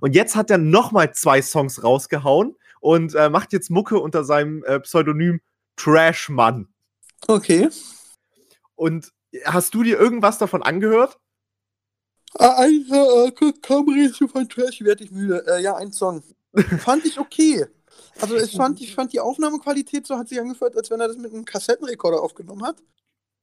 Und 0.00 0.14
jetzt 0.14 0.36
hat 0.36 0.50
er 0.50 0.58
nochmal 0.58 1.14
zwei 1.14 1.40
Songs 1.40 1.82
rausgehauen 1.82 2.56
und 2.80 3.14
äh, 3.14 3.30
macht 3.30 3.54
jetzt 3.54 3.70
Mucke 3.70 3.98
unter 3.98 4.22
seinem 4.24 4.64
äh, 4.64 4.80
Pseudonym 4.80 5.40
Trashmann. 5.76 6.68
Okay. 7.26 7.70
Und 8.74 9.12
hast 9.46 9.72
du 9.72 9.82
dir 9.82 9.98
irgendwas 9.98 10.36
davon 10.36 10.62
angehört? 10.62 11.18
Also, 12.34 13.26
äh, 13.26 13.52
kaum 13.62 13.88
redest 13.88 14.20
du 14.20 14.28
von 14.28 14.48
Trashy, 14.48 14.84
werde 14.84 15.04
ich 15.04 15.10
müde. 15.10 15.44
Äh, 15.46 15.62
ja, 15.62 15.76
ein 15.76 15.92
Song. 15.92 16.22
fand 16.78 17.04
ich 17.04 17.18
okay. 17.18 17.66
Also, 18.20 18.36
es 18.36 18.52
fand, 18.52 18.80
ich 18.80 18.94
fand 18.94 19.12
die 19.12 19.20
Aufnahmequalität 19.20 20.06
so, 20.06 20.16
hat 20.16 20.28
sich 20.28 20.40
angefühlt, 20.40 20.76
als 20.76 20.90
wenn 20.90 21.00
er 21.00 21.08
das 21.08 21.16
mit 21.16 21.32
einem 21.32 21.44
Kassettenrekorder 21.44 22.22
aufgenommen 22.22 22.64
hat. 22.64 22.76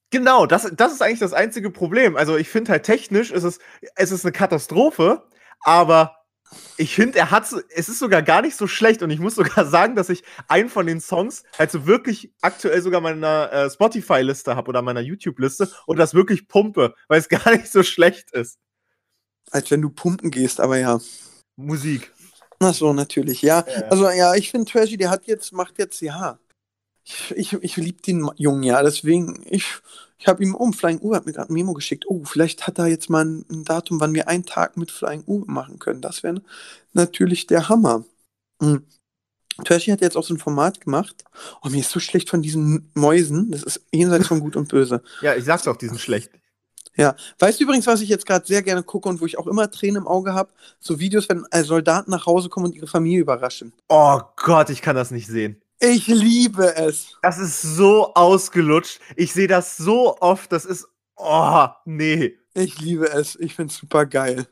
Genau, 0.09 0.45
das, 0.45 0.71
das 0.73 0.93
ist 0.93 1.01
eigentlich 1.01 1.19
das 1.19 1.33
einzige 1.33 1.69
Problem. 1.69 2.15
Also 2.15 2.37
ich 2.37 2.47
finde 2.47 2.71
halt 2.71 2.83
technisch 2.83 3.31
ist 3.31 3.43
es, 3.43 3.59
es 3.95 4.11
ist 4.11 4.23
eine 4.23 4.31
Katastrophe, 4.31 5.23
aber 5.59 6.15
ich 6.77 6.95
finde, 6.95 7.19
er 7.19 7.29
hat 7.29 7.51
es 7.51 7.89
ist 7.89 7.99
sogar 7.99 8.21
gar 8.21 8.41
nicht 8.41 8.55
so 8.55 8.67
schlecht 8.67 9.03
und 9.03 9.09
ich 9.09 9.19
muss 9.19 9.35
sogar 9.35 9.65
sagen, 9.69 9.95
dass 9.95 10.09
ich 10.09 10.23
einen 10.47 10.69
von 10.69 10.87
den 10.87 11.01
Songs 11.01 11.43
halt 11.59 11.71
so 11.71 11.85
wirklich 11.87 12.33
aktuell 12.41 12.81
sogar 12.81 13.01
meiner 13.01 13.51
äh, 13.51 13.69
Spotify-Liste 13.69 14.55
habe 14.55 14.69
oder 14.69 14.81
meiner 14.81 15.01
YouTube-Liste 15.01 15.69
und 15.87 15.97
das 15.97 16.13
wirklich 16.13 16.47
pumpe, 16.47 16.95
weil 17.09 17.19
es 17.19 17.27
gar 17.29 17.51
nicht 17.51 17.69
so 17.69 17.83
schlecht 17.83 18.31
ist. 18.31 18.59
Als 19.51 19.71
wenn 19.71 19.81
du 19.81 19.89
pumpen 19.89 20.31
gehst, 20.31 20.59
aber 20.59 20.77
ja. 20.77 20.99
Musik. 21.55 22.13
Ach 22.59 22.73
so, 22.73 22.93
natürlich, 22.93 23.41
ja. 23.41 23.65
Ja. 23.67 23.81
Also, 23.89 24.09
ja, 24.09 24.35
ich 24.35 24.51
finde 24.51 24.71
Trashy, 24.71 24.97
der 24.97 25.09
hat 25.09 25.27
jetzt, 25.27 25.51
macht 25.53 25.77
jetzt, 25.77 26.01
ja. 26.01 26.39
Ich, 27.03 27.31
ich, 27.31 27.53
ich 27.53 27.77
liebe 27.77 28.01
den 28.01 28.29
Jungen, 28.35 28.63
ja, 28.63 28.83
deswegen, 28.83 29.45
ich, 29.45 29.65
ich 30.17 30.27
habe 30.27 30.43
ihm, 30.43 30.55
oh, 30.55 30.71
Flying 30.71 30.99
U 31.01 31.15
hat 31.15 31.25
mir 31.25 31.33
gerade 31.33 31.51
ein 31.51 31.53
Memo 31.53 31.73
geschickt. 31.73 32.05
Oh, 32.07 32.25
vielleicht 32.25 32.67
hat 32.67 32.79
er 32.79 32.87
jetzt 32.87 33.09
mal 33.09 33.23
ein, 33.23 33.45
ein 33.49 33.63
Datum, 33.63 33.99
wann 33.99 34.13
wir 34.13 34.27
einen 34.27 34.45
Tag 34.45 34.75
mit 34.75 34.91
Flying 34.91 35.23
U 35.25 35.45
machen 35.47 35.79
können. 35.79 36.01
Das 36.01 36.23
wäre 36.23 36.41
natürlich 36.93 37.47
der 37.47 37.69
Hammer. 37.69 38.03
Mhm. 38.59 38.85
Trashy 39.63 39.91
hat 39.91 40.01
jetzt 40.01 40.17
auch 40.17 40.23
so 40.23 40.33
ein 40.33 40.39
Format 40.39 40.81
gemacht. 40.81 41.23
Oh, 41.63 41.69
mir 41.69 41.79
ist 41.79 41.91
so 41.91 41.99
schlecht 41.99 42.29
von 42.29 42.41
diesen 42.41 42.91
Mäusen. 42.93 43.51
Das 43.51 43.63
ist 43.63 43.81
jenseits 43.91 44.27
von 44.27 44.39
Gut 44.39 44.55
und 44.55 44.67
Böse. 44.67 45.01
Ja, 45.21 45.35
ich 45.35 45.45
sag's 45.45 45.63
doch, 45.63 45.77
die 45.77 45.87
sind 45.87 45.99
schlecht. 45.99 46.31
Ja. 46.97 47.15
Weißt 47.39 47.59
du 47.59 47.63
übrigens, 47.63 47.87
was 47.87 48.01
ich 48.01 48.09
jetzt 48.09 48.25
gerade 48.25 48.45
sehr 48.45 48.63
gerne 48.63 48.83
gucke 48.83 49.07
und 49.07 49.21
wo 49.21 49.25
ich 49.25 49.37
auch 49.37 49.47
immer 49.47 49.69
Tränen 49.69 50.01
im 50.01 50.07
Auge 50.07 50.33
habe? 50.33 50.51
So 50.79 50.99
Videos, 50.99 51.29
wenn 51.29 51.45
äh, 51.51 51.63
Soldaten 51.63 52.11
nach 52.11 52.25
Hause 52.25 52.49
kommen 52.49 52.65
und 52.65 52.75
ihre 52.75 52.87
Familie 52.87 53.21
überraschen. 53.21 53.71
Oh 53.87 54.19
Gott, 54.35 54.69
ich 54.69 54.81
kann 54.81 54.95
das 54.95 55.11
nicht 55.11 55.27
sehen. 55.27 55.61
Ich 55.79 56.07
liebe 56.07 56.75
es. 56.75 57.17
Das 57.21 57.37
ist 57.37 57.61
so 57.61 58.13
ausgelutscht. 58.15 58.99
Ich 59.15 59.31
sehe 59.31 59.47
das 59.47 59.77
so 59.77 60.17
oft. 60.19 60.51
Das 60.51 60.65
ist. 60.65 60.87
Oh, 61.15 61.67
nee. 61.85 62.35
Ich 62.55 62.79
liebe 62.79 63.07
es. 63.07 63.35
Ich 63.35 63.53
finde 63.53 63.71
es 63.71 63.77
super 63.77 64.07
geil. 64.07 64.47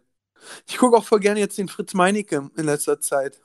Ich 0.68 0.78
gucke 0.78 0.96
auch 0.96 1.04
voll 1.04 1.20
gerne 1.20 1.40
jetzt 1.40 1.58
den 1.58 1.68
Fritz 1.68 1.96
Meinecke 1.96 2.52
in 2.56 2.66
letzter 2.66 3.00
Zeit. 3.00 3.42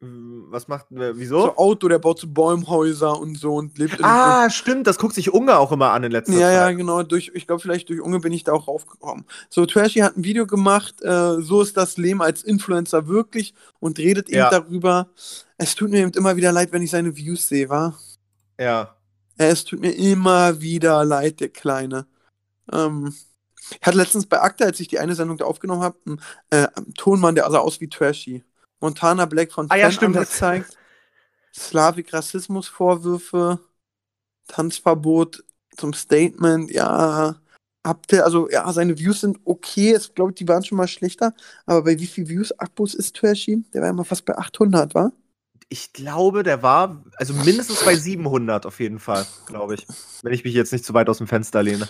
Was 0.00 0.68
macht, 0.68 0.86
wieso? 0.90 1.40
So 1.42 1.56
Auto, 1.56 1.88
der 1.88 1.98
baut 1.98 2.20
so 2.20 2.28
Bäumhäuser 2.28 3.18
und 3.18 3.36
so 3.36 3.56
und 3.56 3.78
lebt 3.78 3.98
in 3.98 4.04
ah, 4.04 4.48
stimmt, 4.48 4.86
das 4.86 4.96
guckt 4.96 5.14
sich 5.16 5.32
Unge 5.34 5.58
auch 5.58 5.72
immer 5.72 5.90
an 5.90 6.04
in 6.04 6.12
letzter 6.12 6.34
Ja, 6.34 6.40
Zeit. 6.40 6.54
ja, 6.54 6.70
genau. 6.70 7.02
Durch, 7.02 7.32
ich 7.34 7.48
glaube, 7.48 7.60
vielleicht 7.60 7.88
durch 7.88 8.00
Unge 8.00 8.20
bin 8.20 8.32
ich 8.32 8.44
da 8.44 8.52
auch 8.52 8.68
raufgekommen. 8.68 9.24
So, 9.50 9.66
Trashy 9.66 9.98
hat 10.00 10.16
ein 10.16 10.22
Video 10.22 10.46
gemacht, 10.46 11.02
äh, 11.02 11.40
so 11.40 11.62
ist 11.62 11.76
das 11.76 11.96
Leben 11.96 12.22
als 12.22 12.44
Influencer 12.44 13.08
wirklich 13.08 13.54
und 13.80 13.98
redet 13.98 14.28
eben 14.28 14.38
Ja. 14.38 14.50
darüber. 14.50 15.08
Es 15.56 15.74
tut 15.74 15.90
mir 15.90 15.98
eben 16.02 16.12
immer 16.12 16.36
wieder 16.36 16.52
leid, 16.52 16.70
wenn 16.70 16.82
ich 16.82 16.90
seine 16.92 17.16
Views 17.16 17.48
sehe, 17.48 17.68
wa? 17.68 17.98
Ja. 18.60 18.94
Es 19.36 19.64
tut 19.64 19.80
mir 19.80 19.90
immer 19.92 20.60
wieder 20.60 21.04
leid, 21.04 21.40
der 21.40 21.48
Kleine. 21.48 22.06
Ähm, 22.72 23.12
ich 23.80 23.84
hatte 23.86 23.98
letztens 23.98 24.26
bei 24.26 24.40
Akta, 24.40 24.64
als 24.64 24.78
ich 24.78 24.86
die 24.86 25.00
eine 25.00 25.16
Sendung 25.16 25.38
da 25.38 25.44
aufgenommen 25.44 25.82
habe, 25.82 25.98
einen, 26.06 26.20
äh, 26.50 26.68
Tonmann, 26.96 27.34
der 27.34 27.50
sah 27.50 27.58
aus 27.58 27.80
wie 27.80 27.88
Trashy. 27.88 28.44
Montana 28.80 29.26
Black 29.26 29.52
von 29.52 29.66
Ah, 29.70 29.76
ja, 29.76 29.90
stimmt, 29.90 30.16
das- 30.16 30.28
angezeigt. 30.28 30.76
Slavik 31.54 32.12
Rassismusvorwürfe, 32.12 33.58
Tanzverbot 34.48 35.42
zum 35.76 35.92
Statement, 35.92 36.70
ja. 36.70 37.36
Habt 37.86 38.12
ihr, 38.12 38.24
also 38.24 38.50
ja, 38.50 38.70
seine 38.72 38.98
Views 38.98 39.20
sind 39.20 39.38
okay, 39.44 39.96
ich 39.96 40.14
glaube, 40.14 40.32
die 40.32 40.46
waren 40.46 40.64
schon 40.64 40.76
mal 40.76 40.88
schlechter, 40.88 41.32
aber 41.64 41.84
bei 41.84 41.98
wie 41.98 42.06
viel 42.06 42.28
Views 42.28 42.52
Abos 42.52 42.94
ist 42.94 43.16
Trashy? 43.16 43.64
Der 43.72 43.82
war 43.82 43.88
immer 43.88 44.04
fast 44.04 44.24
bei 44.24 44.36
800, 44.36 44.94
war? 44.94 45.12
Ich 45.70 45.92
glaube, 45.92 46.42
der 46.42 46.62
war, 46.62 47.02
also 47.16 47.34
mindestens 47.34 47.84
bei 47.84 47.94
700 47.96 48.66
auf 48.66 48.80
jeden 48.80 48.98
Fall, 48.98 49.26
glaube 49.46 49.74
ich. 49.74 49.86
Wenn 50.22 50.32
ich 50.32 50.44
mich 50.44 50.54
jetzt 50.54 50.72
nicht 50.72 50.84
zu 50.84 50.94
weit 50.94 51.08
aus 51.08 51.18
dem 51.18 51.26
Fenster 51.26 51.62
lehne. 51.62 51.88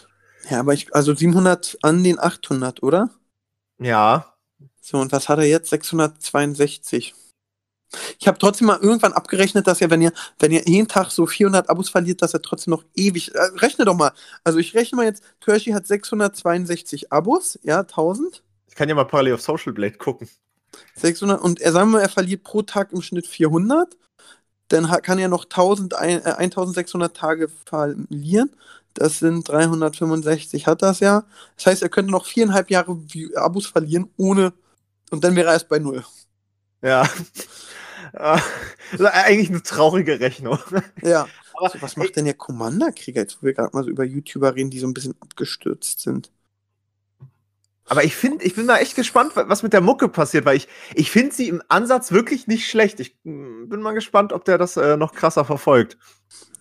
Ja, 0.51 0.61
aber 0.61 0.74
ich, 0.74 0.94
also 0.94 1.14
700 1.14 1.79
an 1.83 2.03
den 2.05 2.18
800, 2.18 2.83
oder? 2.83 3.11
Ja. 3.79 4.35
So, 4.90 4.96
und 4.96 5.12
was 5.12 5.29
hat 5.29 5.38
er 5.38 5.44
jetzt? 5.44 5.68
662. 5.68 7.14
Ich 8.18 8.27
habe 8.27 8.38
trotzdem 8.38 8.68
mal 8.68 8.79
irgendwann 8.79 9.12
abgerechnet, 9.12 9.66
dass 9.66 9.83
er, 9.83 9.90
wenn 9.90 10.01
ihr, 10.01 10.12
wenn 10.38 10.51
ihr 10.51 10.62
jeden 10.66 10.88
Tag 10.88 11.11
so 11.11 11.27
400 11.27 11.68
Abos 11.68 11.90
verliert, 11.90 12.22
dass 12.22 12.33
er 12.33 12.40
trotzdem 12.40 12.70
noch 12.70 12.85
ewig. 12.94 13.35
Äh, 13.35 13.38
rechne 13.57 13.85
doch 13.85 13.94
mal. 13.94 14.12
Also 14.44 14.59
ich 14.59 14.74
rechne 14.74 14.96
mal 14.96 15.05
jetzt, 15.05 15.22
Trashy 15.40 15.72
hat 15.72 15.87
662 15.87 17.12
Abos, 17.12 17.59
ja, 17.64 17.81
1000. 17.81 18.42
Ich 18.66 18.74
kann 18.77 18.88
ja 18.88 18.94
mal 18.94 19.05
parallel 19.05 19.35
auf 19.35 19.42
Social 19.42 19.74
Blade 19.74 19.98
gucken. 19.98 20.27
600 20.94 21.38
und 21.38 21.61
er 21.61 21.72
sagen 21.72 21.90
wir, 21.90 21.98
mal, 21.98 22.03
er 22.03 22.09
verliert 22.09 22.42
pro 22.42 22.62
Tag 22.62 22.90
im 22.94 23.03
Schnitt 23.03 23.27
400. 23.27 23.94
Dann 24.68 24.87
kann 25.03 25.18
er 25.18 25.29
noch 25.29 25.44
1000, 25.44 25.92
ein- 25.96 26.24
äh, 26.24 26.33
1600 26.33 27.14
Tage 27.14 27.51
verlieren. 27.66 28.51
Das 28.94 29.18
sind 29.18 29.46
365, 29.48 30.66
hat 30.66 30.81
das 30.81 31.01
ja. 31.01 31.24
Das 31.57 31.66
heißt, 31.66 31.83
er 31.83 31.90
könnte 31.90 32.11
noch 32.11 32.24
viereinhalb 32.24 32.70
Jahre 32.70 32.98
Abos 33.37 33.66
verlieren, 33.66 34.09
ohne. 34.16 34.55
Und 35.11 35.25
dann 35.25 35.37
wäre 35.37 35.49
er 35.49 35.55
erst 35.55 35.68
bei 35.68 35.79
null. 35.79 36.05
Ja. 36.83 37.09
Ist 38.92 39.01
eigentlich 39.05 39.51
eine 39.51 39.62
traurige 39.62 40.21
Rechnung. 40.21 40.59
Ja. 41.03 41.33
Aber 41.53 41.71
So, 41.71 41.81
was 41.83 41.97
macht 41.97 42.16
denn 42.16 42.25
der 42.25 42.35
Commander-Krieger, 42.35 43.21
jetzt 43.23 43.42
wo 43.42 43.47
wir 43.47 43.53
gerade 43.55 43.75
mal 43.75 43.85
so 43.85 43.90
über 43.90 44.05
YouTuber 44.05 44.55
reden, 44.55 44.71
die 44.71 44.79
so 44.79 44.87
ein 44.87 44.94
bisschen 44.94 45.21
abgestürzt 45.21 46.01
sind? 46.01 46.33
Aber 47.87 48.05
ich 48.05 48.14
finde, 48.14 48.44
ich 48.44 48.55
bin 48.55 48.66
mal 48.66 48.79
echt 48.79 48.94
gespannt, 48.97 49.35
wa- 49.35 49.49
was 49.49 49.62
mit 49.62 49.73
der 49.73 49.81
Mucke 49.81 50.09
passiert, 50.09 50.44
weil 50.44 50.57
ich, 50.59 50.68
ich 50.94 51.11
finde 51.11 51.35
sie 51.35 51.49
im 51.49 51.62
Ansatz 51.68 52.12
wirklich 52.12 52.47
nicht 52.47 52.68
schlecht. 52.68 53.01
Ich 53.01 53.16
mm, 53.25 53.68
bin 53.68 53.81
mal 53.81 53.92
gespannt, 53.94 54.33
ob 54.33 54.44
der 54.44 54.59
das 54.59 54.77
äh, 54.77 54.97
noch 54.99 55.14
krasser 55.14 55.44
verfolgt. 55.44 55.97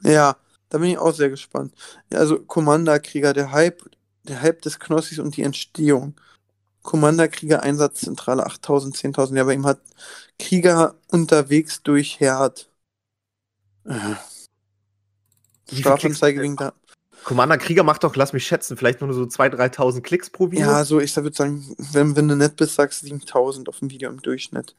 Ja, 0.04 0.38
da 0.70 0.78
bin 0.78 0.90
ich 0.92 0.98
auch 0.98 1.14
sehr 1.14 1.30
gespannt. 1.30 1.74
Ja, 2.12 2.20
also 2.20 2.40
Commander-Krieger, 2.40 3.34
der 3.34 3.52
Hype, 3.52 3.84
der 4.24 4.42
Hype 4.42 4.62
des 4.62 4.80
Knossis 4.80 5.20
und 5.20 5.36
die 5.38 5.44
Entstehung. 5.44 6.16
Commander-Krieger 6.84 7.64
Einsatzzentrale 7.64 8.46
8000, 8.46 8.96
10.000. 8.96 9.36
Ja, 9.36 9.44
bei 9.44 9.54
ihm 9.54 9.66
hat 9.66 9.80
Krieger 10.40 10.96
unterwegs 11.10 11.84
durch 11.84 12.20
Herd. 12.20 12.70
Äh, 13.86 14.16
Strafanzeige 15.72 16.42
wegen 16.42 16.56
da. 16.56 16.74
Commander 17.24 17.58
Krieger 17.58 17.84
macht 17.84 18.04
doch, 18.04 18.16
lass 18.16 18.32
mich 18.32 18.48
schätzen, 18.48 18.78
vielleicht 18.78 19.02
nur 19.02 19.14
so 19.14 19.24
2.000, 19.24 19.56
3.000 19.56 20.02
Klicks 20.02 20.30
pro 20.30 20.52
Video. 20.52 20.66
Ja, 20.66 20.86
so, 20.86 21.02
ich 21.02 21.14
würde 21.18 21.36
sagen, 21.36 21.76
wenn, 21.78 22.16
wenn 22.16 22.28
du 22.28 22.36
nett 22.36 22.56
bist, 22.56 22.76
sagst 22.76 23.02
du 23.02 23.08
7000 23.08 23.68
auf 23.68 23.80
dem 23.80 23.90
Video 23.90 24.10
im 24.10 24.22
Durchschnitt. 24.22 24.76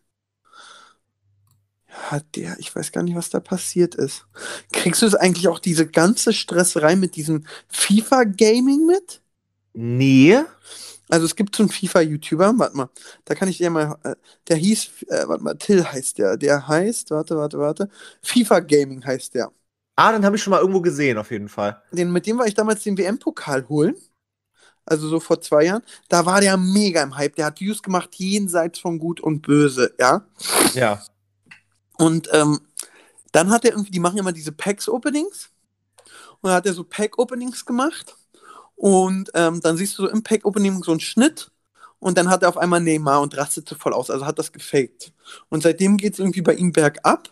Ja, 1.88 2.20
der, 2.34 2.58
ich 2.58 2.74
weiß 2.74 2.92
gar 2.92 3.02
nicht, 3.02 3.16
was 3.16 3.30
da 3.30 3.40
passiert 3.40 3.94
ist. 3.94 4.26
Kriegst 4.72 5.02
du 5.02 5.06
es 5.06 5.14
eigentlich 5.14 5.48
auch 5.48 5.58
diese 5.58 5.86
ganze 5.86 6.32
Stresserei 6.32 6.96
mit 6.96 7.16
diesem 7.16 7.44
FIFA-Gaming 7.68 8.86
mit? 8.86 9.20
Nee. 9.74 10.38
Also 11.08 11.24
es 11.24 11.36
gibt 11.36 11.56
so 11.56 11.62
einen 11.62 11.70
FIFA-YouTuber, 11.70 12.58
warte 12.58 12.76
mal, 12.76 12.90
da 13.24 13.34
kann 13.34 13.48
ich 13.48 13.58
dir 13.58 13.70
mal, 13.70 13.96
äh, 14.02 14.14
der 14.48 14.56
hieß, 14.56 15.04
äh, 15.08 15.26
warte 15.26 15.42
mal, 15.42 15.54
Till 15.54 15.84
heißt 15.84 16.18
der, 16.18 16.36
der 16.36 16.68
heißt, 16.68 17.10
warte, 17.10 17.36
warte, 17.36 17.58
warte, 17.58 17.88
FIFA-Gaming 18.22 19.04
heißt 19.04 19.34
der. 19.34 19.50
Ah, 19.96 20.12
dann 20.12 20.24
habe 20.24 20.36
ich 20.36 20.42
schon 20.42 20.52
mal 20.52 20.60
irgendwo 20.60 20.80
gesehen, 20.80 21.18
auf 21.18 21.30
jeden 21.30 21.48
Fall. 21.48 21.82
Den, 21.90 22.12
mit 22.12 22.26
dem 22.26 22.38
war 22.38 22.46
ich 22.46 22.54
damals 22.54 22.84
den 22.84 22.96
WM-Pokal 22.96 23.68
holen. 23.68 23.96
Also 24.84 25.08
so 25.08 25.20
vor 25.20 25.40
zwei 25.40 25.64
Jahren. 25.64 25.82
Da 26.08 26.24
war 26.24 26.40
der 26.40 26.56
mega 26.56 27.02
im 27.02 27.16
Hype. 27.16 27.34
Der 27.36 27.46
hat 27.46 27.60
Views 27.60 27.82
gemacht 27.82 28.14
jenseits 28.14 28.78
von 28.78 28.98
Gut 28.98 29.20
und 29.20 29.42
Böse, 29.42 29.92
ja. 29.98 30.24
Ja. 30.72 31.02
Und 31.98 32.28
ähm, 32.32 32.60
dann 33.32 33.50
hat 33.50 33.64
er 33.64 33.72
irgendwie, 33.72 33.90
die 33.90 34.00
machen 34.00 34.18
immer 34.18 34.32
diese 34.32 34.52
Packs-Openings. 34.52 35.50
Und 36.40 36.48
dann 36.48 36.52
hat 36.52 36.66
er 36.66 36.74
so 36.74 36.84
Pack-Openings 36.84 37.66
gemacht. 37.66 38.16
Und 38.78 39.32
ähm, 39.34 39.60
dann 39.60 39.76
siehst 39.76 39.98
du 39.98 40.04
so 40.04 40.08
im 40.08 40.22
Pack-Opening 40.22 40.84
so 40.84 40.92
einen 40.92 41.00
Schnitt. 41.00 41.50
Und 41.98 42.16
dann 42.16 42.30
hat 42.30 42.44
er 42.44 42.48
auf 42.48 42.56
einmal 42.56 42.80
Neymar 42.80 43.20
und 43.20 43.36
rastet 43.36 43.68
so 43.68 43.74
voll 43.74 43.92
aus. 43.92 44.08
Also 44.08 44.24
hat 44.24 44.38
das 44.38 44.52
gefaked. 44.52 45.12
Und 45.48 45.64
seitdem 45.64 45.96
geht 45.96 46.12
es 46.12 46.20
irgendwie 46.20 46.42
bei 46.42 46.54
ihm 46.54 46.72
bergab. 46.72 47.28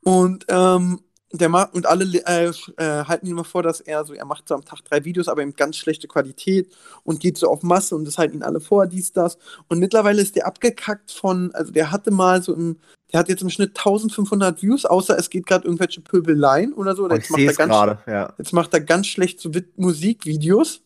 Und 0.00 0.44
ähm, 0.48 1.00
der 1.40 1.48
macht 1.48 1.74
und 1.74 1.86
alle 1.86 2.04
äh, 2.04 2.52
äh, 2.76 3.04
halten 3.04 3.26
ihm 3.26 3.32
immer 3.32 3.44
vor, 3.44 3.62
dass 3.62 3.80
er 3.80 4.04
so, 4.04 4.14
er 4.14 4.24
macht 4.24 4.48
so 4.48 4.54
am 4.54 4.64
Tag 4.64 4.84
drei 4.84 5.04
Videos, 5.04 5.28
aber 5.28 5.42
in 5.42 5.54
ganz 5.54 5.76
schlechte 5.76 6.06
Qualität 6.06 6.72
und 7.02 7.20
geht 7.20 7.38
so 7.38 7.48
auf 7.48 7.62
Masse 7.62 7.96
und 7.96 8.04
das 8.04 8.18
halten 8.18 8.36
ihn 8.36 8.42
alle 8.42 8.60
vor, 8.60 8.86
dies, 8.86 9.12
das. 9.12 9.38
Und 9.68 9.78
mittlerweile 9.78 10.22
ist 10.22 10.36
der 10.36 10.46
abgekackt 10.46 11.10
von, 11.10 11.52
also 11.54 11.72
der 11.72 11.90
hatte 11.90 12.10
mal 12.10 12.42
so 12.42 12.54
im, 12.54 12.78
der 13.12 13.20
hat 13.20 13.28
jetzt 13.28 13.42
im 13.42 13.50
Schnitt 13.50 13.76
1500 13.76 14.62
Views, 14.62 14.84
außer 14.84 15.18
es 15.18 15.30
geht 15.30 15.46
gerade 15.46 15.64
irgendwelche 15.64 16.00
Pöbeleien 16.00 16.72
oder 16.72 16.96
so. 16.96 17.04
Oder 17.04 17.14
Oh, 17.14 17.18
jetzt, 17.18 17.30
macht 17.30 17.40
er 17.40 17.54
ganz, 17.54 17.70
gerade, 17.70 17.98
ja. 18.06 18.34
jetzt 18.38 18.52
macht 18.52 18.74
er 18.74 18.80
ganz 18.80 19.06
schlecht 19.06 19.40
so 19.40 19.50
Musikvideos. 19.76 20.82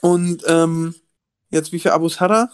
Und 0.00 0.42
ähm, 0.46 0.94
jetzt, 1.50 1.72
wie 1.72 1.78
viele 1.78 1.94
Abos 1.94 2.20
hat 2.20 2.30
er? 2.30 2.50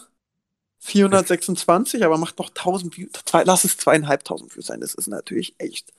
426, 0.87 2.05
aber 2.05 2.17
macht 2.17 2.39
noch 2.39 2.49
1000 2.49 2.97
Views. 2.97 3.09
Zwei, 3.25 3.43
lass 3.43 3.63
es 3.65 3.77
zweieinhalbtausend 3.77 4.55
Views 4.55 4.67
sein. 4.67 4.79
Das 4.81 4.93
ist 4.93 5.07
natürlich 5.07 5.55
echt 5.57 5.91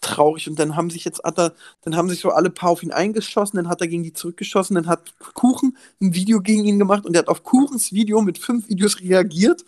traurig. 0.00 0.48
Und 0.48 0.58
dann 0.58 0.76
haben 0.76 0.90
sich 0.90 1.04
jetzt, 1.04 1.22
hat 1.24 1.38
er, 1.38 1.54
dann 1.82 1.96
haben 1.96 2.08
sich 2.08 2.20
so 2.20 2.30
alle 2.30 2.50
paar 2.50 2.70
auf 2.70 2.82
ihn 2.82 2.92
eingeschossen, 2.92 3.56
dann 3.56 3.68
hat 3.68 3.80
er 3.80 3.88
gegen 3.88 4.02
die 4.02 4.12
zurückgeschossen, 4.12 4.74
dann 4.74 4.86
hat 4.88 5.14
Kuchen 5.34 5.76
ein 6.00 6.14
Video 6.14 6.40
gegen 6.40 6.64
ihn 6.64 6.78
gemacht 6.78 7.04
und 7.06 7.14
er 7.14 7.20
hat 7.20 7.28
auf 7.28 7.44
Kuchens 7.44 7.92
Video 7.92 8.20
mit 8.20 8.38
fünf 8.38 8.68
Videos 8.68 9.00
reagiert. 9.00 9.64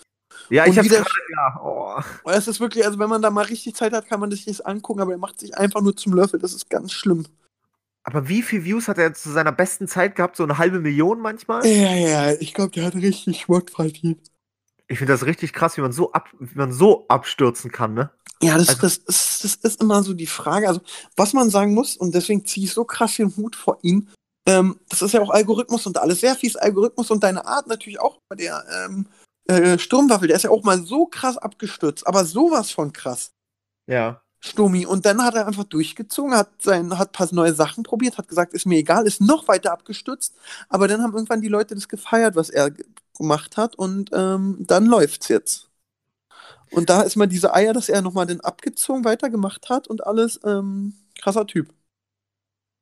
Ja, 0.51 0.65
Und 0.65 0.71
ich 0.73 0.79
hab's 0.79 0.87
wieder- 0.89 0.97
gerade, 0.97 1.11
ja. 1.37 1.61
Oh. 1.63 2.01
Und 2.25 2.33
Es 2.35 2.49
ist 2.49 2.59
wirklich, 2.61 2.85
also 2.85 2.99
wenn 2.99 3.09
man 3.09 3.23
da 3.23 3.31
mal 3.31 3.45
richtig 3.45 3.77
Zeit 3.77 3.93
hat, 3.93 4.09
kann 4.09 4.19
man 4.21 4.31
sich 4.31 4.45
das 4.45 4.61
angucken, 4.61 5.01
aber 5.01 5.13
er 5.13 5.19
macht 5.19 5.39
sich 5.41 5.57
einfach 5.57 5.81
nur 5.81 5.97
zum 5.97 6.13
Löffel. 6.15 6.41
Das 6.41 6.53
ist 6.53 6.69
ganz 6.69 6.93
schlimm. 6.93 7.25
Aber 8.03 8.29
wie 8.29 8.43
viel 8.43 8.65
Views 8.65 8.89
hat 8.89 8.99
er 8.99 9.15
zu 9.15 9.31
seiner 9.31 9.53
besten 9.53 9.89
Zeit 9.89 10.15
gehabt? 10.17 10.37
So 10.37 10.43
eine 10.43 10.59
halbe 10.59 10.81
Million 10.81 11.21
manchmal? 11.21 11.65
Ja, 11.67 11.95
ja, 11.95 12.33
ich 12.33 12.53
glaube, 12.53 12.73
der 12.73 12.85
hat 12.85 12.95
richtig 12.97 13.41
Schmott 13.41 13.71
verdient. 13.71 14.19
Ich 14.87 14.99
finde 14.99 15.13
das 15.15 15.25
richtig 15.25 15.53
krass, 15.53 15.77
wie 15.77 15.81
man 15.81 15.93
so 15.93 16.13
ab, 16.13 16.29
wie 16.39 16.59
man 16.59 16.73
so 16.73 17.07
abstürzen 17.09 17.71
kann, 17.73 17.95
ne? 17.95 18.11
Ja, 18.43 18.59
das, 18.59 18.69
Also- 18.69 18.83
das, 18.83 18.97
ist, 18.99 19.45
das 19.45 19.57
ist 19.63 19.81
immer 19.81 20.03
so 20.03 20.13
die 20.13 20.27
Frage. 20.27 20.69
Also, 20.69 20.81
was 21.17 21.33
man 21.33 21.49
sagen 21.51 21.73
muss, 21.73 21.97
und 21.97 22.15
deswegen 22.15 22.45
ziehe 22.45 22.67
ich 22.67 22.73
so 22.75 22.85
krass 22.85 23.17
den 23.17 23.35
Hut 23.37 23.57
vor 23.57 23.79
ihm, 23.83 24.09
ähm, 24.47 24.79
das 24.91 25.01
ist 25.01 25.13
ja 25.13 25.23
auch 25.23 25.31
Algorithmus 25.31 25.87
und 25.87 25.97
alles. 25.97 26.21
Sehr 26.21 26.35
fies 26.35 26.57
Algorithmus 26.57 27.11
und 27.11 27.23
deine 27.23 27.47
Art 27.47 27.67
natürlich 27.67 27.99
auch 28.01 28.19
bei 28.29 28.37
der 28.37 28.63
ähm, 28.85 29.07
äh, 29.47 29.79
Sturmwaffel. 29.79 30.29
Der 30.29 30.37
ist 30.37 30.43
ja 30.43 30.51
auch 30.51 30.63
mal 30.65 30.83
so 30.85 31.07
krass 31.07 31.39
abgestürzt, 31.39 32.07
aber 32.07 32.25
sowas 32.27 32.71
von 32.71 32.93
krass. 32.93 33.31
Ja. 33.87 34.21
Sturmi. 34.45 34.87
Und 34.87 35.07
dann 35.07 35.23
hat 35.25 35.35
er 35.35 35.47
einfach 35.47 35.65
durchgezogen, 35.65 36.35
hat 36.37 36.51
sein, 36.63 36.99
hat 36.99 37.11
ein 37.11 37.13
paar 37.13 37.29
neue 37.33 37.55
Sachen 37.55 37.83
probiert, 37.85 38.19
hat 38.19 38.29
gesagt, 38.29 38.53
ist 38.55 38.67
mir 38.67 38.79
egal, 38.79 39.07
ist 39.07 39.21
noch 39.21 39.49
weiter 39.49 39.73
abgestürzt. 39.73 40.35
Aber 40.69 40.89
dann 40.89 41.03
haben 41.03 41.15
irgendwann 41.15 41.41
die 41.41 41.49
Leute 41.49 41.75
das 41.75 41.89
gefeiert, 41.89 42.37
was 42.37 42.51
er 42.51 42.71
ge- 42.71 42.85
gemacht 43.17 43.57
hat, 43.57 43.77
und 43.77 44.11
ähm, 44.13 44.57
dann 44.61 44.87
läuft's 44.87 45.29
jetzt. 45.29 45.69
Und 46.71 46.91
da 46.91 47.03
ist 47.03 47.17
mal 47.17 47.27
diese 47.27 47.55
Eier, 47.55 47.73
dass 47.73 47.89
er 47.89 48.03
nochmal 48.03 48.27
den 48.27 48.41
abgezogen 48.41 49.05
weitergemacht 49.05 49.69
hat 49.71 49.89
und 49.89 50.07
alles, 50.07 50.41
ähm, 50.45 50.95
krasser 51.21 51.47
Typ. 51.47 51.69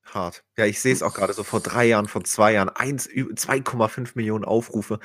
Hart. 0.04 0.42
Ja, 0.56 0.66
ich 0.66 0.80
sehe 0.80 0.92
es 0.92 1.02
auch 1.02 1.14
gerade 1.14 1.32
so 1.32 1.44
vor 1.44 1.60
drei 1.60 1.86
Jahren, 1.86 2.08
vor 2.08 2.24
zwei 2.24 2.52
Jahren. 2.52 2.68
eins 2.68 3.06
ü- 3.06 3.32
2,5 3.34 4.12
Millionen 4.14 4.44
Aufrufe. 4.44 4.98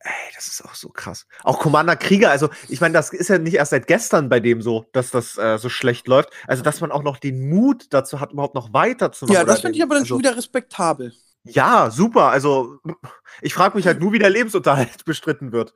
Ey, 0.00 0.10
das 0.34 0.48
ist 0.48 0.64
auch 0.64 0.74
so 0.74 0.88
krass. 0.88 1.26
Auch 1.44 1.60
Commander 1.60 1.94
Krieger, 1.94 2.30
also 2.30 2.50
ich 2.68 2.80
meine, 2.80 2.92
das 2.92 3.12
ist 3.12 3.28
ja 3.28 3.38
nicht 3.38 3.54
erst 3.54 3.70
seit 3.70 3.86
gestern 3.86 4.28
bei 4.28 4.40
dem 4.40 4.60
so, 4.60 4.86
dass 4.92 5.10
das 5.10 5.38
äh, 5.38 5.58
so 5.58 5.68
schlecht 5.68 6.08
läuft. 6.08 6.30
Also, 6.48 6.64
dass 6.64 6.80
man 6.80 6.90
auch 6.90 7.04
noch 7.04 7.18
den 7.18 7.48
Mut 7.48 7.86
dazu 7.90 8.18
hat, 8.18 8.32
überhaupt 8.32 8.56
noch 8.56 8.72
weiterzumachen. 8.72 9.36
Ja, 9.36 9.44
das 9.44 9.60
finde 9.60 9.76
ich 9.76 9.82
aber 9.82 9.94
dann 9.94 10.02
also, 10.02 10.14
schon 10.16 10.18
wieder 10.18 10.36
respektabel. 10.36 11.14
Ja, 11.44 11.90
super. 11.92 12.30
Also, 12.30 12.78
ich 13.42 13.54
frage 13.54 13.76
mich 13.76 13.86
halt 13.86 14.00
nur, 14.00 14.12
wie 14.12 14.18
der 14.18 14.30
Lebensunterhalt 14.30 15.04
bestritten 15.04 15.52
wird. 15.52 15.72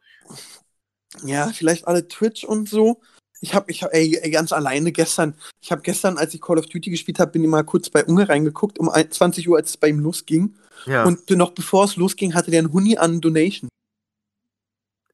Ja, 1.22 1.48
vielleicht 1.48 1.86
alle 1.86 2.08
Twitch 2.08 2.44
und 2.44 2.68
so. 2.68 3.00
Ich 3.40 3.54
habe, 3.54 3.70
ich 3.70 3.82
hab, 3.82 3.92
ey, 3.92 4.18
ey, 4.22 4.30
ganz 4.30 4.52
alleine 4.52 4.92
gestern, 4.92 5.34
ich 5.60 5.70
habe 5.70 5.82
gestern, 5.82 6.16
als 6.18 6.32
ich 6.34 6.40
Call 6.40 6.58
of 6.58 6.66
Duty 6.66 6.90
gespielt 6.90 7.18
habe, 7.18 7.32
bin 7.32 7.44
ich 7.44 7.50
mal 7.50 7.64
kurz 7.64 7.90
bei 7.90 8.04
Unge 8.04 8.28
reingeguckt, 8.28 8.78
um 8.78 8.90
20 8.90 9.48
Uhr, 9.48 9.56
als 9.58 9.70
es 9.70 9.76
bei 9.76 9.88
ihm 9.88 10.00
losging. 10.00 10.54
Ja. 10.86 11.04
Und 11.04 11.28
noch 11.30 11.50
bevor 11.52 11.84
es 11.84 11.96
losging, 11.96 12.34
hatte 12.34 12.50
der 12.50 12.60
einen 12.60 12.72
Huni 12.72 12.96
an 12.96 13.20
Donation. 13.20 13.68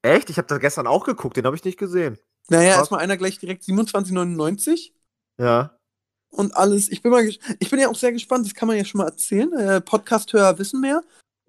Echt? 0.02 0.30
Ich 0.30 0.36
habe 0.36 0.48
da 0.48 0.58
gestern 0.58 0.86
auch 0.86 1.04
geguckt, 1.04 1.36
den 1.36 1.46
habe 1.46 1.56
ich 1.56 1.64
nicht 1.64 1.78
gesehen. 1.78 2.18
Naja, 2.48 2.76
erstmal 2.76 3.00
einer 3.00 3.16
gleich 3.16 3.38
direkt 3.38 3.62
27,99 3.64 4.90
Ja. 5.38 5.76
und 6.30 6.56
alles. 6.56 6.90
Ich 6.90 7.02
bin 7.02 7.12
mal, 7.12 7.24
ich 7.26 7.70
bin 7.70 7.78
ja 7.78 7.88
auch 7.88 7.94
sehr 7.94 8.12
gespannt, 8.12 8.46
das 8.46 8.54
kann 8.54 8.66
man 8.68 8.76
ja 8.76 8.84
schon 8.84 8.98
mal 8.98 9.06
erzählen. 9.06 9.52
Äh, 9.52 9.80
Podcast-Hörer 9.80 10.58
wissen 10.58 10.80
mehr. 10.80 11.02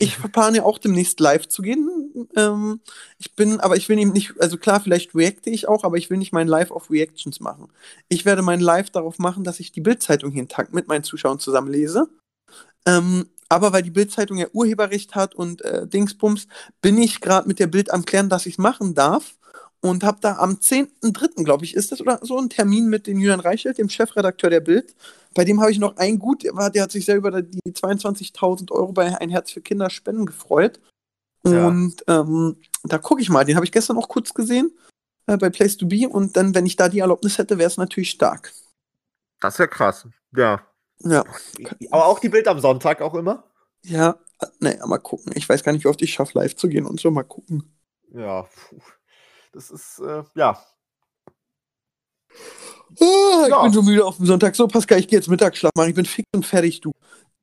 Ich 0.03 0.17
plane 0.31 0.57
ja 0.57 0.63
auch 0.63 0.79
demnächst 0.79 1.19
live 1.19 1.47
zu 1.47 1.61
gehen. 1.61 2.27
Ähm, 2.35 2.81
ich 3.19 3.35
bin, 3.35 3.59
aber 3.59 3.77
ich 3.77 3.87
will 3.87 3.97
eben 3.97 4.11
nicht, 4.11 4.33
also 4.39 4.57
klar, 4.57 4.81
vielleicht 4.81 5.15
reacte 5.15 5.49
ich 5.49 5.67
auch, 5.67 5.83
aber 5.83 5.97
ich 5.97 6.09
will 6.09 6.17
nicht 6.17 6.33
mein 6.33 6.47
Live 6.47 6.71
auf 6.71 6.91
Reactions 6.91 7.39
machen. 7.39 7.69
Ich 8.09 8.25
werde 8.25 8.41
mein 8.41 8.59
Live 8.59 8.89
darauf 8.89 9.17
machen, 9.19 9.43
dass 9.43 9.59
ich 9.59 9.71
die 9.71 9.81
Bildzeitung 9.81 10.31
jeden 10.33 10.49
Tag 10.49 10.73
mit 10.73 10.87
meinen 10.87 11.03
Zuschauern 11.03 11.39
zusammen 11.39 11.71
lese. 11.71 12.09
Ähm, 12.85 13.29
aber 13.47 13.71
weil 13.71 13.83
die 13.83 13.91
Bildzeitung 13.91 14.37
ja 14.37 14.47
Urheberrecht 14.51 15.15
hat 15.15 15.35
und 15.35 15.61
äh, 15.61 15.87
Dingsbums, 15.87 16.47
bin 16.81 16.97
ich 16.97 17.21
gerade 17.21 17.47
mit 17.47 17.59
der 17.59 17.67
Bild 17.67 17.91
am 17.91 18.03
Klären, 18.03 18.29
dass 18.29 18.45
ich 18.45 18.55
es 18.55 18.57
machen 18.57 18.95
darf. 18.95 19.35
Und 19.83 20.05
habe 20.05 20.19
da 20.21 20.37
am 20.37 20.51
10.3., 20.53 21.43
glaube 21.43 21.65
ich, 21.65 21.75
ist 21.75 21.91
das 21.91 21.99
oder 21.99 22.17
so, 22.21 22.37
einen 22.37 22.49
Termin 22.49 22.87
mit 22.87 23.05
dem 23.05 23.19
Julian 23.19 23.41
Reichelt, 23.41 23.77
dem 23.77 23.89
Chefredakteur 23.89 24.49
der 24.49 24.61
Bild. 24.61 24.95
Bei 25.33 25.43
dem 25.43 25.59
habe 25.59 25.71
ich 25.71 25.77
noch 25.77 25.97
ein 25.97 26.19
Gut, 26.19 26.43
der, 26.43 26.55
war, 26.55 26.69
der 26.69 26.83
hat 26.83 26.91
sich 26.91 27.03
sehr 27.03 27.17
über 27.17 27.41
die 27.41 27.59
22.000 27.73 28.71
Euro 28.71 28.93
bei 28.93 29.19
Ein 29.19 29.29
Herz 29.29 29.51
für 29.51 29.59
Kinder 29.59 29.89
Spenden 29.89 30.25
gefreut. 30.25 30.79
Ja. 31.45 31.67
Und 31.67 32.01
ähm, 32.07 32.55
da 32.83 32.97
gucke 32.97 33.21
ich 33.21 33.29
mal, 33.29 33.43
den 33.43 33.57
habe 33.57 33.65
ich 33.65 33.73
gestern 33.73 33.97
auch 33.97 34.07
kurz 34.07 34.33
gesehen 34.33 34.71
äh, 35.27 35.35
bei 35.35 35.49
Place 35.49 35.75
to 35.75 35.85
Be. 35.85 36.07
Und 36.07 36.37
dann, 36.37 36.55
wenn 36.55 36.65
ich 36.65 36.77
da 36.77 36.87
die 36.87 36.99
Erlaubnis 36.99 37.37
hätte, 37.37 37.57
wäre 37.57 37.67
es 37.67 37.75
natürlich 37.75 38.11
stark. 38.11 38.53
Das 39.41 39.59
wäre 39.59 39.67
krass. 39.67 40.07
Ja. 40.33 40.65
Ja, 40.99 41.25
Aber 41.91 42.05
auch 42.05 42.19
die 42.19 42.29
Bild 42.29 42.47
am 42.47 42.61
Sonntag 42.61 43.01
auch 43.01 43.15
immer? 43.15 43.43
ja, 43.81 44.17
äh, 44.39 44.45
naja, 44.59 44.87
mal 44.87 44.99
gucken. 44.99 45.33
Ich 45.35 45.49
weiß 45.49 45.61
gar 45.61 45.73
nicht, 45.73 45.83
wie 45.83 45.89
oft 45.89 46.01
ich 46.01 46.13
schaffe, 46.13 46.39
live 46.39 46.55
zu 46.55 46.69
gehen 46.69 46.85
und 46.85 47.01
so, 47.01 47.11
mal 47.11 47.23
gucken. 47.23 47.75
Ja. 48.13 48.43
Puh. 48.43 48.79
Das 49.53 49.69
ist, 49.69 49.99
äh, 49.99 50.23
ja. 50.35 50.59
Ah, 52.99 53.43
ich 53.43 53.49
Ja. 53.49 53.61
bin 53.63 53.71
so 53.73 53.81
müde 53.81 54.05
auf 54.05 54.17
dem 54.17 54.25
Sonntag. 54.25 54.55
So, 54.55 54.67
Pascal, 54.67 54.99
ich 54.99 55.07
gehe 55.07 55.17
jetzt 55.19 55.29
Mittagsschlaf 55.29 55.71
machen. 55.75 55.89
Ich 55.89 55.95
bin 55.95 56.05
fix 56.05 56.27
und 56.35 56.45
fertig, 56.45 56.81
du. 56.81 56.91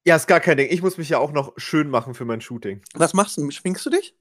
Ja, 0.04 0.16
ist 0.16 0.26
gar 0.26 0.40
kein 0.40 0.56
Ding. 0.56 0.68
Ich 0.70 0.82
muss 0.82 0.98
mich 0.98 1.08
ja 1.08 1.18
auch 1.18 1.32
noch 1.32 1.52
schön 1.56 1.88
machen 1.90 2.14
für 2.14 2.24
mein 2.24 2.40
Shooting. 2.40 2.82
Was 2.94 3.14
machst 3.14 3.36
du? 3.36 3.50
Schminkst 3.50 3.84
du 3.86 3.90
dich? 3.90 4.16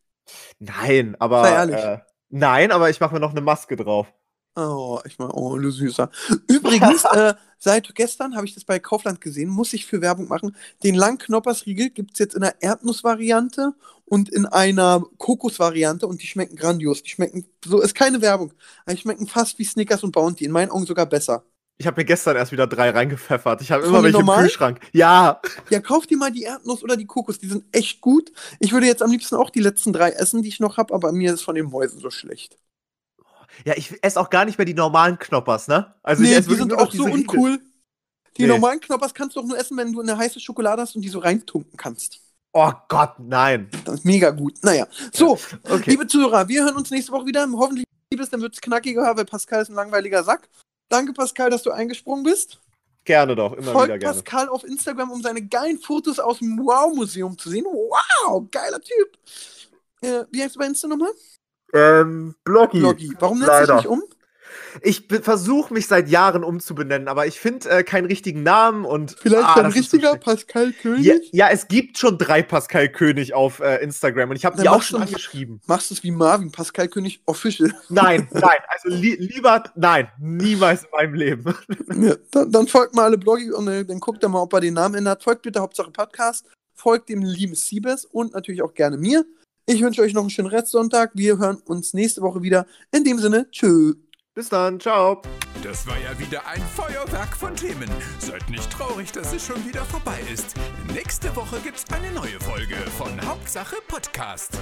Nein, 0.60 1.16
aber. 1.20 1.44
Sei 1.44 1.52
ehrlich. 1.54 1.76
Äh, 1.78 2.00
nein, 2.30 2.72
aber 2.72 2.90
ich 2.90 3.00
mache 3.00 3.14
mir 3.14 3.20
noch 3.20 3.32
eine 3.32 3.42
Maske 3.42 3.76
drauf. 3.76 4.14
Oh, 4.60 5.00
ich 5.06 5.18
meine, 5.20 5.32
oh, 5.34 5.58
du 5.58 5.72
Süßer. 5.72 6.10
Übrigens, 6.48 7.06
äh, 7.06 7.34
seit 7.58 7.94
gestern 7.96 8.36
habe 8.36 8.46
ich 8.46 8.54
das 8.54 8.66
bei 8.66 8.80
Kaufland 8.80 9.22
gesehen, 9.22 9.50
muss 9.50 9.74
ich 9.74 9.86
für 9.86 10.02
Werbung 10.02 10.28
machen. 10.28 10.56
Den 10.84 10.96
Langknoppersriegel 10.96 11.90
gibt 11.90 12.14
es 12.14 12.20
jetzt 12.20 12.36
in 12.36 12.44
einer 12.44 12.62
Erdnussvariante 12.62 13.74
und 14.06 14.28
in 14.30 14.46
einer 14.46 15.04
Kokosvariante 15.18 16.08
und 16.08 16.22
die 16.22 16.28
schmecken 16.28 16.58
grandios. 16.58 17.04
Die 17.04 17.10
schmecken, 17.10 17.46
so 17.64 17.80
ist 17.80 17.96
keine 17.96 18.22
Werbung, 18.22 18.54
aber 18.86 18.96
die 18.96 19.02
schmecken 19.02 19.28
fast 19.28 19.60
wie 19.60 19.64
Snickers 19.64 20.04
und 20.04 20.12
Bounty. 20.12 20.44
In 20.44 20.52
meinen 20.52 20.72
Augen 20.72 20.86
sogar 20.86 21.06
besser. 21.06 21.46
Ich 21.78 21.88
habe 21.88 22.02
mir 22.02 22.06
gestern 22.06 22.36
erst 22.36 22.52
wieder 22.52 22.68
drei 22.68 22.90
reingepfeffert. 22.90 23.62
Ich 23.62 23.72
habe 23.72 23.86
immer 23.86 24.04
welche 24.04 24.18
im 24.18 24.26
normalen? 24.26 24.42
Kühlschrank. 24.42 24.82
Ja. 24.92 25.40
Ja, 25.70 25.80
kauf 25.80 26.06
dir 26.06 26.18
mal 26.18 26.30
die 26.30 26.44
Erdnuss 26.44 26.84
oder 26.84 26.98
die 26.98 27.06
Kokos, 27.06 27.40
die 27.40 27.48
sind 27.48 27.64
echt 27.72 28.02
gut. 28.02 28.34
Ich 28.60 28.74
würde 28.74 28.86
jetzt 28.86 29.02
am 29.02 29.12
liebsten 29.12 29.36
auch 29.36 29.50
die 29.50 29.62
letzten 29.62 29.94
drei 29.94 30.10
essen, 30.10 30.42
die 30.42 30.50
ich 30.50 30.60
noch 30.60 30.76
habe, 30.76 30.94
aber 30.94 31.14
mir 31.14 31.34
ist 31.34 31.42
von 31.42 31.56
den 31.56 31.68
Mäusen 31.68 32.02
so 32.02 32.10
schlecht. 32.10 32.58
Ja, 33.66 33.74
ich 33.76 33.94
esse 34.04 34.20
auch 34.20 34.30
gar 34.30 34.46
nicht 34.46 34.58
mehr 34.58 34.66
die 34.66 34.74
normalen 34.74 35.18
Knoppers, 35.20 35.68
ne? 35.68 35.94
Also 36.04 36.24
nee, 36.24 36.40
die 36.40 36.56
sind 36.56 36.74
auch 36.74 36.92
so 36.92 37.04
Riegel. 37.04 37.20
uncool. 37.22 37.60
Die 38.38 38.44
Nee. 38.44 38.48
normalen 38.50 38.80
Knoppers 38.80 39.14
kannst 39.14 39.36
du 39.36 39.42
auch 39.42 39.46
nur 39.46 39.58
essen, 39.58 39.76
wenn 39.78 39.92
du 39.92 40.02
eine 40.02 40.18
heiße 40.18 40.40
Schokolade 40.40 40.82
hast 40.82 40.96
und 40.96 41.02
die 41.02 41.10
so 41.10 41.20
reintunken 41.20 41.76
kannst. 41.78 42.20
Oh 42.54 42.72
Gott, 42.88 43.14
nein. 43.20 43.70
Das 43.86 43.96
ist 43.96 44.06
mega 44.06 44.30
gut. 44.32 44.56
Naja, 44.64 44.88
so, 45.14 45.38
Okay. 45.64 45.92
liebe 45.92 46.08
Zuhörer, 46.08 46.48
wir 46.48 46.64
hören 46.64 46.76
uns 46.78 46.90
nächste 46.90 47.12
Woche 47.12 47.26
wieder. 47.26 47.48
Hoffentlich 47.52 47.86
liebes, 48.12 48.30
dann 48.30 48.42
wird 48.42 48.54
es 48.54 48.62
knackiger, 48.62 49.16
weil 49.16 49.26
Pascal 49.26 49.62
ist 49.62 49.70
ein 49.70 49.76
langweiliger 49.76 50.24
Sack. 50.24 50.50
Danke, 50.90 51.14
Pascal, 51.14 51.50
dass 51.50 51.62
du 51.64 51.72
eingesprungen 51.72 52.24
bist. 52.24 52.60
Gerne 53.06 53.36
doch, 53.36 53.54
immer 53.54 53.62
wieder 53.62 53.72
Folgt 53.74 53.88
gerne. 54.00 54.16
Pascal 54.16 54.50
auf 54.50 54.64
Instagram, 54.64 55.12
um 55.12 55.22
seine 55.22 55.42
geilen 55.46 55.78
Fotos 55.80 56.20
aus 56.20 56.40
dem 56.40 56.58
Wow-Museum 56.60 57.38
zu 57.38 57.50
sehen. 57.50 57.66
Wow, 57.66 58.46
geiler 58.52 58.80
Typ. 58.82 59.18
Äh, 60.02 60.24
wie 60.32 60.42
heißt 60.44 60.56
du 60.56 60.60
bei 60.60 60.66
Insta 60.66 60.88
nochmal? 60.88 61.12
Ähm, 61.74 62.36
Bloggy. 62.44 62.80
Bloggy. 62.80 63.12
Warum 63.20 63.40
nennst 63.40 63.50
du 63.50 63.54
Leider. 63.54 63.76
dich 63.76 63.84
nicht 63.84 63.92
um? 63.92 64.04
Ich 64.84 65.08
versuche 65.24 65.74
mich 65.74 65.88
seit 65.88 66.10
Jahren 66.10 66.44
umzubenennen, 66.44 67.08
aber 67.08 67.26
ich 67.26 67.40
finde 67.40 67.68
äh, 67.70 67.84
keinen 67.84 68.06
richtigen 68.06 68.44
Namen 68.44 68.86
und. 68.86 69.16
Vielleicht 69.20 69.44
Ah, 69.44 69.56
ein 69.56 69.66
richtiger. 69.72 70.16
Pascal 70.16 70.72
König? 70.74 71.06
Ja, 71.06 71.16
ja, 71.32 71.50
es 71.50 71.68
gibt 71.68 71.98
schon 71.98 72.20
drei 72.20 72.44
Pascal 72.44 72.88
König 72.90 73.34
auf 73.34 73.60
äh, 73.62 73.78
Instagram 73.78 74.30
und 74.30 74.36
ich 74.36 74.46
habe 74.46 74.62
die 74.62 74.70
auch 74.70 74.84
schon 74.84 75.00
du- 75.02 75.08
angeschrieben. 75.08 75.60
Machst 75.66 75.90
du 75.90 75.96
es 75.96 76.04
wie 76.04 76.12
Marvin, 76.12 76.52
Pascal 76.52 76.88
König 76.88 77.22
Official. 77.26 77.72
Nein, 77.90 78.28
nein, 78.32 78.60
also 78.68 78.90
li 78.90 79.16
lieber, 79.16 79.64
nein, 79.76 80.08
niemals 80.20 80.84
in 80.84 80.90
meinem 80.92 81.14
Leben. 81.16 81.56
Ja, 82.02 82.16
dann, 82.32 82.52
dann 82.52 82.68
folgt 82.68 82.94
mal 82.96 83.06
alle 83.06 83.18
Bloggy 83.18 83.52
und 83.52 83.68
äh, 83.68 83.84
dann 83.84 84.00
guckt 84.00 84.22
er 84.24 84.30
mal, 84.30 84.42
ob 84.42 84.54
er 84.54 84.62
den 84.62 84.76
Namen 84.76 84.96
ändert. 84.96 85.24
Folgt 85.24 85.42
bitte 85.42 85.60
Hauptsache 85.60 85.92
Podcast. 85.92 86.46
Folgt 86.76 87.10
dem 87.10 87.24
lieben 87.24 87.56
Siebes 87.56 88.06
und 88.06 88.34
natürlich 88.34 88.62
auch 88.62 88.74
gerne 88.74 88.98
mir. 88.98 89.26
Ich 89.66 89.82
wünsche 89.82 90.02
euch 90.02 90.14
noch 90.14 90.22
einen 90.22 90.30
schönen 90.30 90.48
Restsonntag. 90.48 91.12
Wir 91.14 91.38
hören 91.38 91.58
uns 91.66 91.94
nächste 91.94 92.22
Woche 92.22 92.42
wieder. 92.42 92.66
In 92.92 93.04
dem 93.04 93.20
Sinne, 93.20 93.50
tschö. 93.52 93.94
Bis 94.34 94.50
dann, 94.50 94.80
ciao. 94.80 95.22
Das 95.64 95.86
war 95.86 95.98
ja 95.98 96.18
wieder 96.18 96.48
ein 96.48 96.62
Feuerwerk 96.62 97.36
von 97.36 97.56
Themen. 97.56 97.90
Seid 98.20 98.50
nicht 98.50 98.72
traurig, 98.72 99.12
dass 99.12 99.34
es 99.34 99.46
schon 99.46 99.64
wieder 99.68 99.84
vorbei 99.86 100.20
ist. 100.32 100.56
Nächste 100.94 101.36
Woche 101.36 101.58
gibt's 101.64 101.86
eine 101.92 102.12
neue 102.14 102.40
Folge 102.40 102.76
von 102.98 103.20
Hauptsache 103.28 103.76
Podcast. 103.88 104.58